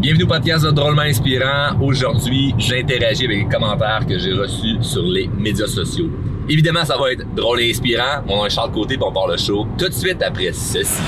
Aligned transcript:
Bienvenue 0.00 0.22
au 0.22 0.28
podcast 0.28 0.64
de 0.64 0.70
Drôlement 0.70 1.02
Inspirant. 1.02 1.76
Aujourd'hui, 1.80 2.54
j'interagis 2.56 3.24
avec 3.24 3.38
les 3.38 3.48
commentaires 3.48 4.06
que 4.06 4.16
j'ai 4.16 4.32
reçus 4.32 4.76
sur 4.80 5.02
les 5.02 5.26
médias 5.26 5.66
sociaux. 5.66 6.08
Évidemment, 6.48 6.84
ça 6.84 6.96
va 6.96 7.10
être 7.10 7.34
drôle 7.34 7.62
et 7.62 7.70
inspirant. 7.70 8.22
Mon 8.24 8.36
nom 8.36 8.46
est 8.46 8.50
Charles 8.50 8.70
Côté, 8.70 8.94
puis 8.96 9.04
on 9.04 9.12
part 9.12 9.26
le 9.26 9.36
show 9.36 9.66
tout 9.76 9.88
de 9.88 9.92
suite 9.92 10.22
après 10.22 10.52
ceci. 10.52 11.02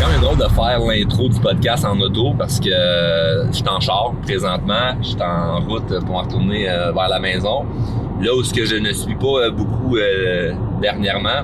quand 0.00 0.08
même 0.08 0.20
drôle 0.20 0.38
de 0.38 0.48
faire 0.48 0.80
l'intro 0.80 1.28
du 1.28 1.38
podcast 1.38 1.84
en 1.84 2.00
auto 2.00 2.34
parce 2.36 2.58
que 2.58 2.68
euh, 2.68 3.46
je 3.48 3.58
suis 3.58 3.68
en 3.68 3.78
char 3.78 4.12
présentement, 4.22 4.96
je 5.00 5.08
suis 5.08 5.22
en 5.22 5.60
route 5.60 6.04
pour 6.04 6.20
retourner 6.20 6.68
euh, 6.68 6.90
vers 6.90 7.08
la 7.08 7.20
maison. 7.20 7.64
Là 8.22 8.32
où 8.36 8.44
ce 8.44 8.54
que 8.54 8.64
je 8.64 8.76
ne 8.76 8.92
suis 8.92 9.16
pas 9.16 9.46
euh, 9.46 9.50
beaucoup 9.50 9.96
euh, 9.96 10.52
dernièrement, 10.80 11.42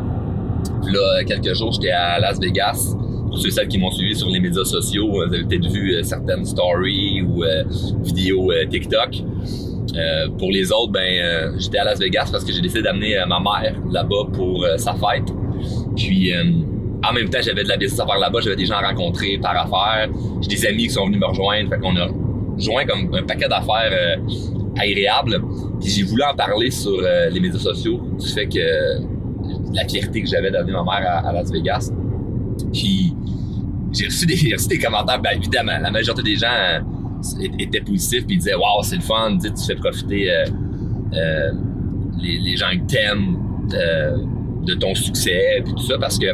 là 0.85 1.25
quelques 1.27 1.52
jours 1.55 1.73
j'étais 1.73 1.91
à 1.91 2.21
Las 2.21 2.39
Vegas. 2.39 2.95
Pour 3.27 3.37
ceux 3.37 3.48
et 3.48 3.51
celles 3.51 3.66
qui 3.66 3.79
m'ont 3.79 3.91
suivi 3.91 4.15
sur 4.15 4.29
les 4.29 4.39
médias 4.39 4.65
sociaux, 4.65 5.09
vous 5.11 5.23
avez 5.23 5.43
peut-être 5.43 5.66
vu 5.66 5.97
euh, 5.97 6.05
certaines 6.05 6.45
stories 6.47 7.23
ou 7.23 7.43
euh, 7.43 7.65
vidéos 8.05 8.52
euh, 8.52 8.65
TikTok. 8.66 9.25
Euh, 9.97 10.29
pour 10.38 10.52
les 10.52 10.71
autres, 10.71 10.93
ben 10.93 11.01
euh, 11.01 11.52
j'étais 11.59 11.79
à 11.79 11.85
Las 11.85 11.99
Vegas 11.99 12.29
parce 12.30 12.45
que 12.45 12.52
j'ai 12.52 12.61
décidé 12.61 12.83
d'amener 12.83 13.19
euh, 13.19 13.27
ma 13.27 13.41
mère 13.41 13.74
là-bas 13.91 14.29
pour 14.33 14.65
euh, 14.65 14.77
sa 14.77 14.95
fête. 14.95 15.35
Puis 15.97 16.33
euh, 16.33 16.45
en 17.05 17.13
même 17.13 17.29
temps, 17.29 17.41
j'avais 17.43 17.65
de 17.65 17.69
la 17.69 17.77
business 17.77 17.99
à 17.99 18.07
faire 18.07 18.19
là-bas, 18.19 18.38
j'avais 18.41 18.55
des 18.57 18.66
gens 18.66 18.77
à 18.77 18.87
rencontrer 18.87 19.37
par 19.38 19.57
affaires. 19.57 20.09
J'ai 20.43 20.49
des 20.49 20.66
amis 20.66 20.85
qui 20.85 20.91
sont 20.91 21.07
venus 21.07 21.21
me 21.21 21.27
rejoindre, 21.27 21.71
fait 21.71 21.80
qu'on 21.80 21.97
a 21.97 22.07
joint 22.57 22.85
comme 22.87 23.13
un 23.16 23.24
paquet 23.24 23.49
d'affaires 23.49 24.19
agréables. 24.77 25.41
Puis 25.81 25.91
j'ai 25.91 26.03
voulu 26.03 26.23
en 26.23 26.35
parler 26.35 26.71
sur 26.71 26.99
euh, 27.03 27.31
les 27.31 27.41
médias 27.41 27.59
sociaux 27.59 28.01
du 28.19 28.29
fait 28.29 28.47
que 28.47 29.75
la 29.75 29.87
fierté 29.87 30.23
que 30.23 30.29
j'avais 30.29 30.51
d'amener 30.51 30.73
ma 30.73 30.85
mère 30.85 31.25
à, 31.25 31.33
Las 31.33 31.51
Vegas. 31.51 31.91
Puis 32.73 33.15
j'ai 33.93 34.07
reçu 34.07 34.27
reçu 34.52 34.69
des 34.69 34.79
commentaires, 34.79 35.21
ben 35.21 35.30
évidemment, 35.37 35.79
la 35.80 35.91
majorité 35.91 36.23
des 36.23 36.37
gens 36.37 36.47
euh, 36.49 36.80
étaient 37.59 37.80
positifs 37.80 38.27
puis 38.27 38.37
ils 38.37 38.38
disaient 38.38 38.55
waouh 38.55 38.83
c'est 38.83 38.97
le 38.97 39.02
fun, 39.02 39.37
tu 39.41 39.49
sais, 39.49 39.55
tu 39.55 39.65
fais 39.65 39.75
profiter 39.75 40.30
euh, 40.30 41.53
les, 42.21 42.38
les 42.38 42.57
gens 42.57 42.71
que 42.71 42.93
t'aimes 42.93 43.38
de 44.65 44.75
ton 44.75 44.95
succès 44.95 45.60
puis 45.65 45.75
tout 45.75 45.82
ça 45.82 45.99
parce 45.99 46.19
que 46.19 46.27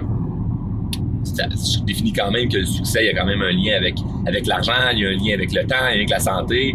je 1.25 1.85
définis 1.85 2.13
quand 2.13 2.31
même 2.31 2.48
que 2.48 2.59
le 2.59 2.67
succès 2.67 3.05
il 3.05 3.07
y 3.07 3.11
a 3.11 3.19
quand 3.19 3.27
même 3.27 3.43
un 3.43 3.53
lien 3.53 3.77
avec 3.77 3.97
avec 4.27 4.47
l'argent, 4.47 4.73
il 4.93 4.98
y 4.98 5.07
a 5.07 5.09
un 5.09 5.13
lien 5.13 5.35
avec 5.35 5.53
le 5.53 5.67
temps, 5.67 5.77
un 5.81 5.91
lien 5.91 5.97
avec 5.97 6.11
la 6.11 6.21
santé. 6.21 6.75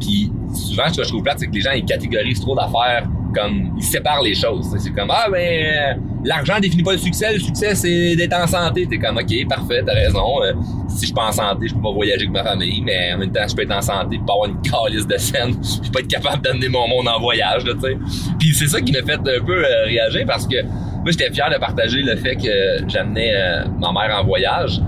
Puis 0.00 0.30
souvent 0.78 0.92
ce 0.92 0.98
que 0.98 1.04
je 1.04 1.08
trouve 1.08 1.22
plate 1.22 1.38
c'est 1.40 1.46
que 1.46 1.54
les 1.54 1.60
gens 1.60 1.72
ils 1.72 1.84
catégorisent 1.84 2.40
trop 2.40 2.54
d'affaires 2.54 3.08
comme 3.34 3.74
ils 3.76 3.82
séparent 3.82 4.22
les 4.22 4.34
choses. 4.34 4.74
C'est 4.78 4.90
comme 4.90 5.10
ah 5.10 5.26
ben 5.30 5.38
euh, 5.38 5.94
l'argent 6.24 6.58
définit 6.60 6.82
pas 6.82 6.92
le 6.92 6.98
succès, 6.98 7.34
le 7.34 7.38
succès 7.38 7.74
c'est 7.74 8.16
d'être 8.16 8.34
en 8.34 8.46
santé. 8.46 8.86
T'es 8.86 8.98
comme 8.98 9.18
ok 9.18 9.48
parfait, 9.48 9.82
t'as 9.84 9.92
raison. 9.92 10.42
Euh, 10.42 10.54
si 10.88 11.00
je 11.00 11.06
suis 11.06 11.14
pas 11.14 11.28
en 11.28 11.32
santé, 11.32 11.68
je 11.68 11.74
peux 11.74 11.82
pas 11.82 11.92
voyager 11.92 12.22
avec 12.22 12.30
ma 12.30 12.42
famille, 12.42 12.80
mais 12.82 13.12
en 13.12 13.18
même 13.18 13.30
temps 13.30 13.46
je 13.46 13.54
peux 13.54 13.62
être 13.62 13.76
en 13.76 13.82
santé, 13.82 14.18
pas 14.26 14.32
avoir 14.32 14.48
une 14.48 14.60
calice 14.62 15.06
de 15.06 15.18
scène, 15.18 15.56
je 15.84 15.90
peux 15.90 16.00
être 16.00 16.08
capable 16.08 16.42
d'amener 16.42 16.68
mon 16.68 16.88
monde 16.88 17.08
en 17.08 17.20
voyage, 17.20 17.64
tu 17.64 17.80
sais. 17.80 17.98
Puis 18.38 18.54
c'est 18.54 18.68
ça 18.68 18.80
qui 18.80 18.92
m'a 18.92 19.02
fait 19.02 19.20
un 19.20 19.44
peu 19.44 19.64
euh, 19.64 19.84
réagir 19.84 20.24
parce 20.26 20.46
que 20.46 20.62
moi 20.62 21.10
j'étais 21.10 21.30
fier 21.30 21.50
de 21.50 21.58
partager 21.58 22.00
le 22.02 22.16
fait 22.16 22.36
que 22.36 22.88
j'amenais 22.88 23.32
ma 23.78 23.92
mère 23.92 24.18
en 24.20 24.24
voyage 24.24 24.80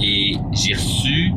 et 0.00 0.34
j'ai 0.52 0.74
reçu 0.74 1.32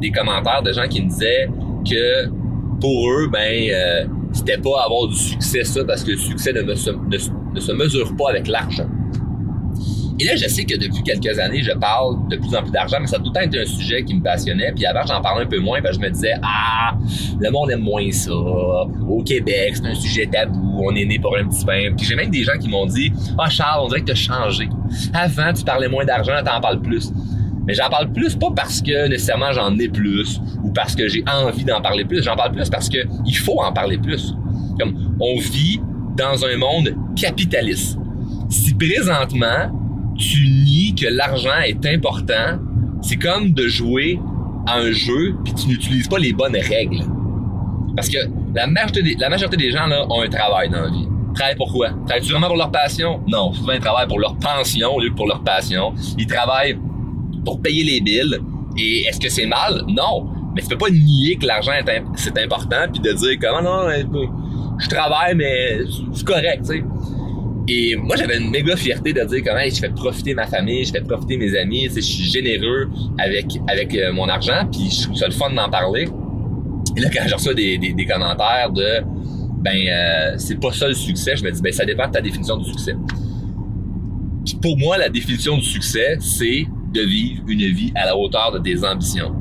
des 0.00 0.10
commentaires 0.10 0.62
de 0.62 0.72
gens 0.72 0.88
qui 0.88 1.02
me 1.02 1.08
disaient 1.08 1.48
que 1.88 2.37
pour 2.80 3.10
eux 3.10 3.28
ben 3.32 3.70
euh, 3.70 4.04
c'était 4.32 4.58
pas 4.58 4.84
avoir 4.84 5.08
du 5.08 5.16
succès 5.16 5.64
ça 5.64 5.84
parce 5.84 6.04
que 6.04 6.12
le 6.12 6.16
succès 6.16 6.52
ne, 6.52 6.74
se 7.60 7.72
mesure 7.72 8.16
pas 8.16 8.30
avec 8.30 8.48
l'argent. 8.48 8.86
Et 10.20 10.24
là, 10.24 10.34
je 10.34 10.48
sais 10.48 10.64
que 10.64 10.76
depuis 10.76 11.02
quelques 11.04 11.38
années, 11.38 11.62
je 11.62 11.70
parle 11.70 12.26
de 12.28 12.36
plus 12.36 12.52
en 12.56 12.62
plus 12.62 12.72
d'argent, 12.72 12.96
mais 13.00 13.06
ça 13.06 13.16
a 13.16 13.18
tout 13.20 13.26
le 13.26 13.32
temps 13.32 13.40
été 13.40 13.60
un 13.60 13.64
sujet 13.64 14.02
qui 14.02 14.14
me 14.14 14.22
passionnait. 14.22 14.72
Puis 14.74 14.84
avant, 14.84 15.06
j'en 15.06 15.20
parlais 15.20 15.44
un 15.44 15.46
peu 15.46 15.60
moins, 15.60 15.80
parce 15.80 15.96
que 15.96 16.02
je 16.02 16.08
me 16.08 16.12
disais, 16.12 16.34
ah, 16.42 16.96
le 17.38 17.50
monde 17.50 17.70
aime 17.70 17.82
moins 17.82 18.10
ça. 18.10 18.32
Au 18.32 19.22
Québec, 19.24 19.74
c'est 19.76 19.86
un 19.86 19.94
sujet 19.94 20.26
tabou. 20.26 20.82
On 20.84 20.94
est 20.96 21.04
né 21.04 21.20
pour 21.20 21.36
un 21.36 21.44
petit 21.44 21.64
pain. 21.64 21.94
Puis 21.96 22.04
j'ai 22.04 22.16
même 22.16 22.30
des 22.30 22.42
gens 22.42 22.58
qui 22.60 22.68
m'ont 22.68 22.86
dit, 22.86 23.12
ah, 23.38 23.48
Charles, 23.48 23.80
on 23.84 23.88
dirait 23.88 24.00
que 24.00 24.06
t'as 24.06 24.14
changé. 24.16 24.68
Avant, 25.14 25.52
tu 25.52 25.62
parlais 25.62 25.88
moins 25.88 26.04
d'argent, 26.04 26.32
t'en 26.44 26.60
parles 26.60 26.82
plus. 26.82 27.12
Mais 27.68 27.74
j'en 27.74 27.90
parle 27.90 28.10
plus 28.10 28.34
pas 28.34 28.48
parce 28.56 28.80
que 28.80 29.08
nécessairement 29.08 29.52
j'en 29.52 29.78
ai 29.78 29.88
plus 29.88 30.40
ou 30.64 30.72
parce 30.72 30.96
que 30.96 31.06
j'ai 31.06 31.22
envie 31.30 31.64
d'en 31.64 31.82
parler 31.82 32.06
plus. 32.06 32.22
J'en 32.22 32.34
parle 32.34 32.52
plus 32.52 32.70
parce 32.70 32.88
que 32.88 32.96
il 33.26 33.36
faut 33.36 33.60
en 33.60 33.72
parler 33.74 33.98
plus. 33.98 34.34
Comme 34.80 35.14
on 35.20 35.38
vit 35.38 35.78
dans 36.16 36.46
un 36.46 36.56
monde 36.56 36.96
capitaliste. 37.14 37.98
Si 38.48 38.72
présentement 38.74 39.70
tu 40.16 40.48
nies 40.48 40.94
que 40.94 41.06
l'argent 41.08 41.60
est 41.64 41.84
important, 41.84 42.58
c'est 43.02 43.16
comme 43.16 43.52
de 43.52 43.68
jouer 43.68 44.18
à 44.66 44.78
un 44.78 44.90
jeu 44.90 45.36
puis 45.44 45.52
tu 45.52 45.68
n'utilises 45.68 46.08
pas 46.08 46.18
les 46.18 46.32
bonnes 46.32 46.56
règles. 46.56 47.04
Parce 47.94 48.08
que 48.08 48.18
la 48.54 48.66
majorité 48.66 49.56
des, 49.58 49.70
gens 49.70 49.86
là 49.88 50.06
ont 50.08 50.22
un 50.22 50.28
travail 50.28 50.70
dans 50.70 50.80
la 50.80 50.88
vie. 50.88 51.06
Travaillent 51.34 51.56
pourquoi? 51.56 51.90
Travaillent-tu 52.06 52.32
vraiment 52.32 52.46
pour 52.46 52.56
leur 52.56 52.70
passion? 52.70 53.20
Non. 53.28 53.52
Souvent, 53.52 53.72
ils 53.72 53.80
travaillent 53.80 54.08
pour 54.08 54.18
leur 54.18 54.36
pension 54.38 54.94
au 54.94 55.00
lieu 55.00 55.10
que 55.10 55.14
pour 55.14 55.26
leur 55.26 55.42
passion. 55.42 55.92
Ils 56.16 56.26
travaillent 56.26 56.78
pour 57.44 57.60
payer 57.60 57.84
les 57.84 58.00
billes. 58.00 58.38
Et 58.76 59.02
est-ce 59.02 59.20
que 59.20 59.28
c'est 59.28 59.46
mal? 59.46 59.82
Non. 59.88 60.28
Mais 60.54 60.62
tu 60.62 60.68
peux 60.68 60.78
pas 60.78 60.90
nier 60.90 61.36
que 61.36 61.46
l'argent 61.46 61.72
c'est 62.16 62.38
important 62.38 62.86
puis 62.92 63.00
de 63.00 63.12
dire 63.12 63.38
comment 63.40 63.62
non, 63.62 63.88
je 64.78 64.88
travaille 64.88 65.34
mais 65.34 65.80
c'est 66.14 66.24
correct, 66.24 66.62
tu 66.62 66.78
sais. 66.78 66.84
Et 67.70 67.96
moi, 67.96 68.16
j'avais 68.16 68.38
une 68.38 68.50
méga 68.50 68.76
fierté 68.76 69.12
de 69.12 69.22
dire 69.24 69.42
comment 69.44 69.60
je 69.62 69.78
fais 69.78 69.90
profiter 69.90 70.32
ma 70.32 70.46
famille, 70.46 70.86
je 70.86 70.92
fais 70.92 71.02
profiter 71.02 71.36
mes 71.36 71.54
amis, 71.54 71.90
je 71.94 72.00
suis 72.00 72.24
généreux 72.24 72.88
avec 73.18 73.46
avec 73.68 73.94
euh, 73.94 74.10
mon 74.10 74.26
argent, 74.26 74.66
puis 74.72 74.90
je 74.90 75.02
trouve 75.02 75.16
ça 75.16 75.26
le 75.26 75.34
fun 75.34 75.50
d'en 75.50 75.68
parler. 75.68 76.08
Et 76.96 77.00
là, 77.00 77.10
quand 77.12 77.28
je 77.28 77.34
reçois 77.34 77.52
des, 77.52 77.76
des, 77.76 77.92
des 77.92 78.06
commentaires 78.06 78.70
de 78.72 79.02
ben 79.62 79.76
euh, 79.86 80.34
c'est 80.38 80.58
pas 80.58 80.72
ça 80.72 80.88
le 80.88 80.94
succès, 80.94 81.36
je 81.36 81.44
me 81.44 81.50
dis 81.50 81.60
ben 81.60 81.72
ça 81.72 81.84
dépend 81.84 82.06
de 82.06 82.12
ta 82.12 82.22
définition 82.22 82.56
du 82.56 82.64
succès. 82.70 82.94
Puis 84.46 84.56
pour 84.62 84.78
moi, 84.78 84.96
la 84.96 85.10
définition 85.10 85.58
du 85.58 85.64
succès, 85.64 86.16
c'est 86.20 86.66
de 86.92 87.00
vivre 87.02 87.42
une 87.46 87.66
vie 87.66 87.92
à 87.94 88.06
la 88.06 88.16
hauteur 88.16 88.52
de 88.52 88.58
tes 88.58 88.84
ambitions. 88.84 89.34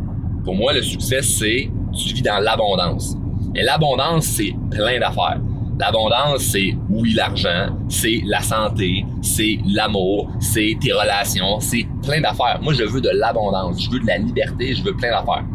Pour 0.43 0.55
moi, 0.55 0.73
le 0.73 0.81
succès, 0.81 1.21
c'est 1.21 1.69
tu 1.93 2.13
vis 2.13 2.21
dans 2.21 2.39
l'abondance. 2.39 3.15
Et 3.55 3.63
l'abondance, 3.63 4.25
c'est 4.25 4.53
plein 4.69 4.99
d'affaires. 4.99 5.41
L'abondance, 5.79 6.41
c'est 6.41 6.75
oui 6.89 7.13
l'argent, 7.13 7.69
c'est 7.87 8.21
la 8.25 8.41
santé, 8.41 9.05
c'est 9.21 9.59
l'amour, 9.65 10.31
c'est 10.39 10.75
tes 10.81 10.91
relations, 10.91 11.59
c'est 11.59 11.85
plein 12.03 12.19
d'affaires. 12.19 12.59
Moi, 12.61 12.73
je 12.73 12.83
veux 12.83 13.01
de 13.01 13.11
l'abondance, 13.13 13.83
je 13.83 13.89
veux 13.91 13.99
de 13.99 14.07
la 14.07 14.17
liberté, 14.17 14.73
je 14.73 14.83
veux 14.83 14.95
plein 14.95 15.11
d'affaires. 15.11 15.45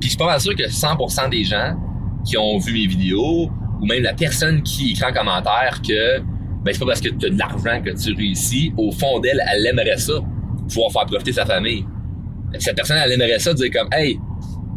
Puis 0.00 0.02
je 0.02 0.08
suis 0.08 0.16
pas 0.16 0.38
sûr 0.38 0.54
que 0.54 0.68
100% 0.68 1.30
des 1.30 1.44
gens 1.44 1.76
qui 2.24 2.38
ont 2.38 2.58
vu 2.58 2.72
mes 2.72 2.86
vidéos, 2.86 3.50
ou 3.80 3.86
même 3.86 4.02
la 4.02 4.14
personne 4.14 4.62
qui 4.62 4.92
écrit 4.92 5.04
en 5.04 5.12
commentaire 5.12 5.80
que 5.86 6.22
ben 6.64 6.72
c'est 6.72 6.80
pas 6.80 6.86
parce 6.86 7.00
que 7.00 7.10
tu 7.10 7.26
as 7.26 7.30
de 7.30 7.38
l'argent 7.38 7.82
que 7.82 7.90
tu 7.90 8.14
réussis, 8.14 8.72
au 8.76 8.90
fond 8.90 9.20
d'elle, 9.20 9.42
elle 9.52 9.66
aimerait 9.66 9.98
ça, 9.98 10.14
pouvoir 10.68 10.90
faire 10.92 11.06
profiter 11.06 11.32
sa 11.32 11.44
famille. 11.44 11.84
Cette 12.58 12.76
personne, 12.76 12.96
elle 13.04 13.12
aimerait 13.12 13.38
ça 13.38 13.52
dire 13.52 13.70
comme 13.70 13.88
Hey, 13.92 14.18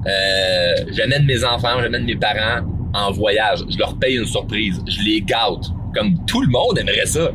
euh, 0.06 0.75
j'amène 0.92 1.25
mes 1.25 1.44
enfants, 1.44 1.81
j'amène 1.81 2.03
mes 2.03 2.16
parents 2.16 2.66
en 2.94 3.12
voyage, 3.12 3.59
je 3.70 3.78
leur 3.78 3.98
paye 3.98 4.18
une 4.18 4.25
surprise, 4.25 4.81
je 4.88 5.02
les 5.02 5.22
gâte. 5.22 5.72
Comme 5.94 6.25
tout 6.25 6.42
le 6.42 6.50
monde 6.50 6.78
aimerait 6.78 7.06
ça. 7.06 7.30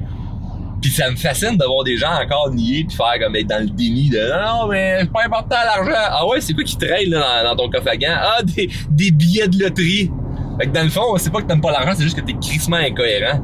Puis 0.81 0.91
ça 0.91 1.11
me 1.11 1.17
fascine 1.17 1.57
de 1.57 1.65
voir 1.65 1.85
des 1.85 1.97
gens 1.97 2.13
encore 2.13 2.51
nier 2.51 2.85
puis 2.87 2.97
faire 2.97 3.15
comme 3.21 3.37
être 3.37 3.47
dans 3.47 3.63
le 3.63 3.71
déni 3.71 4.11
de 4.11 4.19
non, 4.19 4.65
non 4.65 4.67
mais 4.69 4.99
c'est 5.01 5.13
pas 5.13 5.25
important 5.27 5.57
l'argent. 5.65 5.93
Ah 6.11 6.27
ouais, 6.27 6.41
c'est 6.41 6.53
quoi 6.53 6.65
qui 6.65 6.77
traîne 6.77 7.11
là, 7.11 7.45
dans, 7.45 7.57
ton 7.57 7.71
coffre 7.71 7.89
à 7.89 7.97
gants? 7.97 8.17
Ah, 8.17 8.43
des, 8.43 8.69
des 8.91 9.11
billets 9.13 9.49
de 9.49 9.59
loterie. 9.61 10.11
Fait 10.59 10.67
que 10.67 10.73
dans 10.73 10.83
le 10.83 10.91
fond, 10.91 11.17
c'est 11.17 11.33
pas 11.33 11.41
que 11.41 11.47
t'aimes 11.47 11.61
pas 11.61 11.71
l'argent, 11.71 11.93
c'est 11.97 12.03
juste 12.03 12.21
que 12.21 12.25
t'es 12.25 12.35
crissement 12.35 12.77
incohérent. 12.77 13.41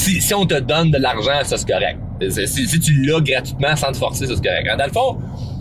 Si, 0.00 0.18
si 0.22 0.32
on 0.32 0.46
te 0.46 0.58
donne 0.58 0.90
de 0.90 0.96
l'argent, 0.96 1.44
ça 1.44 1.58
c'est 1.58 1.68
correct. 1.68 1.98
Si, 2.30 2.66
si 2.66 2.80
tu 2.80 3.02
l'as 3.02 3.20
gratuitement 3.20 3.76
sans 3.76 3.92
te 3.92 3.98
forcer, 3.98 4.26
ça 4.26 4.32
c'est 4.34 4.42
correct. 4.42 4.66
Dans 4.78 4.86
le 4.86 4.92
fond, 4.92 5.18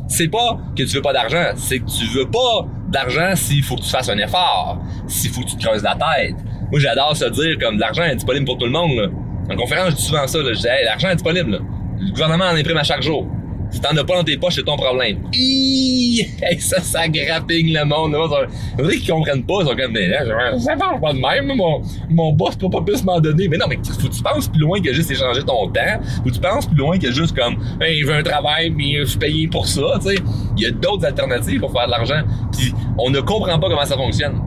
c'est 0.08 0.30
pas 0.30 0.58
que 0.78 0.84
tu 0.84 0.96
veux 0.96 1.02
pas 1.02 1.12
d'argent, 1.12 1.44
c'est 1.58 1.80
que 1.80 1.86
tu 1.86 2.06
veux 2.06 2.30
pas 2.30 2.66
d'argent 2.88 3.36
s'il 3.36 3.62
faut 3.62 3.76
que 3.76 3.82
tu 3.82 3.90
fasses 3.90 4.08
un 4.08 4.18
effort, 4.18 4.80
s'il 5.08 5.30
faut 5.32 5.42
que 5.42 5.48
tu 5.50 5.58
te 5.58 5.66
creuses 5.66 5.84
la 5.84 5.96
tête. 5.96 6.36
Moi, 6.72 6.80
j'adore 6.80 7.18
se 7.18 7.26
dire 7.26 7.58
comme 7.60 7.78
l'argent 7.80 8.04
est 8.04 8.16
disponible 8.16 8.46
pour 8.46 8.58
tout 8.58 8.66
le 8.66 8.72
monde. 8.72 8.92
Là. 8.98 9.08
En 9.52 9.58
conférence, 9.58 9.90
je 9.92 9.96
dis 9.98 10.04
souvent 10.04 10.26
ça. 10.26 10.38
Là. 10.38 10.54
Je 10.54 10.60
dis, 10.60 10.68
hey, 10.68 10.86
l'argent 10.86 11.10
est 11.10 11.16
disponible. 11.16 11.52
là. 11.52 11.58
Le 12.00 12.12
gouvernement 12.12 12.46
en 12.46 12.56
imprime 12.56 12.78
à 12.78 12.84
chaque 12.84 13.02
jour. 13.02 13.28
Si 13.72 13.80
t'en 13.80 13.96
as 13.96 14.04
pas 14.04 14.18
dans 14.18 14.24
tes 14.24 14.38
poches, 14.38 14.56
c'est 14.56 14.64
ton 14.64 14.78
problème. 14.78 15.20
Hey, 15.34 16.28
ça, 16.60 16.82
ça 16.82 17.08
grappine 17.08 17.74
le 17.74 17.86
monde. 17.86 18.16
On 18.16 18.82
dirait 18.84 18.98
qu'ils 18.98 19.10
comprennent 19.10 19.44
pas. 19.44 19.60
Ils 19.62 19.68
sont 19.68 19.76
comme, 19.76 19.94
là, 19.94 20.60
ça 20.60 20.76
marche 20.76 21.02
pas 21.02 21.14
de 21.14 21.20
même. 21.20 21.56
Mon, 21.56 21.82
mon 22.10 22.34
boss 22.34 22.56
peut 22.56 22.70
pas 22.70 22.82
plus 22.82 23.04
m'en 23.04 23.20
donner. 23.20 23.48
Mais 23.48 23.58
non, 23.58 23.68
mais 23.70 23.78
faut 23.78 24.08
que 24.08 24.14
tu 24.14 24.24
penses 24.24 24.48
plus 24.48 24.60
loin 24.60 24.82
que 24.82 24.92
juste 24.92 25.12
échanger 25.12 25.42
ton 25.44 25.68
temps. 25.68 26.02
Faut 26.18 26.30
que 26.30 26.34
tu 26.34 26.40
penses 26.40 26.66
plus 26.66 26.78
loin 26.78 26.98
que 26.98 27.12
juste 27.12 27.36
comme, 27.38 27.58
hey, 27.82 28.02
je 28.02 28.08
veux 28.08 28.14
un 28.14 28.24
travail, 28.24 28.72
mais 28.72 28.98
je 29.00 29.06
suis 29.06 29.20
payé 29.20 29.48
pour 29.48 29.68
ça. 29.68 30.00
Tu 30.02 30.10
sais, 30.10 30.16
il 30.58 30.64
y 30.64 30.66
a 30.66 30.72
d'autres 30.72 31.06
alternatives 31.06 31.60
pour 31.60 31.72
faire 31.72 31.86
de 31.86 31.92
l'argent. 31.92 32.22
Puis 32.52 32.74
on 32.98 33.10
ne 33.12 33.20
comprend 33.22 33.60
pas 33.60 33.70
comment 33.70 33.86
ça 33.86 33.96
fonctionne. 33.96 34.42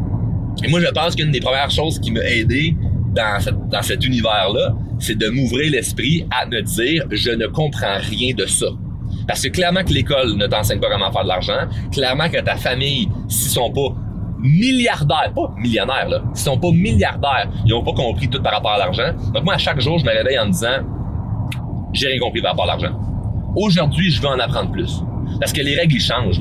Et 0.65 0.69
moi, 0.69 0.81
je 0.81 0.89
pense 0.89 1.15
qu'une 1.15 1.31
des 1.31 1.41
premières 1.41 1.71
choses 1.71 1.99
qui 1.99 2.11
m'a 2.11 2.25
aidé 2.25 2.75
dans, 3.15 3.39
dans 3.71 3.83
cet 3.83 4.05
univers-là, 4.05 4.75
c'est 4.99 5.17
de 5.19 5.29
m'ouvrir 5.29 5.73
l'esprit 5.73 6.27
à 6.31 6.47
me 6.47 6.61
dire, 6.63 7.05
je 7.11 7.31
ne 7.31 7.47
comprends 7.47 7.99
rien 7.99 8.35
de 8.35 8.47
ça. 8.47 8.67
Parce 9.27 9.43
que 9.43 9.49
clairement 9.49 9.85
que 9.85 9.93
l'école 9.93 10.37
ne 10.37 10.47
t'enseigne 10.47 10.81
pas 10.81 10.89
comment 10.91 11.11
faire 11.11 11.23
de 11.23 11.29
l'argent. 11.29 11.69
Clairement 11.93 12.29
que 12.29 12.41
ta 12.41 12.57
famille, 12.57 13.09
s'ils 13.29 13.51
sont 13.51 13.71
pas 13.71 13.95
milliardaires, 14.39 15.33
pas 15.35 15.55
millionnaires, 15.57 16.09
là, 16.09 16.23
s'ils 16.35 16.45
sont 16.45 16.59
pas 16.59 16.71
milliardaires, 16.73 17.49
ils 17.65 17.71
n'ont 17.71 17.85
pas 17.85 17.93
compris 17.93 18.29
tout 18.29 18.43
par 18.43 18.53
rapport 18.53 18.73
à 18.73 18.79
l'argent. 18.79 19.13
Donc 19.33 19.45
moi, 19.45 19.55
à 19.55 19.59
chaque 19.59 19.81
jour, 19.81 19.99
je 19.99 20.05
me 20.05 20.11
réveille 20.11 20.39
en 20.39 20.47
me 20.47 20.53
disant, 20.53 20.81
j'ai 21.93 22.09
rien 22.09 22.19
compris 22.19 22.43
par 22.43 22.53
rapport 22.53 22.65
à 22.65 22.77
l'argent. 22.77 22.99
Aujourd'hui, 23.55 24.11
je 24.11 24.21
veux 24.21 24.29
en 24.29 24.39
apprendre 24.39 24.71
plus. 24.71 25.03
Parce 25.39 25.53
que 25.53 25.61
les 25.61 25.77
règles, 25.77 25.95
ils 25.95 26.01
changent. 26.01 26.41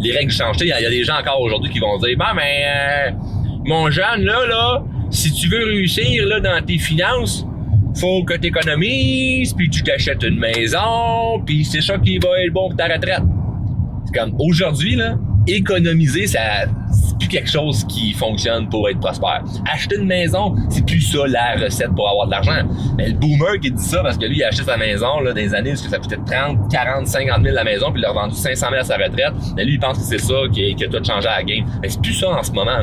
Les 0.00 0.12
règles 0.12 0.30
changent. 0.30 0.56
Il 0.60 0.68
y, 0.68 0.72
a 0.72 0.90
des 0.90 1.04
gens 1.04 1.18
encore 1.18 1.40
aujourd'hui 1.40 1.70
qui 1.70 1.78
vont 1.78 1.96
dire, 1.98 2.16
ben, 2.18 2.32
mais 2.34 2.64
euh, 2.66 3.10
mon 3.64 3.90
jeune, 3.90 4.22
là, 4.22 4.46
là, 4.46 4.82
si 5.10 5.32
tu 5.32 5.48
veux 5.48 5.64
réussir 5.64 6.26
là, 6.26 6.40
dans 6.40 6.64
tes 6.64 6.78
finances, 6.78 7.46
faut 7.94 8.24
que 8.24 8.34
tu 8.34 8.48
économises, 8.48 9.52
puis 9.54 9.68
tu 9.68 9.82
t'achètes 9.82 10.22
une 10.22 10.38
maison, 10.38 11.40
puis 11.44 11.64
c'est 11.64 11.82
ça 11.82 11.98
qui 11.98 12.18
va 12.18 12.42
être 12.42 12.52
bon 12.52 12.68
pour 12.68 12.76
ta 12.76 12.84
retraite. 12.84 13.22
C'est 14.06 14.18
comme 14.18 14.34
aujourd'hui, 14.38 14.96
là, 14.96 15.16
économiser, 15.46 16.26
ça, 16.26 16.66
c'est 17.12 17.18
plus 17.18 17.28
quelque 17.28 17.50
chose 17.50 17.84
qui 17.84 18.12
fonctionne 18.12 18.68
pour 18.68 18.88
être 18.88 18.98
prospère. 18.98 19.42
Acheter 19.72 19.96
une 19.96 20.06
maison, 20.06 20.54
c'est 20.68 20.84
plus 20.84 21.00
ça 21.00 21.26
la 21.26 21.56
recette 21.62 21.94
pour 21.94 22.08
avoir 22.08 22.26
de 22.26 22.32
l'argent. 22.32 22.62
Mais 22.96 23.08
le 23.08 23.14
boomer 23.14 23.60
qui 23.60 23.70
dit 23.70 23.82
ça 23.82 24.02
parce 24.02 24.16
que 24.16 24.24
lui, 24.26 24.38
il 24.38 24.44
a 24.44 24.48
acheté 24.48 24.64
sa 24.64 24.76
maison 24.76 25.20
là, 25.20 25.32
dans 25.32 25.36
les 25.36 25.54
années 25.54 25.72
où 25.72 25.76
ça 25.76 25.98
coûtait 25.98 26.16
30, 26.16 26.70
40, 26.70 27.06
50 27.06 27.42
000 27.42 27.54
la 27.54 27.64
maison, 27.64 27.92
puis 27.92 28.00
il 28.00 28.04
a 28.04 28.12
vendu 28.12 28.34
500 28.34 28.66
000 28.70 28.80
à 28.80 28.84
sa 28.84 28.96
retraite. 28.96 29.32
Mais 29.56 29.64
lui, 29.64 29.74
il 29.74 29.80
pense 29.80 29.98
que 29.98 30.04
c'est 30.04 30.18
ça 30.18 30.34
qui, 30.52 30.74
qui 30.74 30.84
a 30.84 30.88
tout 30.88 31.04
changé 31.04 31.28
à 31.28 31.36
la 31.38 31.42
game. 31.44 31.64
Mais 31.82 31.88
c'est 31.88 32.00
plus 32.00 32.14
ça 32.14 32.30
en 32.30 32.42
ce 32.42 32.52
moment. 32.52 32.78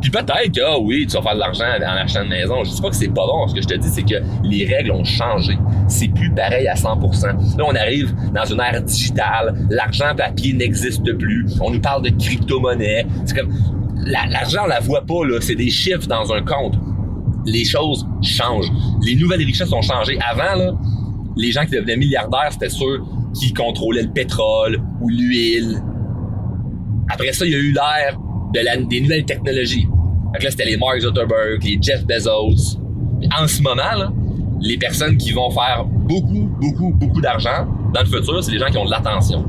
Puis 0.00 0.10
peut-être 0.10 0.52
que, 0.54 0.60
ah 0.64 0.78
oui, 0.78 1.06
tu 1.06 1.16
vas 1.16 1.22
faire 1.22 1.34
de 1.34 1.40
l'argent 1.40 1.64
en 1.64 1.96
achetant 1.96 2.22
une 2.22 2.30
maison. 2.30 2.64
Je 2.64 2.70
dis 2.70 2.80
pas 2.80 2.88
que 2.88 2.96
c'est 2.96 3.08
pas 3.08 3.26
bon. 3.26 3.46
Ce 3.48 3.54
que 3.54 3.62
je 3.62 3.68
te 3.68 3.74
dis, 3.74 3.88
c'est 3.88 4.02
que 4.02 4.22
les 4.44 4.64
règles 4.64 4.92
ont 4.92 5.04
changé. 5.04 5.58
C'est 5.88 6.08
plus 6.08 6.30
pareil 6.30 6.66
à 6.66 6.74
100%. 6.74 7.26
Là, 7.58 7.64
on 7.66 7.74
arrive 7.74 8.14
dans 8.34 8.44
une 8.44 8.60
ère 8.60 8.82
digitale. 8.82 9.54
L'argent 9.70 10.14
papier 10.16 10.52
n'existe 10.52 11.12
plus. 11.16 11.46
On 11.60 11.70
nous 11.70 11.80
parle 11.80 12.02
de 12.02 12.10
crypto-monnaie. 12.10 13.06
C'est 13.24 13.36
comme, 13.36 13.52
l'argent, 14.04 14.62
on 14.64 14.68
la 14.68 14.80
voit 14.80 15.04
pas, 15.04 15.24
là. 15.24 15.38
C'est 15.40 15.54
des 15.54 15.70
chiffres 15.70 16.06
dans 16.06 16.32
un 16.32 16.42
compte. 16.42 16.74
Les 17.44 17.64
choses 17.64 18.06
changent. 18.22 18.70
Les 19.04 19.14
nouvelles 19.14 19.44
richesses 19.44 19.72
ont 19.72 19.82
changé. 19.82 20.18
Avant, 20.28 20.76
les 21.36 21.52
gens 21.52 21.64
qui 21.64 21.72
devenaient 21.72 21.96
milliardaires, 21.96 22.50
c'était 22.50 22.68
ceux 22.68 23.00
qui 23.34 23.52
contrôlaient 23.52 24.02
le 24.02 24.12
pétrole 24.12 24.80
ou 25.00 25.08
l'huile. 25.08 25.82
Après 27.08 27.32
ça, 27.32 27.44
il 27.44 27.52
y 27.52 27.54
a 27.54 27.58
eu 27.58 27.72
l'ère 27.72 28.18
de 28.54 28.88
des 28.88 29.00
nouvelles 29.00 29.24
technologies. 29.24 29.84
Donc 29.84 30.42
là, 30.42 30.50
c'était 30.50 30.64
les 30.64 30.76
Mark 30.76 31.00
Zuckerberg, 31.00 31.62
les 31.62 31.78
Jeff 31.80 32.04
Bezos. 32.04 32.78
En 33.38 33.46
ce 33.46 33.62
moment, 33.62 33.76
là, 33.96 34.12
les 34.60 34.78
personnes 34.78 35.16
qui 35.16 35.32
vont 35.32 35.50
faire 35.50 35.84
beaucoup, 35.84 36.50
beaucoup, 36.60 36.92
beaucoup 36.92 37.20
d'argent 37.20 37.66
dans 37.92 38.00
le 38.00 38.06
futur, 38.06 38.42
c'est 38.42 38.52
les 38.52 38.58
gens 38.58 38.66
qui 38.70 38.78
ont 38.78 38.84
de 38.84 38.90
l'attention 38.90 39.44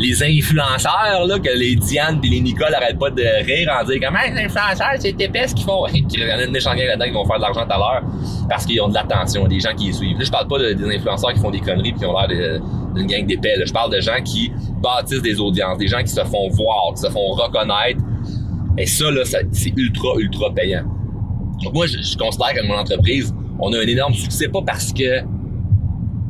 les 0.00 0.22
influenceurs, 0.22 1.26
là, 1.26 1.38
que 1.38 1.50
les 1.50 1.76
Diane 1.76 2.20
et 2.24 2.28
les 2.28 2.40
Nicole 2.40 2.74
arrêtent 2.74 2.98
pas 2.98 3.10
de 3.10 3.22
rire 3.44 3.70
en 3.70 3.84
disant 3.84 4.00
comment 4.06 4.18
les 4.24 4.44
influenceurs, 4.44 4.94
c'est 4.98 5.20
épais 5.20 5.46
ce 5.46 5.54
qu'ils 5.54 5.66
font. 5.66 5.86
Il 5.92 6.18
y 6.18 6.32
en 6.32 6.38
a 6.38 6.44
une 6.44 6.52
méchant 6.52 6.72
là-dedans 6.72 7.04
qui 7.04 7.10
vont 7.10 7.26
faire 7.26 7.36
de 7.36 7.42
l'argent 7.42 7.66
tout 7.66 7.72
à 7.72 7.76
l'heure 7.78 8.02
parce 8.48 8.64
qu'ils 8.64 8.80
ont 8.80 8.88
de 8.88 8.94
l'attention, 8.94 9.46
des 9.46 9.60
gens 9.60 9.74
qui 9.76 9.88
les 9.88 9.92
suivent. 9.92 10.18
Là, 10.18 10.24
je 10.24 10.30
parle 10.30 10.48
pas 10.48 10.58
de, 10.58 10.72
des 10.72 10.96
influenceurs 10.96 11.34
qui 11.34 11.40
font 11.40 11.50
des 11.50 11.60
conneries 11.60 11.90
et 11.90 11.92
qui 11.92 12.06
ont 12.06 12.18
l'air 12.18 12.60
d'une 12.94 13.06
gang 13.06 13.26
d'épais. 13.26 13.54
Je 13.64 13.72
parle 13.72 13.92
de 13.92 14.00
gens 14.00 14.22
qui 14.24 14.50
bâtissent 14.82 15.22
des 15.22 15.38
audiences, 15.38 15.76
des 15.76 15.88
gens 15.88 16.00
qui 16.00 16.08
se 16.08 16.24
font 16.24 16.48
voir, 16.48 16.94
qui 16.94 17.02
se 17.02 17.10
font 17.10 17.32
reconnaître. 17.32 18.00
Et 18.78 18.86
ça, 18.86 19.10
là, 19.10 19.22
c'est 19.24 19.72
ultra, 19.76 20.14
ultra 20.18 20.50
payant. 20.54 20.84
Donc 21.62 21.74
moi, 21.74 21.86
je, 21.86 22.00
je 22.00 22.16
considère 22.16 22.54
que 22.54 22.66
mon 22.66 22.78
entreprise, 22.78 23.34
on 23.60 23.72
a 23.72 23.78
un 23.78 23.86
énorme 23.86 24.14
succès, 24.14 24.48
pas 24.48 24.62
parce 24.62 24.92
que 24.92 25.22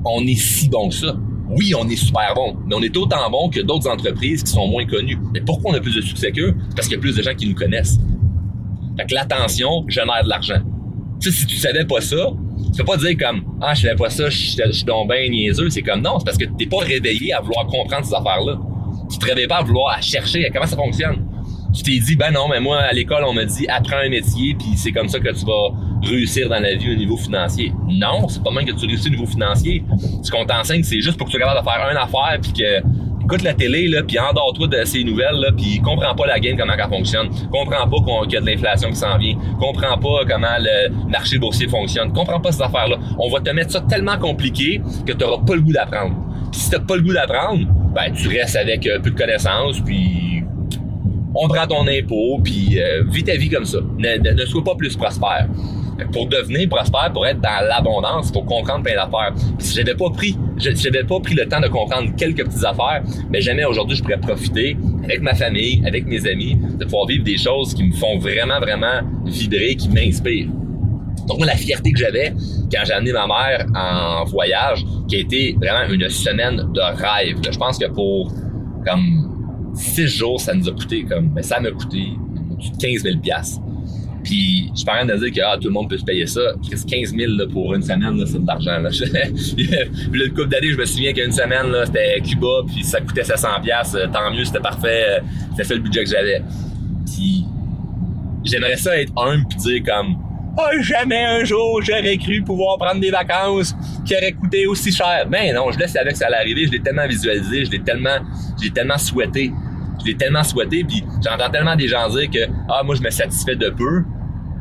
on 0.05 0.27
est 0.27 0.41
si 0.41 0.69
bon 0.69 0.89
que 0.89 0.95
ça 0.95 1.17
oui, 1.51 1.75
on 1.77 1.89
est 1.89 1.97
super 1.97 2.33
bon, 2.35 2.57
mais 2.67 2.77
on 2.77 2.83
est 2.83 2.97
autant 2.97 3.29
bon 3.29 3.49
que 3.49 3.61
d'autres 3.61 3.91
entreprises 3.91 4.45
qui 4.45 4.53
sont 4.53 4.69
moins 4.69 4.87
connues. 4.87 5.19
Mais 5.35 5.41
pourquoi 5.41 5.73
on 5.73 5.75
a 5.75 5.81
plus 5.81 5.97
de 5.97 6.01
succès 6.01 6.31
qu'eux? 6.31 6.55
Parce 6.77 6.87
qu'il 6.87 6.97
y 6.97 6.99
a 6.99 7.01
plus 7.01 7.17
de 7.17 7.23
gens 7.23 7.35
qui 7.35 7.49
nous 7.49 7.57
connaissent. 7.57 7.99
Fait 8.97 9.07
que 9.07 9.15
l'attention 9.15 9.85
génère 9.89 10.23
de 10.23 10.29
l'argent. 10.29 10.61
Tu 11.21 11.31
sais, 11.31 11.39
si 11.41 11.47
tu 11.47 11.57
savais 11.57 11.85
pas 11.85 12.01
ça, 12.01 12.31
tu 12.73 12.79
peux 12.79 12.85
pas 12.85 12.97
dire 12.97 13.17
comme 13.19 13.43
Ah, 13.61 13.75
je 13.75 13.83
savais 13.83 13.97
pas 13.97 14.11
ça, 14.11 14.31
je 14.31 14.71
suis 14.71 14.85
donc 14.85 15.11
bien 15.11 15.29
niaiseux. 15.29 15.71
C'est 15.71 15.83
comme 15.83 16.03
non, 16.03 16.21
c'est 16.21 16.25
parce 16.25 16.39
que 16.39 16.45
t'es 16.57 16.67
pas 16.67 16.79
réveillé 16.79 17.33
à 17.33 17.41
vouloir 17.41 17.67
comprendre 17.67 18.07
ces 18.07 18.15
affaires-là. 18.15 18.57
Tu 19.11 19.19
te 19.19 19.27
réveilles 19.27 19.49
pas 19.49 19.59
à 19.59 19.63
vouloir 19.63 20.01
chercher 20.01 20.47
à 20.47 20.51
comment 20.51 20.67
ça 20.67 20.77
fonctionne 20.77 21.27
tu 21.73 21.83
t'es 21.83 21.99
dit, 21.99 22.17
ben 22.17 22.33
non, 22.33 22.49
mais 22.49 22.61
moi, 22.61 22.79
à 22.79 22.93
l'école, 22.93 23.25
on 23.25 23.33
m'a 23.33 23.45
dit, 23.45 23.67
apprends 23.69 23.99
un 23.99 24.09
métier, 24.09 24.55
puis 24.59 24.71
c'est 24.77 24.93
comme 24.93 25.09
ça 25.09 25.21
que 25.21 25.29
tu 25.29 25.45
vas 25.45 25.71
réussir 26.03 26.49
dans 26.49 26.61
la 26.61 26.75
vie 26.75 26.93
au 26.93 26.97
niveau 26.97 27.17
financier. 27.17 27.73
Non, 27.89 28.29
c'est 28.29 28.43
pas 28.43 28.51
même 28.51 28.65
que 28.65 28.73
tu 28.73 28.87
réussis 28.87 29.09
au 29.09 29.13
niveau 29.13 29.27
financier. 29.27 29.83
Ce 30.23 30.31
qu'on 30.31 30.45
t'enseigne, 30.45 30.83
c'est 30.83 31.01
juste 31.01 31.17
pour 31.17 31.27
que 31.27 31.33
tu 31.33 31.39
sois 31.39 31.47
capable 31.47 31.67
de 31.67 31.71
faire 31.71 31.91
une 31.91 31.97
affaire, 31.97 32.39
puis 32.41 32.53
que 32.53 32.83
écoute 33.25 33.43
la 33.43 33.55
télé, 33.55 33.87
là, 33.87 34.03
puis 34.03 34.19
endors-toi 34.19 34.67
de 34.67 34.85
ces 34.85 35.05
nouvelles, 35.05 35.37
là, 35.37 35.53
puis 35.57 35.81
comprends 35.81 36.15
pas 36.15 36.27
la 36.27 36.41
game, 36.41 36.57
comment 36.57 36.73
elle 36.73 36.89
fonctionne. 36.89 37.29
Comprends 37.51 37.89
pas 37.89 38.25
qu'il 38.25 38.33
y 38.33 38.37
a 38.37 38.41
de 38.41 38.47
l'inflation 38.47 38.89
qui 38.89 38.97
s'en 38.97 39.17
vient. 39.19 39.37
Comprends 39.59 39.99
pas 39.99 40.25
comment 40.29 40.57
le 40.59 41.09
marché 41.09 41.39
boursier 41.39 41.69
fonctionne. 41.69 42.13
Comprends 42.13 42.41
pas 42.41 42.51
ces 42.51 42.63
affaires-là. 42.63 42.97
On 43.19 43.31
va 43.31 43.41
te 43.41 43.51
mettre 43.51 43.71
ça 43.71 43.81
tellement 43.83 44.19
compliqué 44.19 44.81
que 45.07 45.13
tu 45.13 45.19
pas 45.19 45.55
le 45.55 45.61
goût 45.61 45.73
d'apprendre. 45.73 46.17
Puis 46.51 46.61
si 46.61 46.71
t'as 46.71 46.81
pas 46.81 46.97
le 46.97 47.03
goût 47.03 47.13
d'apprendre, 47.13 47.67
ben 47.95 48.13
tu 48.13 48.29
restes 48.29 48.57
avec 48.57 48.83
peu 49.03 49.11
de 49.11 49.17
connaissances, 49.17 49.81
puis 49.81 50.31
on 51.35 51.49
prend 51.49 51.67
ton 51.67 51.87
impôt, 51.87 52.41
puis 52.43 52.81
euh, 52.81 53.05
vis 53.09 53.25
ta 53.25 53.37
vie 53.37 53.49
comme 53.49 53.65
ça. 53.65 53.79
Ne, 53.99 54.33
ne, 54.33 54.45
sois 54.47 54.65
pas 54.65 54.75
plus 54.75 54.97
prospère. 54.97 55.47
Pour 56.13 56.27
devenir 56.27 56.69
prospère, 56.69 57.13
pour 57.13 57.27
être 57.27 57.41
dans 57.41 57.67
l'abondance, 57.67 58.31
pour 58.31 58.45
comprendre 58.45 58.83
plein 58.83 58.95
d'affaires. 58.95 59.35
Si 59.59 59.75
j'avais 59.77 59.95
pas 59.95 60.11
pris, 60.11 60.37
j'avais 60.57 61.05
pas 61.05 61.21
pris 61.21 61.35
le 61.35 61.47
temps 61.47 61.61
de 61.61 61.69
comprendre 61.69 62.15
quelques 62.17 62.45
petites 62.45 62.65
affaires, 62.65 63.03
mais 63.31 63.41
jamais 63.41 63.65
aujourd'hui 63.65 63.97
je 63.97 64.03
pourrais 64.03 64.21
profiter 64.21 64.77
avec 65.05 65.23
ma 65.23 65.35
famille, 65.35 65.83
avec 65.87 66.07
mes 66.07 66.27
amis, 66.27 66.57
de 66.79 66.85
pouvoir 66.85 67.07
vivre 67.07 67.25
des 67.25 67.39
choses 67.39 67.75
qui 67.75 67.85
me 67.85 67.93
font 67.95 68.19
vraiment, 68.19 68.61
vraiment 68.61 69.01
vibrer, 69.25 69.77
qui 69.77 69.89
m'inspirent. 69.89 70.49
Donc 71.27 71.39
moi, 71.39 71.47
la 71.47 71.57
fierté 71.57 71.93
que 71.93 71.99
j'avais 71.99 72.35
quand 72.73 72.83
j'ai 72.85 72.93
amené 72.93 73.13
ma 73.13 73.27
mère 73.27 73.67
en 73.75 74.25
voyage, 74.25 74.85
qui 75.09 75.17
a 75.17 75.19
été 75.21 75.57
vraiment 75.61 75.93
une 75.93 76.09
semaine 76.09 76.57
de 76.73 76.81
rêve. 76.81 77.39
Je 77.51 77.59
pense 77.59 77.79
que 77.79 77.87
pour 77.87 78.33
comme 78.87 79.73
six 79.75 80.09
jours, 80.09 80.41
ça 80.41 80.55
nous 80.55 80.69
a 80.69 80.73
coûté 80.73 81.05
comme, 81.05 81.33
mais 81.35 81.43
ça 81.43 81.61
m'a 81.61 81.71
coûté 81.71 82.09
15 82.81 83.03
000 83.03 83.19
puis, 84.23 84.71
je 84.77 84.85
parle 84.85 85.09
de 85.09 85.17
dire 85.17 85.33
que 85.33 85.41
ah, 85.41 85.57
tout 85.57 85.69
le 85.69 85.75
monde 85.75 85.89
peut 85.89 85.99
se 85.99 86.05
payer 86.05 86.27
ça. 86.27 86.41
15 86.71 87.15
000 87.15 87.33
là, 87.33 87.47
pour 87.51 87.75
une 87.75 87.83
semaine, 87.83 88.23
c'est 88.27 88.41
de 88.41 88.47
l'argent. 88.47 88.79
Là. 88.79 88.91
puis, 89.57 89.69
le 90.13 90.29
couple 90.29 90.49
d'années, 90.49 90.73
je 90.73 90.77
me 90.77 90.85
souviens 90.85 91.13
qu'une 91.13 91.33
semaine, 91.33 91.71
là, 91.71 91.87
c'était 91.87 92.21
Cuba, 92.21 92.63
puis 92.67 92.85
ça 92.85 93.01
coûtait 93.01 93.25
700 93.25 93.49
euh, 93.95 94.07
Tant 94.13 94.31
mieux, 94.31 94.45
c'était 94.45 94.61
parfait. 94.61 95.05
Euh, 95.09 95.21
c'était 95.51 95.65
ça 95.65 95.75
le 95.75 95.81
budget 95.81 96.05
que 96.05 96.11
j'avais. 96.11 96.43
Puis, 97.07 97.45
j'aimerais 98.45 98.77
ça 98.77 98.99
être 98.99 99.13
humble 99.17 99.45
puis 99.49 99.59
dire 99.59 99.83
comme 99.85 100.17
oh, 100.59 100.83
jamais 100.83 101.25
un 101.25 101.45
jour 101.45 101.81
j'aurais 101.83 102.17
cru 102.17 102.43
pouvoir 102.43 102.79
prendre 102.79 103.01
des 103.01 103.11
vacances 103.11 103.75
qui 104.05 104.15
auraient 104.15 104.33
coûté 104.33 104.67
aussi 104.67 104.93
cher. 104.93 105.27
Mais 105.29 105.53
non, 105.53 105.71
je 105.71 105.79
laisse 105.79 105.97
avec 105.97 106.17
ça 106.17 106.27
allait 106.27 106.37
arriver, 106.37 106.67
je 106.67 106.73
l'ai 106.73 106.81
tellement 106.81 107.07
visualisé, 107.07 107.65
je 107.65 107.71
l'ai 107.71 107.81
tellement, 107.81 108.19
je 108.59 108.67
l'ai 108.67 108.71
tellement 108.71 108.99
souhaité. 108.99 109.53
Je 110.01 110.07
l'ai 110.07 110.17
tellement 110.17 110.43
souhaité, 110.43 110.85
puis 110.85 111.05
j'entends 111.25 111.51
tellement 111.51 111.77
des 111.77 111.89
gens 111.89 112.09
dire 112.11 112.31
que 112.31 112.51
ah 112.69 112.83
moi 112.85 112.95
je 112.95 113.03
me 113.03 113.11
satisfais 113.11 113.57
de 113.57 113.69
peu 113.71 114.03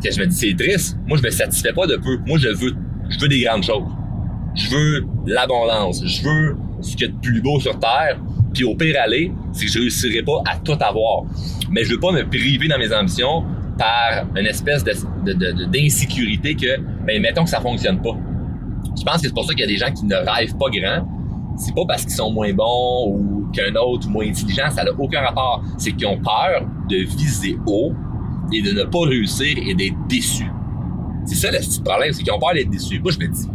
que 0.04 0.12
je 0.12 0.20
me 0.20 0.26
dis 0.26 0.36
c'est 0.36 0.56
triste. 0.56 0.98
Moi 1.08 1.18
je 1.18 1.24
me 1.24 1.30
satisfais 1.30 1.74
pas 1.74 1.88
de 1.88 1.96
peu. 1.96 2.18
Moi 2.26 2.38
je 2.38 2.50
veux 2.50 2.76
je 3.10 3.20
veux 3.20 3.28
des 3.28 3.42
grandes 3.42 3.64
choses. 3.64 3.88
Je 4.56 4.70
veux 4.70 5.06
l'abondance. 5.26 6.04
Je 6.06 6.24
veux 6.24 6.58
ce 6.82 6.96
qu'il 6.96 7.08
y 7.08 7.10
a 7.10 7.14
de 7.14 7.20
plus 7.20 7.42
beau 7.42 7.60
sur 7.60 7.78
terre. 7.80 8.20
Puis 8.54 8.64
au 8.64 8.76
pire 8.76 8.96
aller, 9.04 9.32
c'est 9.52 9.66
que 9.66 9.72
je 9.72 9.80
réussirai 9.80 10.24
pas 10.24 10.42
à 10.50 10.58
tout 10.58 10.78
avoir. 10.80 11.24
Mais 11.70 11.84
je 11.84 11.92
veux 11.92 12.00
pas 12.00 12.12
me 12.12 12.28
priver 12.28 12.68
dans 12.68 12.78
mes 12.78 12.94
ambitions 12.94 13.44
par 13.78 14.26
une 14.36 14.46
espèce 14.46 14.84
d'insécurité 14.84 16.56
que, 16.56 16.80
ben, 17.06 17.22
mettons 17.22 17.44
que 17.44 17.50
ça 17.50 17.62
fonctionne 17.62 18.02
pas. 18.02 18.18
Je 18.98 19.04
pense 19.04 19.22
que 19.22 19.28
c'est 19.28 19.34
pour 19.34 19.46
ça 19.46 19.54
qu'il 19.54 19.62
y 19.62 19.64
a 19.64 19.68
des 19.68 19.78
gens 19.78 19.92
qui 19.92 20.06
ne 20.06 20.16
rêvent 20.16 20.58
pas 20.58 20.70
grand. 20.70 21.08
C'est 21.58 21.74
pas 21.74 21.86
parce 21.88 22.04
qu'ils 22.04 22.14
sont 22.14 22.32
moins 22.32 22.52
bons 22.54 23.08
ou 23.08 23.39
qu'un 23.54 23.76
autre 23.76 24.08
moins 24.10 24.26
intelligent, 24.26 24.70
ça 24.70 24.84
n'a 24.84 24.92
aucun 24.98 25.22
rapport. 25.22 25.64
C'est 25.78 25.92
qu'ils 25.92 26.08
ont 26.08 26.20
peur 26.20 26.68
de 26.90 26.98
viser 26.98 27.58
haut 27.66 27.94
et 28.52 28.62
de 28.62 28.72
ne 28.72 28.84
pas 28.84 29.02
réussir 29.02 29.58
et 29.58 29.74
d'être 29.74 29.98
déçus. 30.08 30.52
C'est 31.26 31.36
ça 31.36 31.52
le 31.52 31.60
petit 31.60 31.82
problème, 31.82 32.12
c'est 32.14 32.24
qu'ils 32.24 32.34
ont 32.34 32.40
peur 32.40 32.54
d'être 32.54 32.70
déçus. 32.70 33.00
Moi, 33.00 33.12
je 33.12 33.20
me 33.20 33.28
dis, 33.32 33.48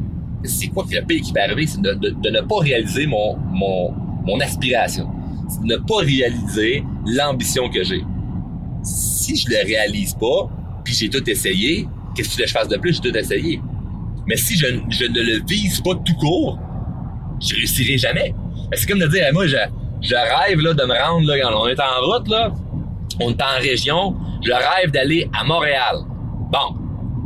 c'est 0.44 0.68
quoi 0.68 0.84
le 0.90 1.06
pire 1.06 1.20
qui 1.22 1.32
peut 1.32 1.40
arriver? 1.40 1.66
C'est 1.66 1.80
de, 1.80 1.90
ne 1.90 2.40
pas 2.42 2.58
réaliser 2.58 3.06
mon, 3.06 3.36
mon, 3.36 3.92
mon 4.26 4.40
aspiration. 4.40 5.08
C'est 5.48 5.62
de 5.62 5.66
ne 5.66 5.76
pas 5.76 5.98
réaliser 5.98 6.84
l'ambition 7.06 7.68
que 7.68 7.82
j'ai 7.82 8.04
si 8.84 9.36
je 9.36 9.48
le 9.48 9.66
réalise 9.66 10.14
pas, 10.14 10.50
puis 10.84 10.94
j'ai 10.94 11.08
tout 11.08 11.28
essayé, 11.28 11.88
qu'est-ce 12.14 12.28
que 12.28 12.34
tu 12.34 12.38
veux 12.38 12.44
que 12.44 12.48
je 12.48 12.54
fasse 12.54 12.68
de 12.68 12.76
plus? 12.76 13.00
J'ai 13.02 13.10
tout 13.10 13.16
essayé. 13.16 13.60
Mais 14.26 14.36
si 14.36 14.56
je, 14.56 14.66
je, 14.90 15.06
ne 15.06 15.20
le 15.20 15.44
vise 15.46 15.80
pas 15.80 15.94
tout 15.96 16.14
court, 16.14 16.58
je 17.40 17.54
réussirai 17.54 17.98
jamais. 17.98 18.34
C'est 18.74 18.88
comme 18.88 18.98
de 18.98 19.06
dire, 19.06 19.24
moi, 19.32 19.46
je, 20.04 20.14
rêve 20.14 20.60
là, 20.60 20.74
de 20.74 20.84
me 20.84 20.94
rendre, 20.94 21.26
là, 21.26 21.34
on 21.56 21.66
est 21.66 21.80
en 21.80 22.00
route, 22.06 22.28
là, 22.28 22.52
on 23.20 23.30
est 23.30 23.42
en 23.42 23.58
région, 23.60 24.14
je 24.42 24.52
rêve 24.52 24.90
d'aller 24.90 25.28
à 25.38 25.44
Montréal. 25.44 25.96
Bon, 26.52 26.76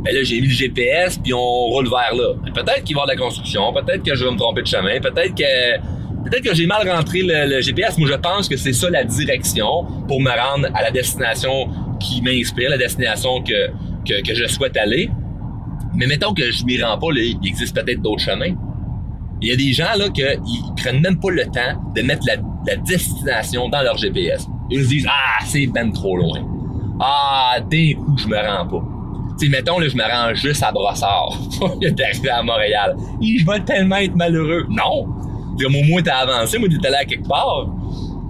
ben 0.03 0.15
là, 0.15 0.23
j'ai 0.23 0.39
mis 0.39 0.47
le 0.47 0.53
GPS, 0.53 1.17
puis 1.17 1.33
on 1.33 1.39
roule 1.39 1.89
vers 1.89 2.15
là. 2.15 2.33
Peut-être 2.53 2.83
qu'il 2.83 2.95
va 2.95 3.01
y 3.01 3.03
avoir 3.03 3.07
de 3.07 3.11
la 3.11 3.17
construction, 3.17 3.73
peut-être 3.73 4.03
que 4.03 4.15
je 4.15 4.23
vais 4.23 4.31
me 4.31 4.37
tromper 4.37 4.61
de 4.61 4.67
chemin, 4.67 4.99
peut-être 4.99 5.35
que 5.35 5.77
peut-être 6.23 6.43
que 6.43 6.55
j'ai 6.55 6.67
mal 6.67 6.89
rentré 6.89 7.21
le, 7.21 7.61
GPS, 7.61 7.97
mais 7.97 8.07
je 8.07 8.13
pense 8.13 8.47
que 8.47 8.55
c'est 8.55 8.73
ça 8.73 8.89
la 8.89 9.03
direction 9.03 9.85
pour 10.07 10.21
me 10.21 10.31
rendre 10.31 10.67
à 10.73 10.83
la 10.83 10.91
destination 10.91 11.69
qui 11.99 12.21
m'inspire, 12.21 12.69
la 12.69 12.77
destination 12.77 13.41
que, 13.41 13.67
que, 14.07 14.21
que, 14.25 14.33
je 14.33 14.47
souhaite 14.47 14.77
aller. 14.77 15.09
Mais 15.95 16.07
mettons 16.07 16.33
que 16.33 16.49
je 16.49 16.63
m'y 16.65 16.81
rends 16.81 16.97
pas, 16.97 17.11
là, 17.11 17.21
il 17.21 17.37
existe 17.45 17.75
peut-être 17.75 18.01
d'autres 18.01 18.23
chemins. 18.23 18.55
Il 19.41 19.47
y 19.47 19.51
a 19.51 19.55
des 19.55 19.71
gens 19.71 19.95
là 19.97 20.09
qui 20.09 20.23
prennent 20.75 21.01
même 21.01 21.19
pas 21.19 21.29
le 21.31 21.45
temps 21.45 21.81
de 21.95 22.01
mettre 22.01 22.25
la, 22.27 22.37
destination 22.77 23.69
dans 23.69 23.81
leur 23.81 23.97
GPS. 23.97 24.45
Ils 24.69 24.83
se 24.83 24.89
disent 24.89 25.07
ah 25.09 25.43
c'est 25.45 25.65
ben 25.67 25.91
trop 25.91 26.17
loin. 26.17 26.39
Ah 26.99 27.57
d'un 27.59 27.93
coup 27.93 28.17
je 28.17 28.27
me 28.27 28.35
rends 28.35 28.67
pas. 28.67 28.83
Tu 29.39 29.49
mettons 29.49 29.79
là 29.79 29.87
je 29.87 29.95
me 29.95 30.03
rends 30.03 30.33
juste 30.35 30.61
à 30.61 30.71
Brossard. 30.71 31.37
d'arriver 31.81 32.29
à 32.29 32.43
Montréal. 32.43 32.95
je 33.21 33.45
vais 33.45 33.59
tellement 33.61 33.95
être 33.97 34.15
malheureux. 34.15 34.65
Non. 34.69 35.07
Comme 35.59 35.75
au 35.75 35.83
moins 35.83 36.01
t'as 36.01 36.17
avancé, 36.17 36.57
moi 36.59 36.67
t'es 36.69 36.85
allé 36.85 36.97
à 36.97 37.05
quelque 37.05 37.27
part. 37.27 37.67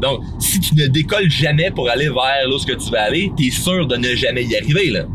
Donc 0.01 0.22
si 0.39 0.60
tu 0.60 0.75
ne 0.75 0.88
décolles 0.88 1.30
jamais 1.30 1.72
pour 1.72 1.89
aller 1.89 2.08
vers 2.08 2.48
là 2.48 2.56
où 2.56 2.60
tu 2.60 2.92
vas 2.92 3.04
aller, 3.04 3.32
t'es 3.36 3.50
sûr 3.50 3.88
de 3.88 3.98
ne 3.98 4.16
jamais 4.16 4.44
y 4.44 4.56
arriver 4.56 4.92
là 4.92 5.06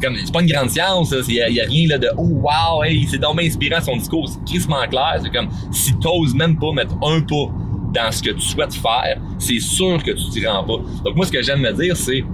c'est 0.00 0.32
pas 0.32 0.40
une 0.40 0.50
grande 0.50 0.70
science, 0.70 1.14
il 1.28 1.34
y, 1.34 1.60
a 1.60 1.64
rien 1.64 1.88
là 1.88 1.98
de 1.98 2.08
oh 2.16 2.22
wow, 2.22 2.82
hey, 2.82 3.06
c'est 3.08 3.18
dommage 3.18 3.46
inspirant 3.46 3.80
son 3.80 3.96
discours, 3.96 4.28
c'est 4.28 4.44
crissement 4.44 4.86
clair, 4.88 5.20
c'est 5.22 5.30
comme 5.30 5.48
si 5.70 5.92
t'oses 5.98 6.34
même 6.34 6.58
pas 6.58 6.72
mettre 6.72 6.94
un 7.02 7.20
pas 7.20 7.52
dans 7.92 8.12
ce 8.12 8.22
que 8.22 8.30
tu 8.30 8.40
souhaites 8.40 8.74
faire, 8.74 9.20
c'est 9.38 9.60
sûr 9.60 10.02
que 10.02 10.12
tu 10.12 10.30
t'y 10.30 10.46
rends 10.46 10.64
pas. 10.64 10.78
Donc 11.04 11.16
moi 11.16 11.26
ce 11.26 11.32
que 11.32 11.42
j'aime 11.42 11.60
me 11.60 11.72
dire 11.72 11.96
c'est 11.96 12.24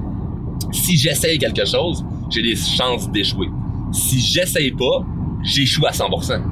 si 0.72 0.96
j'essaye 0.96 1.38
quelque 1.38 1.64
chose, 1.64 2.04
j'ai 2.30 2.42
des 2.42 2.56
chances 2.56 3.10
d'échouer. 3.10 3.48
Si 3.92 4.20
j'essaye 4.20 4.72
pas, 4.72 5.04
j'échoue 5.42 5.86
à 5.86 5.90
100%. 5.90 6.42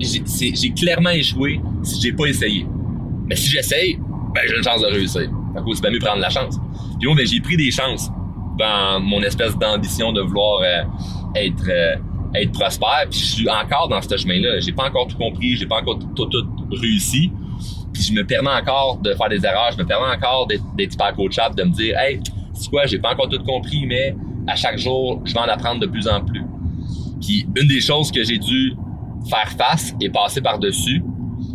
J'ai 0.00 0.70
clairement 0.70 1.10
échoué 1.10 1.60
si 1.82 2.00
j'ai 2.00 2.12
pas 2.12 2.26
essayé. 2.26 2.66
Mais 3.26 3.36
si 3.36 3.50
j'essaye, 3.50 3.98
ben 4.34 4.42
j'ai 4.48 4.56
une 4.56 4.64
chance 4.64 4.80
de 4.80 4.86
réussir. 4.86 5.30
C'est 5.74 5.82
pas 5.82 5.90
mieux 5.90 5.98
prendre 5.98 6.20
la 6.20 6.30
chance. 6.30 6.58
Puis 6.98 7.06
moi, 7.06 7.16
ben, 7.16 7.26
j'ai 7.26 7.40
pris 7.40 7.56
des 7.56 7.70
chances 7.70 8.10
dans 8.58 9.00
mon 9.00 9.22
espèce 9.22 9.56
d'ambition 9.56 10.12
de 10.12 10.20
vouloir 10.20 10.60
euh, 10.62 10.82
être 11.36 11.68
euh, 11.68 11.96
être 12.34 12.52
prospère. 12.52 13.06
Puis 13.10 13.20
je 13.20 13.24
suis 13.24 13.48
encore 13.48 13.88
dans 13.88 14.02
ce 14.02 14.16
chemin-là. 14.16 14.60
J'ai 14.60 14.72
pas 14.72 14.88
encore 14.88 15.06
tout 15.06 15.16
compris, 15.16 15.56
j'ai 15.56 15.66
pas 15.66 15.80
encore 15.80 15.98
tout, 16.14 16.26
tout, 16.26 16.46
réussi. 16.72 17.30
Puis 17.92 18.02
je 18.02 18.12
me 18.12 18.24
permets 18.24 18.50
encore 18.50 18.98
de 18.98 19.14
faire 19.14 19.28
des 19.28 19.44
erreurs, 19.44 19.72
je 19.72 19.78
me 19.78 19.86
permets 19.86 20.14
encore 20.14 20.46
d'être 20.46 20.62
hyper 20.78 21.14
coachable, 21.14 21.54
de 21.56 21.64
me 21.64 21.70
dire 21.70 21.96
Hey, 21.98 22.20
c'est 22.52 22.70
quoi, 22.70 22.86
j'ai 22.86 22.98
pas 22.98 23.12
encore 23.12 23.28
tout 23.28 23.42
compris, 23.42 23.86
mais 23.86 24.14
à 24.46 24.56
chaque 24.56 24.78
jour, 24.78 25.22
je 25.24 25.32
vais 25.32 25.40
en 25.40 25.48
apprendre 25.48 25.80
de 25.80 25.86
plus 25.86 26.08
en 26.08 26.24
plus. 26.24 26.44
Puis 27.20 27.46
une 27.56 27.68
des 27.68 27.80
choses 27.80 28.10
que 28.10 28.22
j'ai 28.22 28.38
dû 28.38 28.74
faire 29.28 29.50
face 29.56 29.94
et 30.00 30.08
passer 30.08 30.40
par-dessus, 30.40 31.02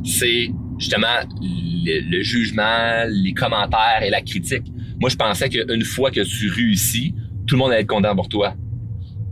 c'est 0.04 0.52
justement 0.78 1.08
le, 1.42 2.02
le, 2.10 2.24
jugement, 2.24 3.06
les 3.08 3.34
commentaires 3.34 4.02
et 4.04 4.10
la 4.10 4.22
critique. 4.22 4.73
Moi, 5.04 5.10
je 5.10 5.18
pensais 5.18 5.50
qu'une 5.50 5.84
fois 5.84 6.12
que 6.12 6.22
tu 6.22 6.50
réussis, 6.50 7.14
tout 7.46 7.56
le 7.56 7.60
monde 7.60 7.72
allait 7.74 7.82
être 7.82 7.88
content 7.88 8.16
pour 8.16 8.30
toi. 8.30 8.54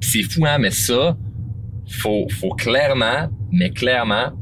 C'est 0.02 0.22
fou, 0.22 0.46
hein, 0.46 0.58
mais 0.58 0.70
ça, 0.70 1.16
faut, 1.90 2.28
faut 2.30 2.50
clairement, 2.50 3.30
mais 3.54 3.70
clairement, 3.70 4.34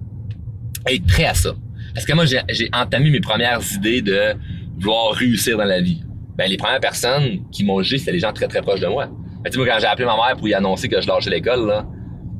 être 0.88 1.05
prêt 1.05 1.25
à 1.25 1.36
ça. 1.36 1.53
Parce 1.93 2.07
que 2.07 2.13
moi, 2.13 2.25
j'ai 2.25 2.69
entamé 2.74 3.12
mes 3.12 3.19
premières 3.19 3.62
idées 3.75 4.01
de 4.01 4.33
vouloir 4.79 5.13
réussir 5.13 5.55
dans 5.55 5.65
la 5.65 5.81
vie. 5.81 6.01
Ben, 6.36 6.50
les 6.50 6.57
premières 6.57 6.79
personnes 6.79 7.48
qui 7.51 7.63
m'ont 7.63 7.79
jugé, 7.83 8.00
c'était 8.00 8.13
les 8.13 8.19
gens 8.19 8.33
très, 8.33 8.48
très 8.48 8.63
proches 8.63 8.79
de 8.79 8.88
moi. 8.88 9.05
Ben, 9.05 9.51
tu 9.51 9.51
sais, 9.51 9.57
moi, 9.59 9.67
quand 9.67 9.79
j'ai 9.79 9.86
appelé 9.86 10.07
ma 10.07 10.15
mère 10.15 10.36
pour 10.36 10.48
lui 10.48 10.55
annoncer 10.55 10.89
que 10.89 11.00
je 11.00 11.07
lâchais 11.07 11.29
l'école, 11.29 11.67
là, 11.67 11.86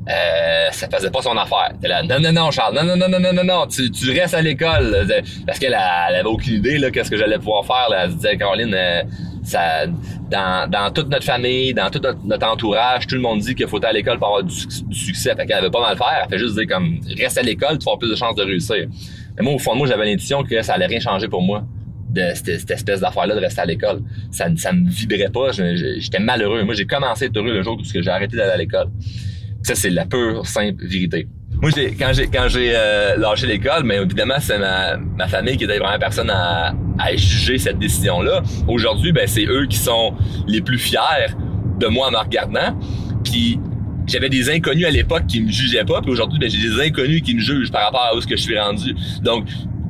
euh, 0.08 0.70
ça 0.72 0.88
faisait 0.88 1.10
pas 1.10 1.22
son 1.22 1.36
affaire. 1.36 1.72
Là, 1.82 2.02
non, 2.02 2.18
non, 2.20 2.32
non, 2.32 2.50
Charles, 2.50 2.74
non, 2.74 2.84
non, 2.84 2.96
non, 2.96 3.08
non, 3.08 3.20
non, 3.20 3.32
non, 3.32 3.44
non, 3.44 3.66
tu, 3.66 3.90
tu 3.90 4.10
restes 4.18 4.34
à 4.34 4.40
l'école. 4.40 5.06
Parce 5.46 5.58
qu'elle 5.58 5.76
elle 6.08 6.14
avait 6.16 6.28
aucune 6.28 6.54
idée 6.54 6.78
là, 6.78 6.90
qu'est-ce 6.90 7.10
que 7.10 7.16
j'allais 7.16 7.38
pouvoir 7.38 7.64
faire. 7.66 7.88
Là. 7.90 8.04
Elle 8.04 8.10
se 8.10 8.16
disait, 8.16 8.36
Caroline, 8.36 8.74
euh, 8.74 9.02
ça, 9.42 9.86
dans, 10.30 10.70
dans 10.70 10.90
toute 10.90 11.08
notre 11.08 11.24
famille, 11.24 11.74
dans 11.74 11.90
tout 11.90 12.00
notre, 12.00 12.46
entourage, 12.46 13.06
tout 13.06 13.14
le 13.14 13.20
monde 13.20 13.40
dit 13.40 13.54
qu'il 13.54 13.68
faut 13.68 13.76
aller 13.78 13.86
à 13.86 13.92
l'école 13.92 14.18
pour 14.18 14.28
avoir 14.28 14.42
du, 14.42 14.54
succès. 14.90 15.34
Fait 15.36 15.46
qu'elle 15.46 15.58
avait 15.58 15.70
pas 15.70 15.80
mal 15.80 15.96
faire. 15.96 16.22
Elle 16.24 16.30
fait 16.30 16.38
juste 16.38 16.56
dire 16.56 16.66
comme 16.66 16.98
reste 17.18 17.38
à 17.38 17.42
l'école, 17.42 17.78
tu 17.78 17.84
vas 17.84 17.92
avoir 17.92 17.98
plus 17.98 18.10
de 18.10 18.16
chances 18.16 18.36
de 18.36 18.42
réussir. 18.42 18.86
Mais 19.36 19.44
moi, 19.44 19.54
au 19.54 19.58
fond 19.58 19.74
de 19.74 19.78
moi, 19.78 19.86
j'avais 19.86 20.06
l'intuition 20.06 20.42
que 20.42 20.62
ça 20.62 20.74
allait 20.74 20.86
rien 20.86 21.00
changer 21.00 21.28
pour 21.28 21.42
moi 21.42 21.64
de 22.08 22.22
cette, 22.34 22.70
espèce 22.70 23.00
d'affaire-là 23.00 23.34
de 23.34 23.40
rester 23.40 23.60
à 23.60 23.66
l'école. 23.66 24.02
Ça, 24.30 24.46
ça 24.56 24.72
me 24.72 24.88
vibrait 24.90 25.30
pas. 25.30 25.52
J'étais 25.52 26.18
malheureux. 26.18 26.64
Moi, 26.64 26.74
j'ai 26.74 26.86
commencé 26.86 27.24
à 27.24 27.28
être 27.28 27.36
heureux 27.36 27.52
le 27.52 27.62
jour 27.62 27.78
où 27.78 27.84
j'ai 27.84 28.08
arrêté 28.08 28.36
d'aller 28.36 28.52
à 28.52 28.56
l'école. 28.56 28.88
Ça, 29.62 29.74
c'est 29.74 29.90
la 29.90 30.06
pure, 30.06 30.46
simple 30.46 30.84
vérité. 30.86 31.28
Moi, 31.60 31.70
j'ai, 31.74 31.94
quand 31.94 32.12
j'ai 32.12 32.26
quand 32.28 32.48
j'ai 32.48 32.72
euh, 32.74 33.16
lâché 33.16 33.46
l'école, 33.46 33.84
mais 33.84 33.96
évidemment, 33.96 34.36
c'est 34.40 34.58
ma, 34.58 34.96
ma 34.96 35.28
famille 35.28 35.56
qui 35.58 35.64
était 35.64 35.74
la 35.74 35.80
première 35.80 35.98
personne 35.98 36.30
à, 36.30 36.74
à 36.98 37.16
juger 37.16 37.58
cette 37.58 37.78
décision-là. 37.78 38.42
Aujourd'hui, 38.66 39.12
ben, 39.12 39.26
c'est 39.26 39.44
eux 39.44 39.66
qui 39.66 39.76
sont 39.76 40.14
les 40.46 40.62
plus 40.62 40.78
fiers 40.78 41.34
de 41.78 41.86
moi 41.86 42.08
en 42.08 42.10
me 42.12 42.16
regardant. 42.16 42.78
Puis 43.24 43.58
j'avais 44.06 44.30
des 44.30 44.48
inconnus 44.50 44.86
à 44.86 44.90
l'époque 44.90 45.26
qui 45.26 45.42
me 45.42 45.50
jugeaient 45.50 45.84
pas, 45.84 46.00
puis 46.00 46.10
aujourd'hui, 46.10 46.38
ben, 46.38 46.48
j'ai 46.48 46.68
des 46.68 46.80
inconnus 46.80 47.22
qui 47.22 47.34
me 47.34 47.40
jugent 47.40 47.70
par 47.70 47.84
rapport 47.84 48.08
à 48.10 48.16
où 48.16 48.20
ce 48.20 48.26
que 48.26 48.36
je 48.36 48.42
suis 48.42 48.58
rendu. 48.58 48.94
Donc, 49.22 49.46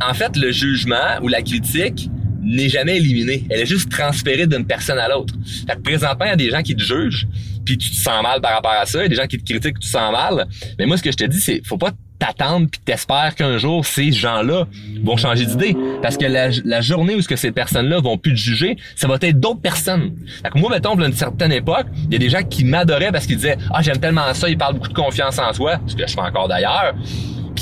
en 0.07 0.15
fait, 0.15 0.37
le 0.37 0.51
jugement 0.51 1.21
ou 1.23 1.29
la 1.29 1.43
critique 1.43 2.11
n'est 2.51 2.69
jamais 2.69 2.97
éliminée. 2.97 3.45
Elle 3.51 3.61
est 3.61 3.67
juste 3.67 3.91
transférée 3.91 4.47
d'une 4.47 4.67
personne 4.67 4.99
à 4.99 5.09
l'autre. 5.09 5.35
Fait 5.67 5.77
que 5.77 5.81
présentement, 5.81 6.27
il 6.27 6.31
y 6.31 6.33
a 6.33 6.37
des 6.37 6.51
gens 6.51 6.63
qui 6.63 6.75
te 6.75 6.83
jugent, 6.83 7.27
puis 7.65 7.79
tu 7.79 7.91
te 7.91 7.97
sens 7.97 8.23
mal 8.23 8.41
par 8.41 8.53
rapport 8.53 8.73
à 8.73 8.87
ça. 8.87 9.01
Il 9.01 9.03
y 9.03 9.07
a 9.07 9.09
des 9.09 9.17
gens 9.17 9.27
qui 9.27 9.39
te 9.39 9.45
critiquent, 9.45 9.79
tu 9.79 9.87
te 9.87 9.93
sens 9.93 10.13
mal. 10.13 10.47
Mais 10.79 10.87
moi, 10.87 10.97
ce 10.97 11.03
que 11.03 11.13
je 11.13 11.17
te 11.17 11.25
dis, 11.25 11.41
c'est 11.41 11.63
faut 11.65 11.79
pas 11.79 11.93
t'attendre 12.21 12.69
puis 12.71 12.81
t'espères 12.85 13.35
qu'un 13.35 13.57
jour 13.57 13.85
ces 13.85 14.13
gens-là 14.13 14.67
vont 15.03 15.17
changer 15.17 15.47
d'idée 15.47 15.75
parce 16.03 16.19
que 16.19 16.27
la, 16.27 16.81
journée 16.83 17.15
où 17.15 17.23
ce 17.23 17.29
que 17.29 17.35
ces 17.35 17.51
personnes-là 17.51 17.99
vont 17.99 18.19
plus 18.19 18.33
te 18.33 18.39
juger, 18.39 18.77
ça 18.95 19.09
va 19.09 19.17
être 19.23 19.41
d'autres 19.41 19.63
personnes. 19.63 20.13
Fait 20.43 20.51
que 20.51 20.59
moi 20.59 20.71
mettons 20.71 20.99
à 21.01 21.07
une 21.07 21.15
certaine 21.15 21.51
époque, 21.51 21.87
il 22.07 22.13
y 22.13 22.17
a 22.17 22.19
des 22.19 22.29
gens 22.29 22.43
qui 22.43 22.65
m'adoraient 22.65 23.11
parce 23.11 23.27
qu'ils 23.27 23.37
disaient 23.37 23.57
"Ah, 23.73 23.81
j'aime 23.81 23.99
tellement 23.99 24.33
ça, 24.35 24.49
ils 24.49 24.59
parlent 24.59 24.75
beaucoup 24.75 24.89
de 24.89 24.95
confiance 24.95 25.39
en 25.39 25.53
soi", 25.55 25.81
ce 25.87 25.97
que 25.97 26.07
je 26.07 26.13
fais 26.13 26.21
encore 26.21 26.47
d'ailleurs. 26.47 26.95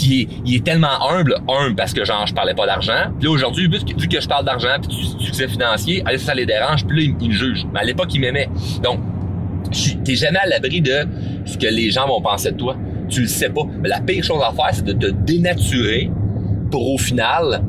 Il 0.03 0.55
est, 0.55 0.65
tellement 0.65 1.11
humble, 1.11 1.37
humble 1.49 1.75
parce 1.75 1.93
que 1.93 2.05
genre 2.05 2.27
je 2.27 2.35
parlais 2.35 2.55
pas 2.55 2.67
d'argent. 2.67 3.11
Puis 3.19 3.29
là 3.29 3.35
aujourd'hui, 3.35 3.69
vu, 3.69 4.09
que 4.09 4.21
je 4.21 4.29
parle 4.29 4.45
d'argent 4.45 4.77
puis 4.81 4.97
du 4.97 5.25
succès 5.27 5.49
financier, 5.49 6.03
allez 6.05 6.19
ça 6.19 6.35
les 6.35 6.47
dérange, 6.47 6.87
puis 6.87 7.07
là 7.07 7.15
ils, 7.21 7.29
me 7.29 7.33
jugent. 7.33 7.67
Mais 7.73 7.81
à 7.81 7.85
l'époque, 7.85 8.15
ils 8.15 8.21
m'aimaient. 8.21 8.49
Donc 8.83 9.01
t'es 10.05 10.15
jamais 10.15 10.39
à 10.39 10.47
l'abri 10.47 10.81
de 10.81 11.07
ce 11.45 11.59
que 11.59 11.67
les 11.67 11.91
gens 11.91 12.07
vont 12.07 12.21
penser 12.21 12.53
de 12.53 12.57
toi. 12.57 12.77
Tu 13.09 13.23
le 13.23 13.27
sais 13.27 13.49
pas. 13.49 13.63
Mais 13.81 13.89
la 13.89 14.01
pire 14.01 14.23
chose 14.23 14.43
à 14.43 14.53
faire, 14.53 14.71
c'est 14.73 14.85
de 14.85 14.93
te 14.93 15.11
dénaturer 15.11 16.11
pour 16.71 16.95
au 16.95 16.99
final 16.99 17.63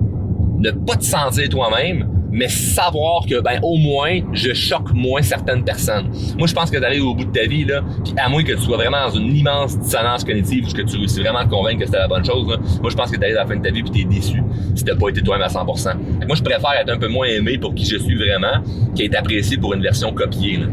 ne 0.59 0.71
pas 0.71 0.95
te 0.95 1.03
sentir 1.03 1.47
toi-même, 1.49 2.07
mais 2.31 2.47
savoir 2.47 3.25
que 3.27 3.41
ben 3.41 3.59
au 3.61 3.77
moins 3.77 4.19
je 4.33 4.53
choque 4.53 4.93
moins 4.93 5.21
certaines 5.21 5.63
personnes. 5.63 6.11
Moi 6.37 6.47
je 6.47 6.53
pense 6.53 6.69
que 6.69 6.77
d'arriver 6.77 7.01
au 7.01 7.13
bout 7.13 7.25
de 7.25 7.31
ta 7.31 7.45
vie 7.45 7.65
là, 7.65 7.81
puis 8.03 8.13
à 8.17 8.29
moins 8.29 8.43
que 8.43 8.53
tu 8.53 8.61
sois 8.61 8.77
vraiment 8.77 9.07
dans 9.07 9.15
une 9.15 9.35
immense 9.35 9.77
dissonance 9.77 10.23
cognitive 10.23 10.67
ou 10.67 10.73
que 10.73 10.81
tu 10.81 10.97
réussis 10.97 11.21
vraiment 11.21 11.39
à 11.39 11.45
te 11.45 11.49
convaincre 11.49 11.79
que 11.79 11.85
c'était 11.85 11.99
la 11.99 12.07
bonne 12.07 12.25
chose, 12.25 12.47
là, 12.47 12.57
moi 12.81 12.89
je 12.89 12.95
pense 12.95 13.11
que 13.11 13.17
t'arrives 13.17 13.37
à 13.37 13.41
la 13.41 13.47
fin 13.47 13.55
de 13.55 13.63
ta 13.63 13.71
vie 13.71 13.83
puis 13.83 13.91
t'es 13.91 14.03
déçu 14.03 14.41
si 14.75 14.83
t'as 14.83 14.95
pas 14.95 15.09
été 15.09 15.21
toi-même 15.21 15.47
à 15.47 15.49
100%. 15.49 15.93
moi 16.27 16.35
je 16.35 16.43
préfère 16.43 16.73
être 16.79 16.89
un 16.89 16.97
peu 16.97 17.07
moins 17.07 17.27
aimé 17.27 17.57
pour 17.57 17.73
qui 17.73 17.85
je 17.85 17.97
suis 17.97 18.15
vraiment 18.15 18.63
qu'être 18.95 19.17
apprécié 19.17 19.57
pour 19.57 19.73
une 19.73 19.81
version 19.81 20.11
copiée. 20.13 20.57
Là. 20.57 20.67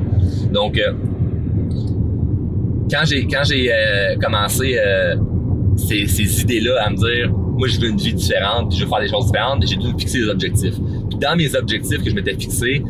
Donc 0.53 0.79
euh, 0.79 0.93
quand 2.91 3.05
j'ai 3.05 3.27
quand 3.27 3.45
j'ai 3.45 3.73
euh, 3.73 4.17
commencé 4.21 4.77
euh, 4.79 5.17
ces, 5.77 6.07
ces 6.07 6.43
idées-là 6.43 6.85
à 6.85 6.91
me 6.91 6.97
dire 6.97 7.33
moi 7.57 7.69
je 7.69 7.81
veux 7.81 7.89
une 7.89 7.97
vie 7.97 8.15
différente, 8.15 8.75
je 8.75 8.85
veux 8.85 8.89
faire 8.89 9.01
des 9.01 9.09
choses 9.09 9.27
différentes, 9.27 9.67
j'ai 9.67 9.77
dû 9.77 9.89
fixer 9.99 10.21
des 10.21 10.29
objectifs. 10.29 10.75
Puis 11.09 11.19
dans 11.19 11.37
mes 11.37 11.55
objectifs 11.55 12.03
que 12.03 12.11
je 12.11 12.15
m'étais 12.15 12.35
fixé, 12.35 12.83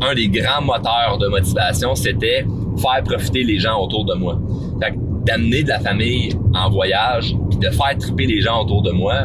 un 0.00 0.14
des 0.14 0.28
grands 0.28 0.62
moteurs 0.62 1.18
de 1.18 1.28
motivation, 1.28 1.94
c'était 1.94 2.46
faire 2.76 3.02
profiter 3.04 3.44
les 3.44 3.58
gens 3.58 3.80
autour 3.80 4.04
de 4.04 4.14
moi. 4.14 4.40
Fait 4.82 4.94
d'amener 5.24 5.62
de 5.62 5.68
la 5.68 5.80
famille 5.80 6.30
en 6.54 6.70
voyage, 6.70 7.34
puis 7.50 7.58
de 7.58 7.68
faire 7.70 7.96
triper 7.98 8.26
les 8.26 8.40
gens 8.40 8.62
autour 8.62 8.82
de 8.82 8.92
moi, 8.92 9.24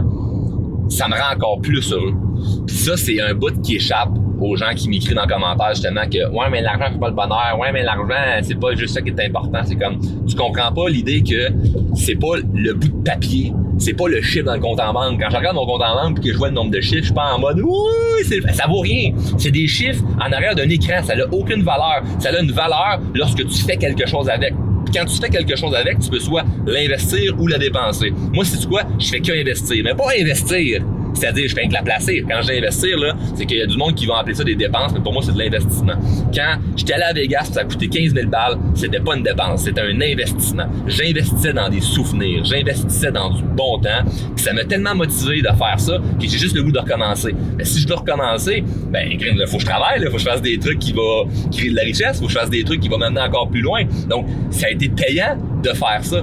ça 0.90 1.08
me 1.08 1.14
rend 1.14 1.34
encore 1.34 1.62
plus 1.62 1.92
heureux. 1.94 2.14
Puis 2.68 2.76
ça, 2.76 2.98
c'est 2.98 3.22
un 3.22 3.34
bout 3.34 3.62
qui 3.62 3.78
échappe 3.78 4.12
aux 4.44 4.56
gens 4.56 4.74
qui 4.76 4.90
m'écrivent 4.90 5.16
dans 5.16 5.24
les 5.24 5.34
commentaires 5.34 5.74
justement 5.74 6.02
que 6.10 6.30
ouais 6.30 6.50
mais 6.52 6.62
l'argent 6.62 6.92
fait 6.92 7.00
pas 7.00 7.10
le 7.10 7.16
bonheur, 7.16 7.58
ouais 7.60 7.72
mais 7.72 7.84
l'argent 7.84 8.42
c'est 8.42 8.60
pas 8.60 8.76
juste 8.76 8.94
ça 8.94 9.02
qui 9.02 9.10
est 9.10 9.26
important, 9.26 9.60
c'est 9.64 9.76
comme 9.76 10.00
tu 10.28 10.36
comprends 10.36 10.72
pas 10.72 10.90
l'idée 10.90 11.24
que 11.24 11.50
c'est 11.96 12.16
pas 12.16 12.36
le 12.54 12.74
bout 12.74 12.90
de 12.90 13.04
papier, 13.04 13.54
c'est 13.78 13.94
pas 13.94 14.08
le 14.08 14.22
chiffre 14.22 14.46
dans 14.46 14.56
le 14.56 14.60
compte 14.60 14.80
en 14.80 14.94
banque. 14.94 15.20
Quand 15.22 15.30
je 15.30 15.38
regarde 15.38 15.56
mon 15.56 15.66
compte 15.66 15.82
en 15.82 15.96
banque 15.96 16.20
et 16.20 16.28
que 16.28 16.34
je 16.34 16.38
vois 16.38 16.50
le 16.50 16.54
nombre 16.54 16.72
de 16.72 16.82
chiffres, 16.82 17.02
je 17.02 17.06
suis 17.06 17.14
pas 17.14 17.34
en 17.34 17.40
mode 17.40 17.60
oui, 17.60 18.42
ça 18.54 18.68
vaut 18.68 18.80
rien. 18.80 19.12
C'est 19.38 19.52
des 19.52 19.68
chiffres 19.68 20.04
en 20.20 20.32
arrière 20.32 20.56
d'un 20.56 20.70
écran, 20.70 21.04
ça 21.04 21.16
n'a 21.16 21.26
aucune 21.32 21.64
valeur. 21.64 22.04
Ça 22.20 22.30
a 22.30 22.40
une 22.42 22.52
valeur 22.52 23.00
lorsque 23.14 23.46
tu 23.48 23.64
fais 23.64 23.78
quelque 23.78 24.08
chose 24.08 24.30
avec 24.30 24.54
quand 24.94 25.06
tu 25.06 25.18
fais 25.20 25.30
quelque 25.30 25.56
chose 25.56 25.74
avec, 25.74 26.00
tu 26.00 26.10
peux 26.10 26.20
soit 26.20 26.44
l'investir 26.68 27.34
ou 27.40 27.48
la 27.48 27.58
dépenser. 27.58 28.14
Moi, 28.32 28.46
c'est 28.46 28.68
quoi? 28.68 28.84
Je 29.00 29.08
fais 29.08 29.20
que 29.20 29.32
investir. 29.32 29.84
Mais 29.84 29.96
pas 29.96 30.10
investir 30.20 30.84
C'est-à-dire, 31.14 31.48
je 31.48 31.56
fais 31.56 31.68
que 31.68 31.74
la 31.74 31.82
placer. 31.82 32.24
Quand 32.28 32.42
j'investir, 32.42 32.98
là, 32.98 33.16
c'est 33.36 33.46
qu'il 33.46 33.58
y 33.58 33.62
a 33.62 33.66
du 33.66 33.78
monde 33.78 33.96
qui 33.96 34.06
va 34.06 34.20
appeler 34.20 34.36
ça 34.36 34.44
des 34.44 34.56
dépenses, 34.56 34.94
mais 34.94 35.00
pour 35.00 35.14
moi, 35.14 35.22
c'est 35.24 35.34
de 35.34 35.40
l'investissement. 35.40 35.94
Quand 36.34 36.58
j'étais 36.76 36.94
allé 36.94 37.04
à 37.04 37.14
Vegas, 37.14 37.50
ça 37.52 37.62
a 37.62 37.64
coûté 37.66 37.88
15 37.88 38.14
000 38.14 38.28
balles, 38.28 38.58
c'était 38.76 39.00
pas 39.00 39.16
une 39.16 39.24
dépense, 39.24 39.64
c'était 39.64 39.82
un 39.82 40.02
investissement. 40.02 40.66
J'investissais 40.88 41.54
dans 41.54 41.70
des 41.70 41.82
souvenirs, 41.82 42.44
j'investissais 42.44 43.12
dans 43.12 43.30
du 43.32 43.44
bon 43.44 43.80
temps, 43.80 44.04
puis 44.36 44.44
ça 44.44 44.54
m'a 44.54 44.64
tellement 44.66 44.96
motivé 44.96 45.42
de 45.42 45.48
faire 45.48 45.80
ça 45.80 45.98
que 45.98 46.28
j'ai 46.28 46.38
juste 46.38 46.56
le 46.56 46.64
goût 46.64 46.72
de 46.72 46.80
recommencer. 46.80 47.34
Si 47.62 47.80
je 47.80 47.88
veux 47.88 47.96
recommencer, 47.96 48.64
ben, 48.92 49.08
il 49.10 49.48
faut 49.48 49.58
que 49.58 49.62
je 49.62 49.68
travaille, 49.68 50.02
il 50.02 50.08
faut 50.08 50.14
que 50.14 50.20
je 50.20 50.26
fasse 50.26 50.42
des 50.42 50.58
trucs 50.58 50.80
qui 50.80 50.94
vont 50.94 51.28
créer 51.52 51.70
de 51.70 51.76
la 51.76 51.84
richesse, 51.84 52.20
faut 52.20 52.26
que 52.26 52.32
je 52.32 52.38
fasse 52.38 52.50
des 52.50 52.64
trucs 52.64 52.82
qui 52.82 52.90
vont 52.90 52.98
m'amener 52.98 53.22
encore 53.22 53.50
plus 53.50 53.62
loin. 53.62 53.84
Donc, 54.10 54.28
ça 54.50 54.68
a 54.68 54.70
été 54.72 54.90
payant 54.90 55.38
de 55.64 55.70
faire 55.70 56.00
ça. 56.04 56.22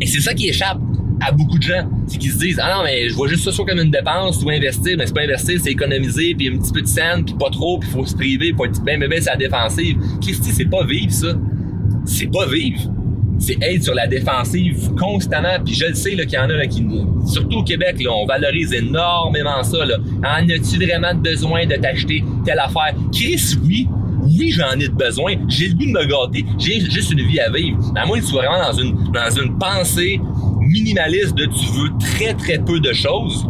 Et 0.00 0.06
c'est 0.06 0.20
ça 0.20 0.32
qui 0.34 0.48
échappe 0.48 0.78
à 1.20 1.32
beaucoup 1.32 1.58
de 1.58 1.62
gens. 1.62 1.88
C'est 2.06 2.18
qu'ils 2.18 2.32
se 2.32 2.38
disent, 2.38 2.60
ah 2.62 2.76
non, 2.76 2.84
mais 2.84 3.08
je 3.08 3.14
vois 3.14 3.28
juste 3.28 3.44
ça 3.44 3.52
soit 3.52 3.64
comme 3.64 3.78
une 3.78 3.90
dépense, 3.90 4.42
ou 4.42 4.50
investir, 4.50 4.96
mais 4.98 5.06
c'est 5.06 5.14
pas 5.14 5.22
investir, 5.22 5.60
c'est 5.62 5.70
économiser, 5.70 6.34
puis 6.34 6.48
un 6.48 6.58
petit 6.58 6.72
peu 6.72 6.82
de 6.82 6.86
scène, 6.86 7.24
puis 7.24 7.34
pas 7.38 7.50
trop, 7.50 7.78
puis 7.78 7.88
faut 7.90 8.04
se 8.04 8.14
priver, 8.14 8.52
faut 8.56 8.64
être 8.64 8.82
bien, 8.82 8.98
bien, 8.98 9.08
bien, 9.08 9.20
c'est 9.20 9.30
la 9.30 9.36
défensive. 9.36 9.96
Christy, 10.20 10.50
c'est 10.52 10.70
pas 10.70 10.84
vivre, 10.84 11.12
ça. 11.12 11.28
C'est 12.04 12.30
pas 12.30 12.46
vivre. 12.46 12.80
C'est 13.38 13.56
être 13.62 13.84
sur 13.84 13.94
la 13.94 14.06
défensive 14.06 14.90
constamment, 14.98 15.58
puis 15.64 15.74
je 15.74 15.86
le 15.86 15.94
sais 15.94 16.10
qu'il 16.10 16.32
y 16.32 16.38
en 16.38 16.50
a 16.50 16.66
qui, 16.66 16.86
surtout 17.26 17.58
au 17.58 17.64
Québec, 17.64 17.96
là, 18.02 18.10
on 18.12 18.26
valorise 18.26 18.72
énormément 18.72 19.62
ça. 19.62 19.84
Là. 19.84 19.96
En 20.18 20.48
as-tu 20.48 20.84
vraiment 20.84 21.14
besoin 21.14 21.66
de 21.66 21.76
t'acheter 21.76 22.22
telle 22.44 22.58
affaire? 22.58 22.94
Chris, 23.12 23.56
oui, 23.64 23.88
oui, 24.22 24.50
j'en 24.50 24.78
ai 24.78 24.88
besoin. 24.88 25.34
J'ai 25.48 25.68
le 25.68 25.74
goût 25.74 25.86
de 25.86 25.90
me 25.90 26.04
gâter. 26.04 26.44
J'ai 26.58 26.80
juste 26.80 27.12
une 27.12 27.22
vie 27.22 27.40
à 27.40 27.50
vivre. 27.50 27.78
À 27.96 28.06
moins 28.06 28.18
que 28.18 28.24
tu 28.24 28.30
sois 28.30 28.42
vraiment 28.46 28.70
dans 28.70 28.78
une, 28.78 28.94
dans 29.12 29.30
une 29.30 29.58
pensée 29.58 30.20
minimaliste 30.70 31.34
de 31.34 31.46
tu 31.46 31.66
veux 31.72 31.90
très 31.98 32.34
très 32.34 32.58
peu 32.58 32.80
de 32.80 32.92
choses. 32.92 33.46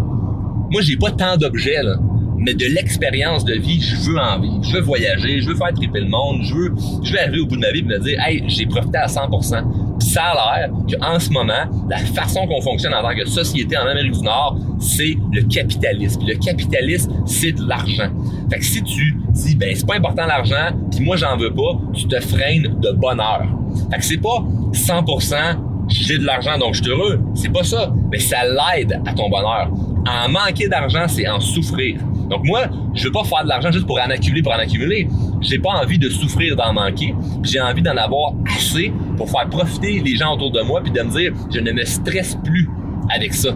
Moi, 0.70 0.82
j'ai 0.82 0.96
pas 0.96 1.10
tant 1.10 1.36
d'objets, 1.36 1.82
là. 1.82 1.96
Mais 2.42 2.54
de 2.54 2.64
l'expérience 2.64 3.44
de 3.44 3.52
vie, 3.52 3.82
je 3.82 3.96
veux 3.96 4.18
en 4.18 4.40
vivre. 4.40 4.62
Je 4.62 4.76
veux 4.76 4.80
voyager, 4.80 5.42
je 5.42 5.48
veux 5.48 5.56
faire 5.56 5.74
triper 5.74 6.00
le 6.00 6.08
monde, 6.08 6.40
je 6.42 6.54
veux, 6.54 6.74
je 7.02 7.12
veux 7.12 7.20
arriver 7.20 7.40
au 7.40 7.46
bout 7.46 7.56
de 7.56 7.60
ma 7.60 7.70
vie 7.70 7.80
et 7.80 7.82
me 7.82 7.98
dire, 7.98 8.18
hey, 8.24 8.42
j'ai 8.46 8.64
profité 8.64 8.96
à 8.96 9.06
100%. 9.06 9.98
Puis 9.98 10.08
ça 10.08 10.22
a 10.22 10.60
l'air 10.60 10.70
qu'en 10.70 11.20
ce 11.20 11.28
moment, 11.30 11.68
la 11.90 11.98
façon 11.98 12.46
qu'on 12.46 12.62
fonctionne 12.62 12.94
en 12.94 13.02
tant 13.02 13.14
que 13.14 13.28
société 13.28 13.76
en 13.76 13.82
Amérique 13.82 14.12
du 14.12 14.22
Nord, 14.22 14.58
c'est 14.78 15.18
le 15.32 15.42
capitalisme. 15.42 16.22
le 16.26 16.36
capitalisme, 16.36 17.12
c'est 17.26 17.52
de 17.52 17.68
l'argent. 17.68 18.10
Fait 18.50 18.58
que 18.58 18.64
si 18.64 18.82
tu 18.82 19.18
dis, 19.32 19.56
ben, 19.56 19.74
c'est 19.74 19.86
pas 19.86 19.96
important 19.96 20.24
l'argent, 20.24 20.70
puis 20.90 21.04
moi, 21.04 21.16
j'en 21.16 21.36
veux 21.36 21.52
pas, 21.52 21.78
tu 21.92 22.08
te 22.08 22.18
freines 22.20 22.80
de 22.80 22.92
bonheur. 22.92 23.46
Fait 23.90 23.98
que 23.98 24.04
c'est 24.04 24.22
pas 24.22 24.42
100% 24.72 25.69
j'ai 25.90 26.18
de 26.18 26.24
l'argent 26.24 26.58
donc 26.58 26.74
je 26.74 26.82
suis 26.82 26.90
heureux. 26.90 27.20
C'est 27.34 27.52
pas 27.52 27.64
ça. 27.64 27.92
Mais 28.10 28.18
ça 28.18 28.38
l'aide 28.44 29.00
à 29.06 29.12
ton 29.12 29.28
bonheur. 29.28 29.70
En 30.06 30.28
manquer 30.30 30.68
d'argent, 30.68 31.06
c'est 31.08 31.28
en 31.28 31.40
souffrir. 31.40 32.00
Donc 32.28 32.44
moi, 32.44 32.62
je 32.94 33.04
veux 33.04 33.12
pas 33.12 33.24
faire 33.24 33.42
de 33.42 33.48
l'argent 33.48 33.70
juste 33.70 33.86
pour 33.86 33.98
en 33.98 34.10
accumuler, 34.10 34.42
pour 34.42 34.52
en 34.52 34.58
accumuler. 34.58 35.08
J'ai 35.40 35.58
pas 35.58 35.70
envie 35.70 35.98
de 35.98 36.08
souffrir 36.08 36.56
d'en 36.56 36.72
manquer. 36.72 37.14
J'ai 37.42 37.60
envie 37.60 37.82
d'en 37.82 37.96
avoir 37.96 38.32
assez 38.56 38.92
pour 39.16 39.30
faire 39.30 39.48
profiter 39.48 40.00
les 40.00 40.16
gens 40.16 40.34
autour 40.34 40.52
de 40.52 40.62
moi 40.62 40.80
puis 40.82 40.92
de 40.92 41.02
me 41.02 41.10
dire, 41.10 41.32
je 41.52 41.60
ne 41.60 41.72
me 41.72 41.84
stresse 41.84 42.36
plus 42.44 42.68
avec 43.10 43.34
ça 43.34 43.50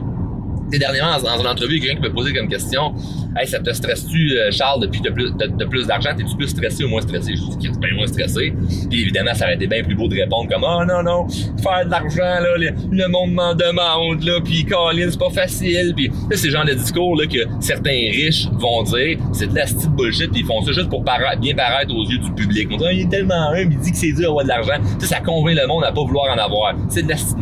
dernièrement, 0.71 1.19
dans, 1.23 1.41
une 1.41 1.47
entrevue, 1.47 1.81
quelqu'un 1.81 2.01
qui 2.01 2.09
me 2.09 2.13
posait 2.13 2.33
comme 2.33 2.49
question 2.49 2.95
Hey, 3.37 3.49
ça 3.49 3.59
te 3.59 3.73
stresse-tu, 3.73 4.39
euh, 4.39 4.53
Charles, 4.53 4.83
depuis 4.83 5.01
que 5.01 5.09
tu 5.09 5.63
as, 5.63 5.67
plus 5.67 5.87
d'argent? 5.89 6.11
T'es-tu 6.17 6.37
plus 6.37 6.47
stressé 6.47 6.85
ou 6.85 6.89
moins 6.89 7.01
stressé 7.01 7.35
Je 7.35 7.59
dis 7.59 7.69
bien 7.81 7.95
moins 7.97 8.07
stressé. 8.07 8.55
Puis 8.89 9.03
évidemment, 9.03 9.35
ça 9.35 9.47
aurait 9.47 9.57
été 9.57 9.67
bien 9.67 9.83
plus 9.83 9.97
beau 9.97 10.07
de 10.07 10.15
répondre 10.15 10.49
comme 10.49 10.65
Oh 10.65 10.85
non, 10.87 11.03
non, 11.03 11.27
faire 11.61 11.85
de 11.85 11.91
l'argent, 11.91 12.41
là, 12.41 12.57
le, 12.57 13.09
monde 13.09 13.33
m'en 13.33 13.55
demande, 13.55 14.23
là, 14.23 14.39
puis 14.45 14.65
Colin, 14.65 15.09
c'est 15.11 15.19
pas 15.19 15.31
facile. 15.31 15.95
Puis 15.97 16.13
c'est 16.31 16.47
le 16.47 16.53
genre 16.53 16.65
de 16.65 16.75
discours 16.75 17.17
là, 17.17 17.27
que 17.27 17.41
certains 17.59 17.91
riches 17.91 18.47
vont 18.53 18.85
dire 18.85 19.19
C'est 19.33 19.49
de 19.49 19.55
la 19.57 19.67
style 19.67 19.91
bullshit, 19.91 20.31
puis 20.31 20.43
ils 20.43 20.47
font 20.47 20.63
ça 20.63 20.71
juste 20.71 20.89
pour 20.89 21.03
bien 21.03 21.55
paraître 21.57 21.93
aux 21.93 22.05
yeux 22.05 22.19
du 22.19 22.33
public. 22.35 22.69
On 22.73 22.77
dit, 22.77 22.85
il 22.93 23.01
est 23.01 23.11
tellement 23.11 23.51
humble, 23.51 23.73
il 23.73 23.79
dit 23.81 23.91
que 23.91 23.97
c'est 23.97 24.13
dur 24.13 24.29
d'avoir 24.29 24.45
de 24.45 24.49
l'argent. 24.49 24.85
Ça, 25.01 25.07
ça 25.07 25.21
convainc 25.21 25.57
le 25.61 25.67
monde 25.67 25.83
à 25.83 25.91
pas 25.91 26.05
vouloir 26.05 26.33
en 26.33 26.39
avoir. 26.39 26.75
C'est 26.89 27.03
de 27.03 27.09
la 27.09 27.17
style 27.17 27.37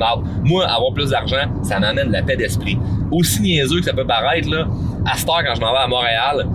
Moi, 0.45 0.64
avoir 0.64 0.95
plus 0.95 1.11
d'argent, 1.11 1.52
ça 1.62 1.79
m'amène 1.79 2.11
la 2.11 2.23
paix 2.23 2.37
d'esprit 2.37 2.79
aussi 3.23 3.41
niaiseux 3.41 3.78
que 3.78 3.87
ça 3.87 3.93
peut 3.93 4.06
paraître, 4.06 4.49
là, 4.50 4.67
à 5.06 5.17
cette 5.17 5.28
heure, 5.28 5.43
quand 5.45 5.54
je 5.54 5.61
m'en 5.61 5.73
vais 5.73 5.78
à 5.78 5.89
Montréal, 5.89 6.47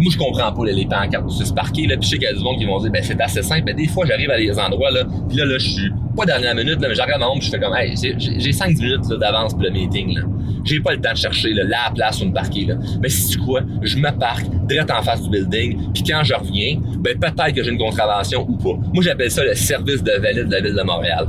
moi, 0.00 0.12
je 0.12 0.18
comprends 0.18 0.52
pas 0.52 0.64
les 0.64 0.86
pancartes 0.86 1.30
sur 1.30 1.46
ce 1.46 1.52
parquet, 1.52 1.86
là, 1.86 1.96
puis 1.96 2.04
je 2.04 2.10
sais 2.10 2.18
qu'il 2.18 2.26
y 2.26 2.30
a 2.30 2.34
du 2.34 2.42
monde 2.42 2.58
qui 2.58 2.64
vont 2.64 2.80
dire, 2.80 2.90
ben, 2.90 3.02
c'est 3.02 3.20
assez 3.20 3.42
simple, 3.42 3.62
mais 3.66 3.74
des 3.74 3.86
fois, 3.86 4.04
j'arrive 4.06 4.30
à 4.30 4.36
des 4.36 4.58
endroits, 4.58 4.90
là, 4.90 5.04
puis 5.28 5.36
là, 5.36 5.44
là, 5.44 5.58
je 5.58 5.68
suis 5.68 5.90
pas 6.16 6.24
dernière 6.24 6.54
minute, 6.54 6.80
là, 6.80 6.88
mais 6.88 6.94
j'arrive 6.94 7.14
à 7.14 7.18
mon 7.18 7.40
je 7.40 7.50
fais 7.50 7.60
comme, 7.60 7.74
hey, 7.76 7.94
j'ai 8.18 8.52
5 8.52 8.76
minutes, 8.76 9.08
d'avance 9.20 9.52
pour 9.52 9.62
le 9.62 9.70
meeting, 9.70 10.14
là. 10.14 10.22
J'ai 10.64 10.80
pas 10.80 10.92
le 10.92 11.00
temps 11.00 11.12
de 11.12 11.18
chercher, 11.18 11.52
là, 11.52 11.64
la 11.64 11.92
place 11.94 12.16
sur 12.16 12.26
une 12.26 12.32
parquet, 12.32 12.64
là. 12.66 12.76
Mais 13.00 13.08
si 13.08 13.28
tu 13.28 13.38
quoi, 13.38 13.60
je 13.82 13.96
me 13.98 14.10
parque, 14.18 14.46
direct 14.66 14.90
en 14.90 15.02
face 15.02 15.22
du 15.22 15.30
building, 15.30 15.92
puis 15.92 16.02
quand 16.02 16.24
je 16.24 16.34
reviens, 16.34 16.78
ben, 16.98 17.18
peut-être 17.18 17.54
que 17.54 17.62
j'ai 17.62 17.70
une 17.70 17.78
contravention 17.78 18.46
ou 18.48 18.56
pas. 18.56 18.80
Moi, 18.92 19.02
j'appelle 19.02 19.30
ça 19.30 19.44
le 19.44 19.54
service 19.54 20.02
de 20.02 20.12
valide 20.12 20.46
de 20.46 20.52
la 20.52 20.60
ville 20.60 20.74
de 20.74 20.82
Montréal. 20.82 21.28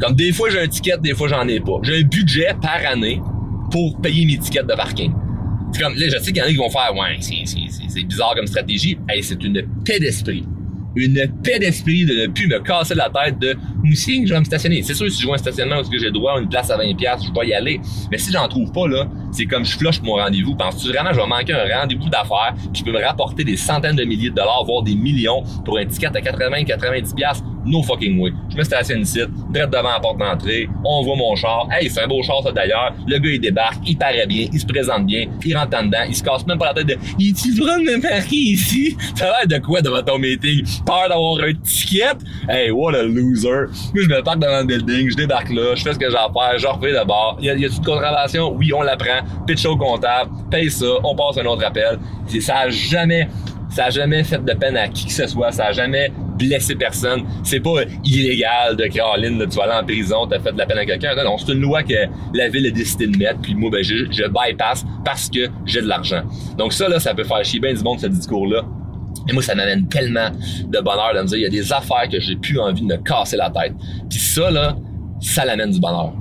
Comme 0.00 0.14
des 0.14 0.32
fois, 0.32 0.50
j'ai 0.50 0.60
un 0.60 0.68
ticket, 0.68 0.98
des 0.98 1.14
fois, 1.14 1.28
j'en 1.28 1.46
ai 1.48 1.60
pas. 1.60 1.78
J'ai 1.82 2.00
un 2.00 2.02
budget 2.02 2.48
par 2.60 2.80
année 2.90 3.20
pour 3.70 4.00
payer 4.00 4.26
mes 4.26 4.38
tickets 4.38 4.66
de 4.66 4.74
parking. 4.74 5.12
C'est 5.72 5.82
comme, 5.82 5.94
là, 5.94 6.06
je 6.08 6.18
sais 6.18 6.32
qu'il 6.32 6.36
y 6.36 6.42
en 6.42 6.44
a 6.44 6.48
qui 6.48 6.56
vont 6.56 6.70
faire, 6.70 6.94
ouais, 6.94 7.18
c'est 7.20 8.04
bizarre 8.04 8.34
comme 8.34 8.46
stratégie. 8.46 8.96
Hey, 9.08 9.22
c'est 9.22 9.42
une 9.42 9.62
paix 9.84 9.98
d'esprit. 9.98 10.44
Une 10.94 11.26
paix 11.42 11.58
d'esprit 11.58 12.06
de 12.06 12.14
ne 12.22 12.26
plus 12.28 12.48
me 12.48 12.58
casser 12.60 12.94
la 12.94 13.10
tête 13.10 13.38
de, 13.38 13.54
aussi, 13.90 14.26
je 14.26 14.32
vais 14.32 14.40
me 14.40 14.44
stationner. 14.44 14.82
C'est 14.82 14.94
sûr, 14.94 15.10
si 15.10 15.20
je 15.20 15.26
vois 15.26 15.34
un 15.34 15.38
stationnement 15.38 15.80
où 15.80 15.98
j'ai 15.98 16.10
droit 16.10 16.36
à 16.36 16.40
une 16.40 16.48
place 16.48 16.70
à 16.70 16.78
20$, 16.78 16.96
je 16.98 17.38
vais 17.38 17.48
y 17.48 17.52
aller. 17.52 17.80
Mais 18.10 18.16
si 18.16 18.32
j'en 18.32 18.48
trouve 18.48 18.72
pas, 18.72 18.88
là, 18.88 19.06
c'est 19.30 19.44
comme 19.44 19.64
je 19.64 19.76
flush 19.76 20.00
mon 20.00 20.14
rendez-vous. 20.14 20.54
Penses-tu 20.54 20.88
vraiment 20.88 21.10
que 21.10 21.16
je 21.16 21.20
vais 21.20 21.26
manquer 21.26 21.52
un 21.52 21.80
rendez-vous 21.80 22.08
d'affaires 22.08 22.54
qui 22.72 22.82
peut 22.82 22.92
me 22.92 23.04
rapporter 23.04 23.44
des 23.44 23.58
centaines 23.58 23.96
de 23.96 24.04
milliers 24.04 24.30
de 24.30 24.36
dollars, 24.36 24.64
voire 24.64 24.82
des 24.82 24.94
millions 24.94 25.42
pour 25.66 25.76
un 25.76 25.84
ticket 25.84 26.06
à 26.06 26.20
80, 26.22 26.62
90$? 26.62 27.42
No 27.66 27.82
fucking 27.82 28.18
way. 28.20 28.32
Je 28.50 28.56
me 28.56 28.64
stationne 28.64 29.00
ici, 29.00 29.20
direct 29.50 29.72
devant 29.72 29.90
la 29.90 30.00
porte 30.00 30.18
d'entrée, 30.18 30.68
on 30.84 31.02
voit 31.02 31.16
mon 31.16 31.34
char. 31.36 31.68
Hey, 31.70 31.90
c'est 31.90 32.02
un 32.02 32.06
beau 32.06 32.22
char 32.22 32.42
ça 32.42 32.52
d'ailleurs. 32.52 32.94
Le 33.06 33.18
gars 33.18 33.30
il 33.30 33.40
débarque, 33.40 33.78
il 33.86 33.96
paraît 33.96 34.26
bien, 34.26 34.46
il 34.52 34.60
se 34.60 34.66
présente 34.66 35.06
bien, 35.06 35.26
il 35.44 35.56
rentre 35.56 35.76
en 35.76 35.84
dedans, 35.84 36.04
il 36.08 36.14
se 36.14 36.22
casse 36.22 36.46
même 36.46 36.58
pas 36.58 36.66
la 36.66 36.74
tête 36.74 36.86
de 36.86 36.96
Il 37.18 37.34
tu 37.34 37.54
droit 37.54 37.76
de 37.76 38.00
marquer 38.00 38.36
ici? 38.36 38.96
Ça 39.14 39.26
a 39.26 39.46
l'air 39.46 39.58
de 39.58 39.64
quoi 39.64 39.80
devant 39.80 40.02
ton 40.02 40.18
meeting? 40.18 40.64
Peur 40.84 41.08
d'avoir 41.08 41.38
un 41.42 41.52
ticket? 41.62 42.16
Hey, 42.48 42.70
what 42.70 42.94
a 42.94 43.02
loser. 43.02 43.66
Moi 43.94 44.04
je 44.04 44.08
me 44.08 44.22
parque 44.22 44.38
devant 44.38 44.60
le 44.60 44.66
building, 44.66 45.10
je 45.10 45.16
débarque 45.16 45.50
là, 45.50 45.74
je 45.74 45.82
fais 45.82 45.92
ce 45.92 45.98
que 45.98 46.10
j'ai 46.10 46.16
à 46.16 46.28
faire, 46.32 46.58
je 46.58 46.66
refais 46.66 46.92
d'abord. 46.92 47.36
Il 47.40 47.46
y 47.46 47.50
a, 47.50 47.54
y 47.56 47.64
a 47.64 47.68
une 47.68 47.84
contravention? 47.84 48.54
Oui, 48.54 48.72
on 48.72 48.82
la 48.82 48.96
prend. 48.96 49.20
Pitch 49.46 49.64
au 49.66 49.76
comptable, 49.76 50.30
paye 50.50 50.70
ça, 50.70 50.86
on 51.02 51.14
passe 51.14 51.38
un 51.38 51.46
autre 51.46 51.64
appel. 51.64 51.98
Ça 52.40 52.68
jamais 52.68 53.28
ça 53.76 53.84
a 53.84 53.90
jamais 53.90 54.24
fait 54.24 54.42
de 54.42 54.52
peine 54.54 54.74
à 54.78 54.88
qui 54.88 55.04
que 55.04 55.12
ce 55.12 55.26
soit. 55.26 55.52
Ça 55.52 55.66
a 55.66 55.72
jamais 55.72 56.10
blessé 56.38 56.74
personne. 56.76 57.24
C'est 57.44 57.60
pas 57.60 57.82
illégal 58.04 58.74
de 58.74 58.86
Caroline, 58.86 59.46
tu 59.50 59.54
vas 59.54 59.64
aller 59.64 59.82
en 59.82 59.84
prison, 59.84 60.26
t'as 60.26 60.40
fait 60.40 60.52
de 60.52 60.56
la 60.56 60.64
peine 60.64 60.78
à 60.78 60.86
quelqu'un. 60.86 61.14
Non, 61.14 61.24
non, 61.24 61.36
c'est 61.36 61.52
une 61.52 61.60
loi 61.60 61.82
que 61.82 61.92
la 62.32 62.48
ville 62.48 62.66
a 62.66 62.70
décidé 62.70 63.06
de 63.06 63.18
mettre, 63.18 63.38
puis 63.42 63.54
moi, 63.54 63.68
ben, 63.70 63.84
je, 63.84 64.10
je 64.10 64.22
bypass 64.28 64.86
parce 65.04 65.28
que 65.28 65.50
j'ai 65.66 65.82
de 65.82 65.88
l'argent. 65.88 66.22
Donc 66.56 66.72
ça, 66.72 66.88
là, 66.88 66.98
ça 66.98 67.14
peut 67.14 67.24
faire 67.24 67.44
chier 67.44 67.60
bien 67.60 67.74
du 67.74 67.82
monde, 67.82 68.00
ce 68.00 68.06
discours-là. 68.06 68.62
Et 69.28 69.34
moi, 69.34 69.42
ça 69.42 69.54
m'amène 69.54 69.86
tellement 69.88 70.30
de 70.30 70.80
bonheur 70.80 71.12
de 71.14 71.20
me 71.20 71.26
dire, 71.26 71.36
il 71.36 71.42
y 71.42 71.46
a 71.46 71.50
des 71.50 71.70
affaires 71.70 72.08
que 72.10 72.18
j'ai 72.18 72.36
plus 72.36 72.58
envie 72.58 72.80
de 72.80 72.86
me 72.86 72.96
casser 72.96 73.36
la 73.36 73.50
tête. 73.50 73.74
Puis 74.08 74.18
ça, 74.18 74.50
là, 74.50 74.74
ça 75.20 75.44
l'amène 75.44 75.72
du 75.72 75.80
bonheur. 75.80 76.14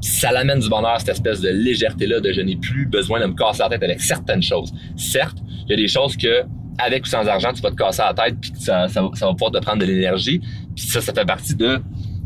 Ça 0.00 0.32
l'amène 0.32 0.60
du 0.60 0.68
bonheur, 0.70 0.98
cette 0.98 1.10
espèce 1.10 1.42
de 1.42 1.50
légèreté-là, 1.50 2.20
de 2.20 2.32
je 2.32 2.40
n'ai 2.40 2.56
plus 2.56 2.86
besoin 2.86 3.20
de 3.20 3.26
me 3.26 3.34
casser 3.34 3.58
la 3.58 3.68
tête 3.68 3.82
avec 3.82 4.00
certaines 4.00 4.42
choses. 4.42 4.72
Certes, 4.96 5.36
il 5.66 5.72
y 5.72 5.74
a 5.74 5.76
des 5.76 5.88
choses 5.88 6.16
que 6.16 6.42
avec 6.84 7.04
ou 7.04 7.08
sans 7.08 7.26
argent, 7.26 7.52
tu 7.52 7.62
vas 7.62 7.70
te 7.70 7.76
casser 7.76 8.02
la 8.02 8.14
tête, 8.14 8.36
puis 8.40 8.52
ça, 8.56 8.88
ça, 8.88 9.02
va 9.02 9.32
pouvoir 9.32 9.50
te 9.52 9.58
prendre 9.58 9.78
de 9.78 9.86
l'énergie. 9.86 10.40
Puis 10.74 10.86
ça, 10.86 11.00
ça 11.00 11.12
fait 11.12 11.24
partie 11.24 11.54
de 11.54 11.80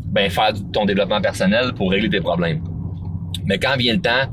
ben, 0.07 0.29
faire 0.29 0.53
ton 0.73 0.85
développement 0.85 1.21
personnel 1.21 1.73
pour 1.73 1.91
régler 1.91 2.09
tes 2.09 2.21
problèmes. 2.21 2.61
Mais 3.45 3.57
quand 3.57 3.75
vient 3.77 3.93
le 3.93 4.01
temps 4.01 4.29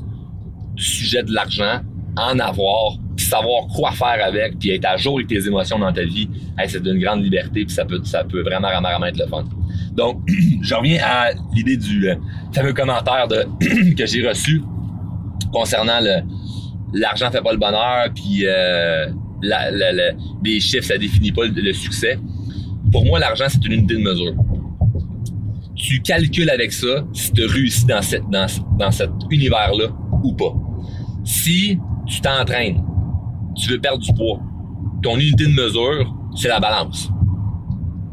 du 0.75 0.83
sujet 0.83 1.23
de 1.23 1.31
l'argent, 1.31 1.81
en 2.15 2.39
avoir, 2.39 2.97
puis 3.15 3.25
savoir 3.25 3.67
quoi 3.75 3.91
faire 3.91 4.23
avec, 4.23 4.59
puis 4.59 4.71
être 4.71 4.85
à 4.85 4.97
jour 4.97 5.17
avec 5.17 5.27
tes 5.27 5.47
émotions 5.47 5.79
dans 5.79 5.91
ta 5.91 6.03
vie, 6.03 6.29
c'est 6.67 6.81
d'une 6.81 6.99
grande 6.99 7.23
liberté, 7.23 7.65
puis 7.65 7.73
ça 7.73 7.85
peut, 7.85 7.99
ça 8.03 8.23
peut 8.23 8.41
vraiment, 8.41 8.69
vraiment, 8.69 8.89
vraiment 8.89 9.05
être 9.07 9.17
le 9.17 9.27
fun. 9.27 9.43
Donc, 9.93 10.21
je 10.61 10.75
reviens 10.75 10.99
à 11.03 11.31
l'idée 11.53 11.77
du 11.77 12.09
euh, 12.09 12.15
fameux 12.53 12.73
commentaire 12.73 13.27
que 13.97 14.05
j'ai 14.05 14.27
reçu 14.27 14.61
concernant 15.51 15.99
le 15.99 16.21
l'argent 16.93 17.31
fait 17.31 17.41
pas 17.41 17.51
le 17.51 17.57
bonheur, 17.57 18.07
puis 18.13 18.45
euh, 18.45 19.07
des 20.41 20.59
chiffres, 20.59 20.87
ça 20.87 20.97
définit 20.97 21.31
pas 21.31 21.45
le, 21.45 21.73
succès. 21.73 22.17
Pour 22.91 23.05
moi, 23.05 23.19
l'argent, 23.19 23.45
c'est 23.49 23.63
une 23.65 23.73
unité 23.73 23.95
de 23.95 23.99
mesure. 23.99 24.33
Tu 25.75 26.01
calcules 26.01 26.49
avec 26.49 26.71
ça 26.71 27.05
si 27.13 27.31
tu 27.31 27.45
réussis 27.45 27.85
dans 27.85 28.01
cet 28.01 29.11
univers-là 29.29 29.87
ou 30.23 30.33
pas. 30.33 30.53
Si 31.23 31.77
tu 32.05 32.21
t'entraînes, 32.21 32.83
tu 33.55 33.69
veux 33.69 33.79
perdre 33.79 33.99
du 33.99 34.13
poids, 34.13 34.39
ton 35.01 35.17
unité 35.17 35.45
de 35.45 35.51
mesure, 35.51 36.15
c'est 36.35 36.47
la 36.47 36.59
balance. 36.59 37.09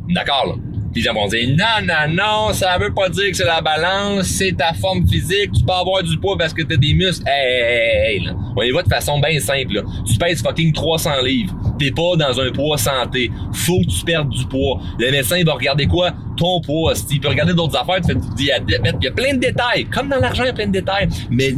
D'accord, 0.08 0.46
là? 0.46 0.69
Les 0.94 1.02
gens 1.02 1.14
vont 1.14 1.28
dire 1.28 1.48
non, 1.50 1.86
non, 1.86 2.14
non, 2.14 2.52
ça 2.52 2.76
veut 2.78 2.92
pas 2.92 3.08
dire 3.08 3.30
que 3.30 3.36
c'est 3.36 3.44
la 3.44 3.60
balance, 3.60 4.26
c'est 4.26 4.56
ta 4.56 4.72
forme 4.74 5.06
physique, 5.06 5.52
tu 5.56 5.64
peux 5.64 5.72
avoir 5.72 6.02
du 6.02 6.18
poids 6.18 6.36
parce 6.36 6.52
que 6.52 6.62
t'as 6.62 6.76
des 6.76 6.94
muscles. 6.94 7.24
Hey, 7.26 8.20
là. 8.20 8.34
On 8.56 8.62
y 8.62 8.70
va 8.70 8.82
de 8.82 8.88
façon 8.88 9.18
bien 9.20 9.38
simple. 9.40 9.74
Là. 9.74 9.82
Tu 10.06 10.16
pèses 10.16 10.42
fucking 10.42 10.72
300 10.72 11.22
livres. 11.24 11.54
T'es 11.78 11.90
pas 11.90 12.16
dans 12.16 12.40
un 12.40 12.50
poids 12.50 12.76
santé. 12.76 13.30
Faut 13.52 13.80
que 13.80 13.86
tu 13.86 14.04
perdes 14.04 14.28
du 14.28 14.44
poids. 14.46 14.80
Le 14.98 15.10
médecin 15.10 15.42
va 15.44 15.54
regarder 15.54 15.86
quoi? 15.86 16.12
Ton 16.36 16.60
poids. 16.60 16.94
Il 17.10 17.20
peut 17.20 17.28
regarder 17.28 17.54
d'autres 17.54 17.76
affaires, 17.76 18.00
tu 18.00 18.08
fais 18.08 18.14
du 18.14 18.34
diabète. 18.36 18.96
Il 19.00 19.04
y 19.04 19.08
a 19.08 19.12
plein 19.12 19.34
de 19.34 19.38
détails. 19.38 19.84
Comme 19.86 20.08
dans 20.08 20.18
l'argent, 20.18 20.42
il 20.42 20.48
y 20.48 20.50
a 20.50 20.52
plein 20.52 20.66
de 20.66 20.72
détails. 20.72 21.08
Mais 21.30 21.54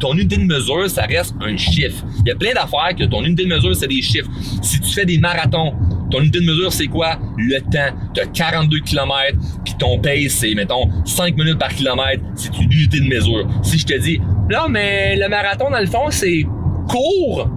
ton 0.00 0.12
unité 0.14 0.36
de 0.36 0.42
mesure, 0.42 0.90
ça 0.90 1.02
reste 1.02 1.34
un 1.40 1.56
chiffre. 1.56 2.04
Il 2.20 2.28
y 2.28 2.32
a 2.32 2.36
plein 2.36 2.52
d'affaires 2.52 2.94
que 2.98 3.04
ton 3.04 3.24
unité 3.24 3.44
de 3.44 3.48
mesure, 3.48 3.74
c'est 3.74 3.88
des 3.88 4.02
chiffres. 4.02 4.30
Si 4.62 4.80
tu 4.80 4.92
fais 4.92 5.06
des 5.06 5.18
marathons, 5.18 5.74
ton 6.10 6.20
unité 6.20 6.40
de 6.40 6.44
mesure, 6.46 6.72
c'est 6.72 6.86
quoi? 6.86 7.18
Le 7.36 7.60
temps. 7.60 7.96
Tu 8.14 8.20
as 8.20 8.26
42 8.26 8.80
km, 8.80 9.38
puis 9.64 9.74
ton 9.78 9.98
pace, 9.98 10.28
c'est, 10.28 10.54
mettons, 10.54 10.88
5 11.04 11.36
minutes 11.36 11.58
par 11.58 11.68
kilomètre. 11.68 12.22
C'est 12.34 12.56
une 12.58 12.72
unité 12.72 13.00
de 13.00 13.08
mesure. 13.08 13.46
Si 13.62 13.78
je 13.78 13.86
te 13.86 13.98
dis, 13.98 14.20
non, 14.50 14.68
mais 14.68 15.16
le 15.16 15.28
marathon, 15.28 15.70
dans 15.70 15.80
le 15.80 15.86
fond, 15.86 16.10
c'est 16.10 16.44
court, 16.88 17.48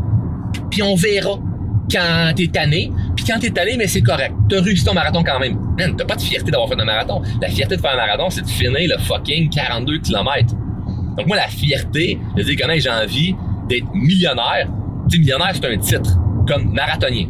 puis 0.71 0.81
on 0.81 0.95
verra 0.95 1.39
quand 1.91 2.33
t'es 2.35 2.47
tanné, 2.47 2.91
puis 3.15 3.25
quand 3.25 3.39
t'es 3.39 3.49
tanné, 3.49 3.75
mais 3.77 3.87
c'est 3.87 4.01
correct. 4.01 4.33
T'as 4.47 4.61
réussi 4.61 4.83
ton 4.83 4.93
marathon 4.93 5.23
quand 5.23 5.39
même. 5.39 5.57
Man, 5.77 5.95
t'as 5.95 6.05
pas 6.05 6.15
de 6.15 6.21
fierté 6.21 6.51
d'avoir 6.51 6.69
fait 6.69 6.79
un 6.79 6.85
marathon. 6.85 7.21
La 7.41 7.49
fierté 7.49 7.75
de 7.75 7.81
faire 7.81 7.93
un 7.93 7.97
marathon, 7.97 8.29
c'est 8.29 8.41
de 8.41 8.47
finir 8.47 8.95
le 8.95 8.97
fucking 9.03 9.49
42 9.49 9.99
km. 9.99 10.53
Donc 11.17 11.27
moi, 11.27 11.37
la 11.37 11.47
fierté 11.47 12.19
de 12.35 12.43
dire 12.43 12.55
que 12.55 12.79
j'ai 12.79 12.89
envie 12.89 13.35
d'être 13.67 13.87
millionnaire, 13.93 14.69
tu 15.09 15.19
millionnaire, 15.19 15.51
c'est 15.53 15.65
un 15.65 15.77
titre, 15.77 16.17
comme 16.47 16.71
marathonien. 16.73 17.27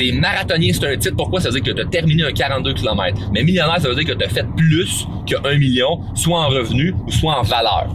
T'es 0.00 0.12
marathonien, 0.12 0.70
c'est 0.72 0.86
un 0.86 0.96
titre. 0.96 1.14
Pourquoi? 1.14 1.42
Ça 1.42 1.50
veut 1.50 1.60
dire 1.60 1.74
que 1.74 1.78
tu 1.78 1.86
as 1.86 1.90
terminé 1.90 2.22
un 2.22 2.32
42 2.32 2.72
km. 2.72 3.20
Mais 3.34 3.44
millionnaire, 3.44 3.78
ça 3.82 3.88
veut 3.90 3.94
dire 3.94 4.06
que 4.06 4.18
tu 4.18 4.24
as 4.24 4.30
fait 4.30 4.46
plus 4.56 5.06
que 5.28 5.36
1 5.46 5.58
million, 5.58 6.00
soit 6.14 6.40
en 6.40 6.48
revenu 6.48 6.94
ou 7.06 7.10
soit 7.10 7.38
en 7.38 7.42
valeur. 7.42 7.94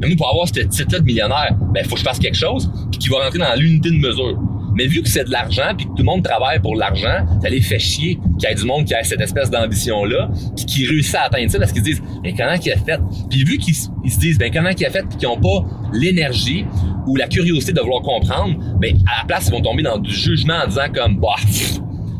Mais 0.00 0.08
nous, 0.08 0.16
pour 0.16 0.28
avoir 0.28 0.48
ce 0.48 0.54
titre-là 0.54 0.98
de 0.98 1.04
millionnaire, 1.04 1.54
ben, 1.72 1.84
faut 1.84 1.92
que 1.92 2.00
je 2.00 2.04
fasse 2.04 2.18
quelque 2.18 2.36
chose 2.36 2.68
qui 2.98 3.08
va 3.08 3.18
rentrer 3.22 3.38
dans 3.38 3.54
l'unité 3.56 3.90
de 3.90 3.94
mesure. 3.94 4.40
Mais 4.76 4.86
vu 4.86 5.02
que 5.02 5.08
c'est 5.08 5.24
de 5.24 5.30
l'argent, 5.30 5.74
puis 5.74 5.86
que 5.86 5.90
tout 5.90 5.98
le 5.98 6.04
monde 6.04 6.22
travaille 6.22 6.60
pour 6.60 6.76
l'argent, 6.76 7.24
ça 7.42 7.48
les 7.48 7.62
fait 7.62 7.78
chier 7.78 8.18
qu'il 8.38 8.48
y 8.48 8.52
ait 8.52 8.54
du 8.54 8.64
monde 8.64 8.84
qui 8.84 8.94
a 8.94 9.02
cette 9.02 9.22
espèce 9.22 9.50
d'ambition-là, 9.50 10.28
puis 10.54 10.66
qui 10.66 10.86
réussit 10.86 11.14
à 11.14 11.22
atteindre 11.22 11.50
ça 11.50 11.58
parce 11.58 11.72
qu'ils 11.72 11.80
se 11.80 11.86
disent, 11.86 12.02
mais 12.22 12.34
comment 12.34 12.58
qu'il 12.58 12.72
a 12.72 12.76
fait? 12.76 13.00
Puis 13.30 13.44
vu 13.44 13.56
qu'ils 13.56 13.74
se 13.74 14.18
disent, 14.18 14.36
ben 14.36 14.50
comment 14.52 14.74
qu'il 14.74 14.84
a 14.84 14.90
fait, 14.90 15.02
puis 15.08 15.16
qu'ils 15.16 15.28
n'ont 15.28 15.40
pas 15.40 15.64
l'énergie 15.94 16.66
ou 17.06 17.16
la 17.16 17.26
curiosité 17.26 17.72
de 17.72 17.80
vouloir 17.80 18.02
comprendre, 18.02 18.54
ben 18.78 18.94
à 19.06 19.22
la 19.22 19.24
place, 19.26 19.46
ils 19.46 19.52
vont 19.52 19.62
tomber 19.62 19.82
dans 19.82 19.96
du 19.98 20.12
jugement 20.12 20.58
en 20.62 20.68
disant 20.68 20.92
comme, 20.94 21.18
bah, 21.20 21.36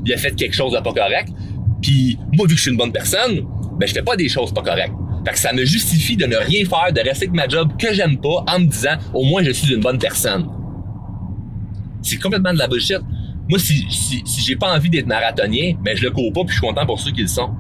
il 0.07 0.15
a 0.15 0.17
fait 0.17 0.35
quelque 0.35 0.55
chose 0.55 0.73
de 0.73 0.79
pas 0.79 0.95
correct. 0.95 1.29
Puis 1.83 2.19
moi, 2.33 2.47
vu 2.47 2.55
que 2.55 2.57
je 2.57 2.63
suis 2.63 2.71
une 2.71 2.79
bonne 2.79 2.93
personne, 2.93 3.43
ben 3.79 3.87
je 3.87 3.93
fais 3.93 4.03
pas 4.03 4.17
des 4.17 4.31
choses 4.31 4.55
pas 4.55 4.63
correctes. 4.63 4.95
Fait 5.27 5.33
que 5.33 5.39
ça 5.39 5.53
me 5.53 5.65
justifie 5.65 6.17
de 6.17 6.25
ne 6.25 6.37
rien 6.37 6.65
faire, 6.65 6.91
de 6.91 7.01
rester 7.01 7.27
avec 7.27 7.35
ma 7.35 7.49
job 7.49 7.73
que 7.79 7.93
j'aime 7.93 8.17
pas 8.17 8.45
en 8.49 8.61
me 8.61 8.67
disant, 8.67 8.97
au 9.13 9.25
moins 9.25 9.43
je 9.43 9.51
suis 9.51 9.75
une 9.75 9.81
bonne 9.81 9.99
personne. 9.99 10.47
C'est 12.07 12.19
complètement 12.19 12.53
de 12.53 12.59
la 12.59 12.69
bullshit. 12.69 13.01
Moi, 13.49 13.59
si, 13.59 13.85
si, 13.91 14.23
si 14.25 14.41
j'ai 14.43 14.55
pas 14.55 14.75
envie 14.75 14.91
d'être 14.91 15.07
marathonien, 15.07 15.75
ben 15.83 15.97
je 15.97 16.05
le 16.05 16.11
cours 16.11 16.33
pas 16.33 16.43
puis 16.45 16.55
je 16.55 16.61
suis 16.61 16.67
content 16.67 16.87
pour 16.87 17.01
ceux 17.01 17.11
qui 17.11 17.23
le 17.23 17.27
sont. 17.29 17.51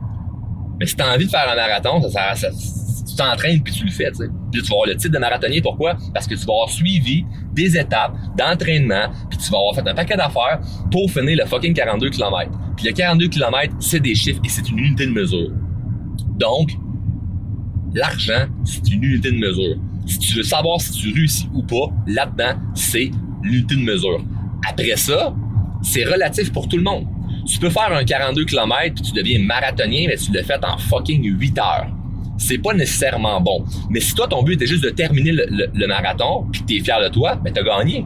Mais 0.78 0.87
si 0.87 0.94
t'as 0.94 1.12
envie 1.12 1.26
de 1.26 1.30
faire 1.30 1.50
un 1.50 1.56
marathon, 1.56 2.00
ça, 2.09 2.35
ça, 2.35 2.48
tu 2.50 3.16
t'entraînes 3.16 3.61
puis 3.61 3.72
tu 3.72 3.85
le 3.85 3.90
fais, 3.90 4.11
tu. 4.12 4.28
Puis 4.52 4.62
tu 4.62 4.68
vas 4.68 4.74
avoir 4.74 4.87
le 4.87 4.96
titre 4.96 5.14
de 5.14 5.18
marathonnier. 5.18 5.61
Pourquoi? 5.62 5.96
Parce 6.14 6.28
que 6.28 6.35
tu 6.35 6.44
vas 6.46 6.52
avoir 6.52 6.70
suivi 6.70 7.24
des 7.54 7.76
étapes 7.76 8.14
d'entraînement 8.37 9.09
puis 9.28 9.38
tu 9.38 9.50
vas 9.50 9.59
avoir 9.59 9.74
fait 9.74 9.88
un 9.88 9.94
paquet 9.94 10.16
d'affaires 10.16 10.61
pour 10.92 11.11
finir 11.11 11.38
le 11.42 11.46
fucking 11.46 11.74
42 11.74 12.11
km. 12.11 12.50
Puis 12.76 12.87
le 12.87 12.92
42 12.92 13.28
km, 13.28 13.74
c'est 13.80 14.00
des 14.00 14.14
chiffres 14.14 14.40
et 14.44 14.48
c'est 14.48 14.68
une 14.68 14.78
unité 14.78 15.06
de 15.06 15.12
mesure. 15.12 15.50
Donc, 16.37 16.70
l'argent, 17.94 18.46
c'est 18.64 18.87
une 18.90 19.02
unité 19.02 19.32
de 19.32 19.38
mesure. 19.38 19.76
Si 20.06 20.18
tu 20.18 20.37
veux 20.37 20.42
savoir 20.42 20.80
si 20.80 20.92
tu 20.92 21.12
réussis 21.12 21.48
ou 21.52 21.62
pas, 21.62 21.90
là-dedans, 22.06 22.61
c'est 22.74 23.11
l'unité 23.42 23.74
de 23.74 23.80
mesure. 23.80 24.22
Après 24.69 24.97
ça, 24.97 25.35
c'est 25.83 26.05
relatif 26.05 26.53
pour 26.53 26.69
tout 26.69 26.77
le 26.77 26.83
monde. 26.83 27.07
Tu 27.47 27.59
peux 27.59 27.71
faire 27.71 27.92
un 27.92 28.05
42 28.05 28.45
km 28.45 28.95
puis 28.95 29.03
tu 29.03 29.12
deviens 29.12 29.38
marathonien, 29.38 30.07
mais 30.09 30.16
tu 30.16 30.33
le 30.33 30.42
fais 30.42 30.59
en 30.64 30.77
fucking 30.79 31.23
8 31.25 31.59
heures. 31.59 31.87
C'est 32.38 32.59
pas 32.59 32.75
nécessairement 32.75 33.40
bon. 33.40 33.64
Mais 33.88 34.01
si 34.01 34.14
toi, 34.14 34.27
ton 34.27 34.42
but 34.42 34.55
était 34.55 34.66
juste 34.66 34.85
de 34.85 34.90
terminer 34.90 35.33
le, 35.33 35.87
marathon 35.87 36.47
puis 36.53 36.62
t'es 36.62 36.85
fier 36.85 37.01
de 37.01 37.09
toi, 37.09 37.37
ben 37.37 37.53
t'as 37.53 37.62
gagné. 37.62 38.05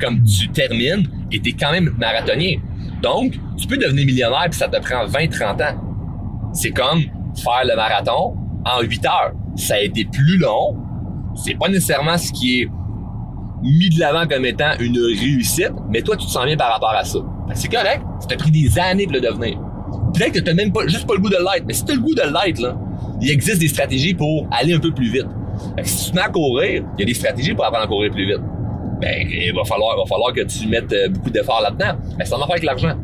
Comme 0.00 0.24
tu 0.24 0.48
termines 0.48 1.08
et 1.30 1.40
t'es 1.40 1.52
quand 1.52 1.72
même 1.72 1.94
marathonien. 1.98 2.56
Donc, 3.02 3.38
tu 3.56 3.66
peux 3.66 3.76
devenir 3.76 4.06
millionnaire 4.06 4.46
puis 4.50 4.58
ça 4.58 4.68
te 4.68 4.80
prend 4.80 5.06
20-30 5.06 5.62
ans. 5.62 6.50
C'est 6.54 6.70
comme 6.70 7.02
faire 7.36 7.64
le 7.64 7.76
marathon 7.76 8.36
en 8.64 8.82
8 8.82 9.06
heures. 9.06 9.32
Ça 9.56 9.74
a 9.74 9.80
été 9.80 10.04
plus 10.04 10.38
long. 10.38 10.76
C'est 11.44 11.58
pas 11.58 11.68
nécessairement 11.68 12.16
ce 12.16 12.32
qui 12.32 12.62
est 12.62 12.68
mis 13.62 13.90
de 13.90 14.00
l'avant 14.00 14.26
comme 14.26 14.44
étant 14.44 14.72
une 14.80 14.98
réussite, 14.98 15.72
mais 15.88 16.02
toi, 16.02 16.16
tu 16.16 16.26
te 16.26 16.30
sens 16.30 16.44
bien 16.44 16.56
par 16.56 16.72
rapport 16.72 16.90
à 16.90 17.04
ça. 17.04 17.18
C'est 17.54 17.70
correct. 17.70 18.02
Ça 18.20 18.28
t'a 18.28 18.36
pris 18.36 18.50
des 18.50 18.78
années 18.78 19.06
de 19.06 19.12
le 19.12 19.20
devenir. 19.20 19.58
Peut-être 20.14 20.32
que 20.32 20.40
t'as 20.40 20.54
même 20.54 20.72
pas, 20.72 20.86
juste 20.86 21.06
pas 21.06 21.14
le 21.14 21.20
goût 21.20 21.28
de 21.28 21.36
l'être, 21.36 21.64
mais 21.66 21.74
si 21.74 21.84
t'as 21.84 21.94
le 21.94 22.00
goût 22.00 22.14
de 22.14 22.22
l'être, 22.22 22.60
là, 22.60 22.76
il 23.20 23.30
existe 23.30 23.60
des 23.60 23.68
stratégies 23.68 24.14
pour 24.14 24.46
aller 24.50 24.74
un 24.74 24.80
peu 24.80 24.92
plus 24.92 25.10
vite. 25.10 25.26
si 25.82 26.06
tu 26.06 26.10
te 26.10 26.16
mets 26.16 26.22
à 26.22 26.28
courir, 26.28 26.84
il 26.96 27.00
y 27.00 27.02
a 27.02 27.06
des 27.06 27.14
stratégies 27.14 27.54
pour 27.54 27.64
apprendre 27.64 27.84
à 27.84 27.88
courir 27.88 28.12
plus 28.12 28.26
vite. 28.26 28.40
Ben, 29.00 29.28
il 29.30 29.52
va 29.54 29.64
falloir, 29.64 29.94
il 29.96 30.00
va 30.00 30.06
falloir 30.06 30.32
que 30.32 30.40
tu 30.40 30.66
mettes 30.66 30.92
euh, 30.92 31.08
beaucoup 31.08 31.30
d'efforts 31.30 31.60
là-dedans. 31.62 31.98
Mais 32.18 32.24
ça 32.24 32.36
va 32.36 32.46
faire 32.46 32.52
avec 32.52 32.64
l'argent. 32.64 32.94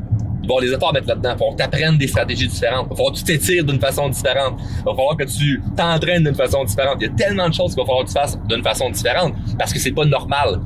Il 0.44 0.48
va 0.48 0.54
avoir 0.56 0.60
les 0.60 0.72
efforts 0.72 0.90
à 0.90 0.92
mettre 0.92 1.08
là-dedans. 1.08 1.34
Il 1.40 1.56
va 1.56 1.56
t'apprendre 1.56 1.98
des 1.98 2.06
stratégies 2.06 2.48
différentes. 2.48 2.86
Il 2.86 2.90
va 2.90 2.96
falloir 2.96 3.12
que 3.12 3.18
tu 3.18 3.24
t'étires 3.24 3.64
d'une 3.64 3.80
façon 3.80 4.08
différente. 4.10 4.60
Il 4.60 4.84
va 4.84 4.94
falloir 4.94 5.16
que 5.16 5.24
tu 5.24 5.62
t'entraînes 5.74 6.24
d'une 6.24 6.34
façon 6.34 6.64
différente. 6.64 6.96
Il 7.00 7.06
y 7.06 7.10
a 7.10 7.14
tellement 7.14 7.48
de 7.48 7.54
choses 7.54 7.74
qu'il 7.74 7.82
va 7.82 7.86
falloir 7.86 8.04
que 8.04 8.08
tu 8.08 8.14
fasses 8.14 8.38
d'une 8.46 8.62
façon 8.62 8.90
différente 8.90 9.34
parce 9.58 9.72
que 9.72 9.78
c'est 9.78 9.92
pas 9.92 10.04
normal 10.04 10.60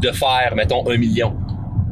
de 0.00 0.10
faire, 0.12 0.52
mettons, 0.54 0.88
un 0.88 0.96
million 0.96 1.34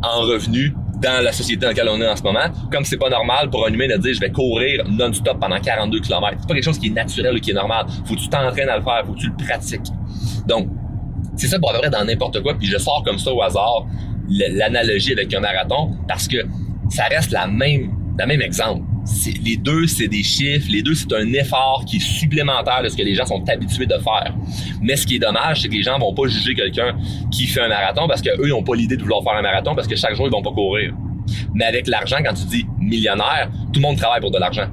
en 0.02 0.20
revenus 0.20 0.72
dans 1.00 1.24
la 1.24 1.33
société 1.33 1.62
dans 1.62 1.68
laquelle 1.68 1.88
on 1.88 2.00
est 2.00 2.09
en 2.09 2.14
ce 2.14 2.22
moment, 2.22 2.46
comme 2.70 2.85
c'est 2.85 2.96
pas 2.96 3.11
normal 3.11 3.50
pour 3.50 3.66
un 3.66 3.72
humain 3.72 3.88
de 3.88 3.96
dire 3.96 4.14
je 4.14 4.20
vais 4.20 4.31
courir 4.31 4.85
non-stop 4.88 5.40
pendant 5.40 5.59
42 5.59 5.98
km. 6.00 6.37
C'est 6.40 6.46
pas 6.46 6.55
quelque 6.55 6.64
chose 6.64 6.78
qui 6.78 6.87
est 6.87 6.90
naturel 6.90 7.35
ou 7.35 7.40
qui 7.40 7.50
est 7.50 7.55
normal. 7.55 7.87
Faut 8.05 8.14
que 8.14 8.20
tu 8.20 8.28
t'entraînes 8.28 8.68
à 8.68 8.78
le 8.78 8.85
faire, 8.85 9.02
faut 9.05 9.12
que 9.12 9.18
tu 9.18 9.26
le 9.26 9.44
pratiques. 9.44 9.90
Donc, 10.46 10.68
c'est 11.37 11.48
ça 11.48 11.59
pour 11.59 11.74
avoir 11.74 11.90
dans 11.90 12.05
n'importe 12.05 12.40
quoi, 12.42 12.55
puis 12.55 12.68
je 12.68 12.78
sors 12.78 13.02
comme 13.05 13.18
ça 13.18 13.33
au 13.33 13.42
hasard 13.42 13.87
l'analogie 14.28 15.12
avec 15.12 15.35
un 15.35 15.40
marathon 15.40 15.96
parce 16.07 16.28
que 16.28 16.37
ça 16.88 17.04
reste 17.04 17.30
la 17.30 17.46
même, 17.46 17.92
la 18.18 18.26
même 18.26 18.42
exemple. 18.42 18.82
Les 19.44 19.56
deux, 19.56 19.86
c'est 19.86 20.08
des 20.08 20.22
chiffres. 20.22 20.68
Les 20.70 20.82
deux, 20.82 20.94
c'est 20.94 21.12
un 21.12 21.32
effort 21.32 21.84
qui 21.86 21.96
est 21.96 22.00
supplémentaire 22.00 22.82
de 22.82 22.88
ce 22.88 22.96
que 22.96 23.02
les 23.02 23.14
gens 23.14 23.26
sont 23.26 23.42
habitués 23.48 23.86
de 23.86 23.94
faire. 23.94 24.34
Mais 24.80 24.96
ce 24.96 25.06
qui 25.06 25.16
est 25.16 25.18
dommage, 25.18 25.62
c'est 25.62 25.68
que 25.68 25.74
les 25.74 25.82
gens 25.82 25.98
vont 25.98 26.14
pas 26.14 26.28
juger 26.28 26.54
quelqu'un 26.54 26.96
qui 27.30 27.46
fait 27.46 27.60
un 27.60 27.68
marathon 27.68 28.06
parce 28.06 28.22
qu'eux, 28.22 28.46
ils 28.46 28.50
n'ont 28.50 28.62
pas 28.62 28.74
l'idée 28.74 28.96
de 28.96 29.02
vouloir 29.02 29.22
faire 29.22 29.34
un 29.34 29.42
marathon 29.42 29.74
parce 29.74 29.88
que 29.88 29.96
chaque 29.96 30.14
jour, 30.14 30.26
ils 30.26 30.32
vont 30.32 30.42
pas 30.42 30.52
courir. 30.52 30.94
Mais 31.54 31.64
avec 31.64 31.88
l'argent, 31.88 32.18
quand 32.24 32.34
tu 32.34 32.44
dis 32.46 32.66
millionnaire, 32.78 33.50
tout 33.72 33.80
le 33.80 33.82
monde 33.82 33.96
travaille 33.96 34.20
pour 34.20 34.30
de 34.30 34.38
l'argent. 34.38 34.68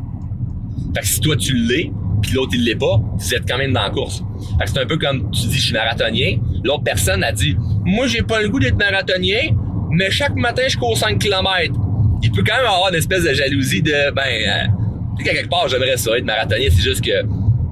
Fait 0.95 1.01
que 1.01 1.07
si 1.07 1.19
toi, 1.19 1.35
tu 1.35 1.55
l'es, 1.55 1.91
puis 2.21 2.33
l'autre, 2.33 2.51
il 2.53 2.63
l'est 2.63 2.75
pas, 2.75 2.99
vous 3.17 3.33
êtes 3.33 3.47
quand 3.47 3.57
même 3.57 3.73
dans 3.73 3.83
la 3.83 3.89
course. 3.89 4.23
Fait 4.59 4.65
que 4.65 4.71
c'est 4.71 4.79
un 4.79 4.85
peu 4.85 4.97
comme 4.97 5.31
tu 5.31 5.47
dis, 5.47 5.55
je 5.55 5.65
suis 5.65 5.73
marathonien. 5.73 6.37
L'autre 6.63 6.83
personne 6.83 7.23
a 7.23 7.31
dit, 7.31 7.55
moi, 7.85 8.07
j'ai 8.07 8.21
pas 8.21 8.41
le 8.41 8.49
goût 8.49 8.59
d'être 8.59 8.77
marathonien, 8.77 9.55
mais 9.91 10.11
chaque 10.11 10.35
matin, 10.35 10.63
je 10.67 10.77
cours 10.77 10.97
5 10.97 11.19
km 11.19 11.78
il 12.21 12.31
peut 12.31 12.43
quand 12.45 12.55
même 12.57 12.65
avoir 12.65 12.89
une 12.89 12.95
espèce 12.95 13.23
de 13.23 13.33
jalousie 13.33 13.81
de, 13.81 14.11
ben, 14.11 14.21
euh, 14.23 15.23
quelque 15.23 15.49
part, 15.49 15.67
j'aimerais 15.67 15.97
ça 15.97 16.17
être 16.17 16.25
marathonien, 16.25 16.67
c'est 16.69 16.81
juste 16.81 17.03
que 17.03 17.11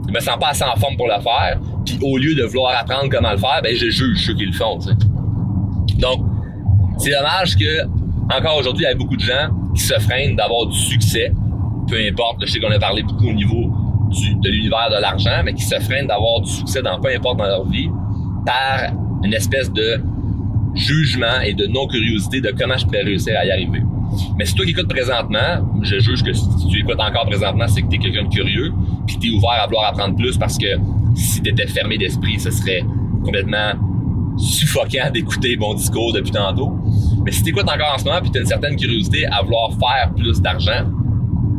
je 0.07 0.13
me 0.13 0.19
sens 0.19 0.37
pas 0.39 0.49
assez 0.49 0.63
en 0.63 0.75
forme 0.77 0.95
pour 0.95 1.07
le 1.07 1.21
faire, 1.21 1.59
puis 1.85 1.99
au 2.01 2.17
lieu 2.17 2.35
de 2.35 2.43
vouloir 2.43 2.77
apprendre 2.79 3.09
comment 3.09 3.31
le 3.31 3.37
faire, 3.37 3.61
ben, 3.63 3.75
je 3.75 3.89
juge 3.89 4.25
ceux 4.25 4.33
qui 4.35 4.45
le 4.45 4.53
font, 4.53 4.79
tu 4.79 4.89
sais. 4.89 5.97
Donc, 5.99 6.25
c'est 6.97 7.11
dommage 7.11 7.55
que, 7.55 7.83
encore 8.35 8.57
aujourd'hui, 8.57 8.85
il 8.85 8.89
y 8.89 8.91
a 8.91 8.95
beaucoup 8.95 9.15
de 9.17 9.21
gens 9.21 9.49
qui 9.75 9.81
se 9.81 9.93
freinent 9.99 10.35
d'avoir 10.35 10.67
du 10.67 10.77
succès, 10.77 11.31
peu 11.89 11.97
importe, 12.09 12.45
je 12.45 12.51
sais 12.51 12.59
qu'on 12.59 12.71
a 12.71 12.79
parlé 12.79 13.03
beaucoup 13.03 13.27
au 13.27 13.33
niveau 13.33 13.71
du, 14.09 14.35
de 14.35 14.49
l'univers 14.49 14.89
de 14.89 15.01
l'argent, 15.01 15.41
mais 15.43 15.53
qui 15.53 15.63
se 15.63 15.79
freinent 15.79 16.07
d'avoir 16.07 16.41
du 16.41 16.51
succès 16.51 16.81
dans 16.81 16.99
peu 16.99 17.09
importe 17.09 17.37
dans 17.37 17.45
leur 17.45 17.65
vie, 17.67 17.89
par 18.45 18.93
une 19.23 19.33
espèce 19.33 19.71
de 19.71 20.01
jugement 20.75 21.41
et 21.43 21.53
de 21.53 21.65
non-curiosité 21.67 22.41
de 22.41 22.51
comment 22.51 22.77
je 22.77 22.85
pourrais 22.85 23.03
réussir 23.03 23.35
à 23.37 23.45
y 23.45 23.51
arriver. 23.51 23.81
Mais 24.37 24.45
si 24.45 24.53
toi 24.55 24.65
qui 24.65 24.71
écoutes 24.71 24.89
présentement, 24.89 25.81
je 25.81 25.99
juge 25.99 26.23
que 26.23 26.33
si 26.33 26.47
tu 26.69 26.79
écoutes 26.79 26.99
encore 26.99 27.25
présentement, 27.25 27.67
c'est 27.67 27.81
que 27.81 27.87
tu 27.87 27.95
es 27.95 27.99
quelqu'un 27.99 28.23
de 28.23 28.33
curieux, 28.33 28.71
puis 29.05 29.17
tu 29.19 29.27
es 29.27 29.31
ouvert 29.31 29.61
à 29.63 29.65
vouloir 29.65 29.87
apprendre 29.87 30.15
plus 30.15 30.37
parce 30.37 30.57
que 30.57 30.67
si 31.15 31.41
tu 31.41 31.49
étais 31.49 31.67
fermé 31.67 31.97
d'esprit, 31.97 32.39
ce 32.39 32.51
serait 32.51 32.83
complètement 33.23 33.73
suffocant 34.37 35.09
d'écouter 35.11 35.57
mon 35.57 35.73
discours 35.73 36.13
depuis 36.13 36.31
tantôt. 36.31 36.77
Mais 37.25 37.31
si 37.31 37.43
tu 37.43 37.49
écoutes 37.49 37.69
encore 37.69 37.95
en 37.95 37.97
ce 37.97 38.05
moment, 38.05 38.21
puis 38.21 38.31
tu 38.31 38.37
as 38.37 38.41
une 38.41 38.47
certaine 38.47 38.75
curiosité 38.75 39.25
à 39.25 39.41
vouloir 39.41 39.71
faire 39.71 40.13
plus 40.15 40.41
d'argent, 40.41 40.85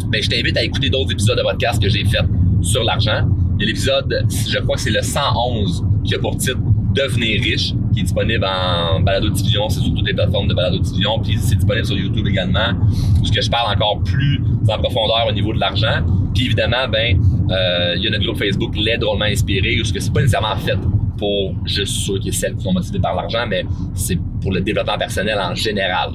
ben 0.07 0.23
je 0.23 0.29
t'invite 0.29 0.57
à 0.57 0.63
écouter 0.63 0.89
d'autres 0.89 1.13
épisodes 1.13 1.37
de 1.37 1.43
podcast 1.43 1.83
que 1.83 1.89
j'ai 1.89 2.05
fait 2.05 2.25
sur 2.63 2.85
l'argent. 2.85 3.29
Il 3.59 3.63
y 3.63 3.65
a 3.65 3.67
l'épisode, 3.69 4.27
je 4.49 4.59
crois 4.61 4.77
que 4.77 4.83
c'est 4.83 4.91
le 4.91 5.03
111 5.03 5.85
qui 6.05 6.15
a 6.15 6.19
pour 6.19 6.37
titre 6.37 6.59
Devenir 6.95 7.43
riche, 7.43 7.75
disponible 8.03 8.45
en 8.45 9.01
balado-diffusion, 9.01 9.69
c'est 9.69 9.81
sur 9.81 9.95
toutes 9.95 10.07
les 10.07 10.15
plateformes 10.15 10.49
de 10.49 10.55
balado-diffusion, 10.55 11.21
puis 11.21 11.37
c'est 11.39 11.57
disponible 11.57 11.87
sur 11.87 11.97
YouTube 11.97 12.27
également, 12.27 12.75
parce 13.17 13.31
que 13.31 13.41
je 13.41 13.51
parle 13.51 13.75
encore 13.75 14.03
plus 14.03 14.41
en 14.69 14.79
profondeur 14.79 15.27
au 15.29 15.33
niveau 15.33 15.53
de 15.53 15.61
l'argent. 15.61 16.05
Puis 16.35 16.47
évidemment, 16.47 16.89
ben, 16.91 17.21
euh, 17.51 17.95
il 17.97 18.05
y 18.05 18.07
a 18.09 18.11
notre 18.11 18.25
groupe 18.25 18.39
Facebook 18.39 18.75
Les 18.77 18.99
Drôlement 18.99 19.25
Inspirés, 19.25 19.77
parce 19.77 19.93
que 19.93 20.01
c'est 20.01 20.13
pas 20.13 20.21
nécessairement 20.21 20.57
fait 20.57 20.79
pour 21.17 21.55
juste 21.65 22.07
ceux 22.07 22.19
qui 22.19 22.33
celles 22.33 22.55
qui 22.55 22.63
sont 22.63 22.73
motivés 22.73 23.01
par 23.01 23.15
l'argent, 23.15 23.45
mais 23.49 23.65
c'est 23.95 24.19
pour 24.41 24.53
le 24.53 24.61
développement 24.61 24.99
personnel 24.99 25.39
en 25.41 25.55
général. 25.55 26.11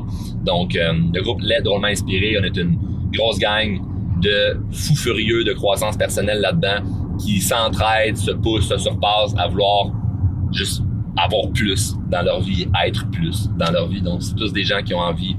Donc, 0.46 0.76
euh, 0.76 0.94
le 1.14 1.22
groupe 1.22 1.42
Les 1.42 1.62
Drôlement 1.62 1.88
Inspirés, 1.88 2.38
on 2.40 2.44
est 2.44 2.56
une 2.58 2.78
grosse 3.14 3.40
gang 3.40 3.80
de 4.22 4.58
fous 4.72 4.96
furieux 4.96 5.44
de 5.44 5.54
croissance 5.54 5.98
personnelle 5.98 6.40
là-dedans 6.40 6.88
qui 7.20 7.40
s'entraident, 7.40 8.18
se 8.18 8.32
poussent, 8.32 8.70
se 8.70 8.78
surpassent 8.78 9.36
à 9.38 9.48
vouloir 9.48 9.92
juste 10.52 10.83
avoir 11.18 11.50
plus 11.52 11.96
dans 12.10 12.22
leur 12.22 12.42
vie, 12.42 12.68
être 12.86 13.10
plus 13.12 13.50
dans 13.58 13.72
leur 13.72 13.88
vie. 13.88 14.02
Donc, 14.02 14.24
c'est 14.24 14.36
tous 14.36 14.52
des 14.52 14.64
gens 14.64 14.82
qui 14.82 14.94
ont 14.94 15.00
envie 15.00 15.36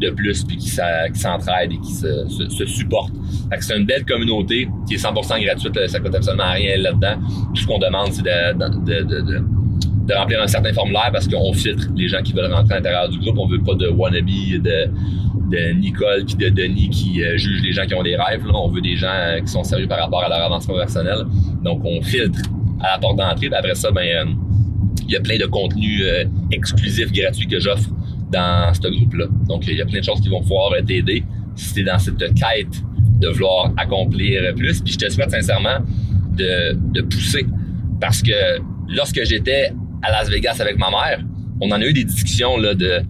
de 0.00 0.10
plus 0.10 0.44
puis 0.44 0.56
qui 0.56 0.68
s'entraident 0.68 1.72
et 1.72 1.78
qui 1.78 1.92
se, 1.92 2.26
se, 2.28 2.66
supportent. 2.66 3.12
c'est 3.60 3.76
une 3.76 3.84
belle 3.84 4.04
communauté 4.04 4.68
qui 4.88 4.94
est 4.94 5.04
100% 5.04 5.44
gratuite, 5.44 5.88
ça 5.88 6.00
coûte 6.00 6.14
absolument 6.14 6.50
rien 6.52 6.78
là-dedans. 6.78 7.16
Tout 7.54 7.60
ce 7.60 7.66
qu'on 7.66 7.78
demande, 7.78 8.12
c'est 8.12 8.22
de, 8.22 10.14
remplir 10.14 10.42
un 10.42 10.46
certain 10.46 10.72
formulaire 10.72 11.10
parce 11.12 11.28
qu'on 11.28 11.52
filtre 11.52 11.86
les 11.94 12.08
gens 12.08 12.22
qui 12.22 12.32
veulent 12.32 12.52
rentrer 12.52 12.74
à 12.74 12.76
l'intérieur 12.78 13.08
du 13.08 13.18
groupe. 13.18 13.38
On 13.38 13.46
veut 13.46 13.62
pas 13.62 13.74
de 13.74 13.88
wannabe, 13.88 14.26
de, 14.26 14.90
de 15.50 15.72
Nicole 15.72 16.24
puis 16.24 16.34
de 16.36 16.48
Denis 16.48 16.88
qui 16.88 17.22
euh, 17.22 17.36
jugent 17.36 17.62
les 17.62 17.72
gens 17.72 17.86
qui 17.86 17.94
ont 17.94 18.02
des 18.02 18.16
rêves. 18.16 18.44
Là. 18.44 18.52
On 18.54 18.68
veut 18.68 18.80
des 18.80 18.96
gens 18.96 19.12
euh, 19.12 19.40
qui 19.40 19.48
sont 19.48 19.62
sérieux 19.62 19.86
par 19.86 19.98
rapport 19.98 20.24
à 20.24 20.28
leur 20.28 20.40
avancement 20.40 20.74
personnel. 20.76 21.18
Donc, 21.62 21.82
on 21.84 22.00
filtre 22.02 22.40
à 22.80 22.92
la 22.92 22.98
porte 22.98 23.18
d'entrée. 23.18 23.50
Après 23.52 23.74
ça, 23.74 23.90
ben, 23.90 24.02
euh, 24.02 24.24
il 25.10 25.14
y 25.14 25.16
a 25.16 25.20
plein 25.20 25.38
de 25.38 25.46
contenus 25.46 26.04
exclusifs, 26.52 27.10
gratuits 27.10 27.48
que 27.48 27.58
j'offre 27.58 27.90
dans 28.30 28.72
ce 28.72 28.88
groupe-là. 28.88 29.26
Donc, 29.48 29.66
il 29.66 29.74
y 29.74 29.82
a 29.82 29.86
plein 29.86 29.98
de 29.98 30.04
choses 30.04 30.20
qui 30.20 30.28
vont 30.28 30.40
pouvoir 30.40 30.72
t'aider 30.86 31.24
si 31.56 31.74
tu 31.74 31.80
es 31.80 31.82
dans 31.82 31.98
cette 31.98 32.18
quête 32.18 32.82
de 33.20 33.28
vouloir 33.28 33.72
accomplir 33.76 34.54
plus. 34.54 34.80
Puis 34.80 34.92
je 34.92 34.98
te 34.98 35.10
souhaite 35.10 35.32
sincèrement 35.32 35.78
de, 36.36 36.76
de 36.92 37.02
pousser. 37.02 37.44
Parce 38.00 38.22
que 38.22 38.60
lorsque 38.88 39.24
j'étais 39.24 39.72
à 40.02 40.12
Las 40.12 40.30
Vegas 40.30 40.58
avec 40.60 40.78
ma 40.78 40.90
mère, 40.90 41.20
on 41.60 41.70
en 41.70 41.80
a 41.80 41.84
eu 41.84 41.92
des 41.92 42.04
discussions 42.04 42.56
là, 42.56 42.74
de 42.74 43.02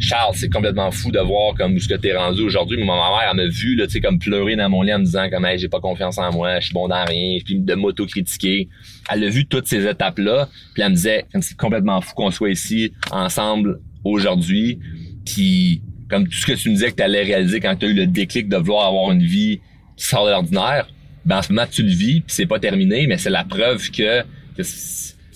Charles, 0.00 0.34
c'est 0.36 0.48
complètement 0.48 0.90
fou 0.90 1.10
de 1.10 1.18
voir 1.18 1.54
comme 1.54 1.74
où 1.74 1.80
ce 1.80 1.88
que 1.88 1.94
t'es 1.94 2.16
rendu 2.16 2.42
aujourd'hui. 2.42 2.78
Ma 2.78 2.94
mère, 2.94 3.20
elle 3.30 3.36
m'a 3.36 3.46
vu, 3.46 3.74
là, 3.74 3.86
tu 3.86 3.94
sais, 3.94 4.00
comme 4.00 4.18
pleurer 4.18 4.54
dans 4.54 4.68
mon 4.68 4.82
lit 4.82 4.94
en 4.94 5.00
me 5.00 5.04
disant 5.04 5.28
comme, 5.28 5.44
hey, 5.44 5.58
j'ai 5.58 5.68
pas 5.68 5.80
confiance 5.80 6.18
en 6.18 6.32
moi, 6.32 6.60
je 6.60 6.66
suis 6.66 6.74
bon 6.74 6.88
dans 6.88 7.04
rien, 7.04 7.38
puis 7.44 7.58
de 7.58 7.74
m'auto-critiquer. 7.74 8.68
Elle 9.10 9.24
a 9.24 9.28
vu 9.28 9.46
toutes 9.46 9.66
ces 9.66 9.86
étapes-là, 9.86 10.48
puis 10.74 10.82
elle 10.82 10.90
me 10.90 10.94
disait, 10.94 11.26
c'est 11.40 11.56
complètement 11.56 12.00
fou 12.00 12.14
qu'on 12.14 12.30
soit 12.30 12.50
ici 12.50 12.92
ensemble 13.10 13.80
aujourd'hui, 14.04 14.78
puis 15.24 15.82
comme 16.08 16.26
tout 16.26 16.38
ce 16.38 16.46
que 16.46 16.52
tu 16.52 16.70
me 16.70 16.74
disais 16.74 16.90
que 16.90 16.96
tu 16.96 17.02
allais 17.02 17.22
réaliser 17.22 17.60
quand 17.60 17.74
tu 17.76 17.86
as 17.86 17.88
eu 17.88 17.94
le 17.94 18.06
déclic 18.06 18.48
de 18.48 18.56
vouloir 18.56 18.86
avoir 18.86 19.12
une 19.12 19.22
vie 19.22 19.60
qui 19.96 20.06
sort 20.06 20.26
de 20.26 20.30
l'ordinaire, 20.30 20.88
ben 21.24 21.38
en 21.38 21.42
ce 21.42 21.52
moment 21.52 21.66
tu 21.70 21.82
le 21.82 21.90
vis, 21.90 22.20
puis 22.20 22.34
c'est 22.34 22.46
pas 22.46 22.58
terminé, 22.58 23.06
mais 23.06 23.18
c'est 23.18 23.30
la 23.30 23.44
preuve 23.44 23.90
que, 23.90 24.22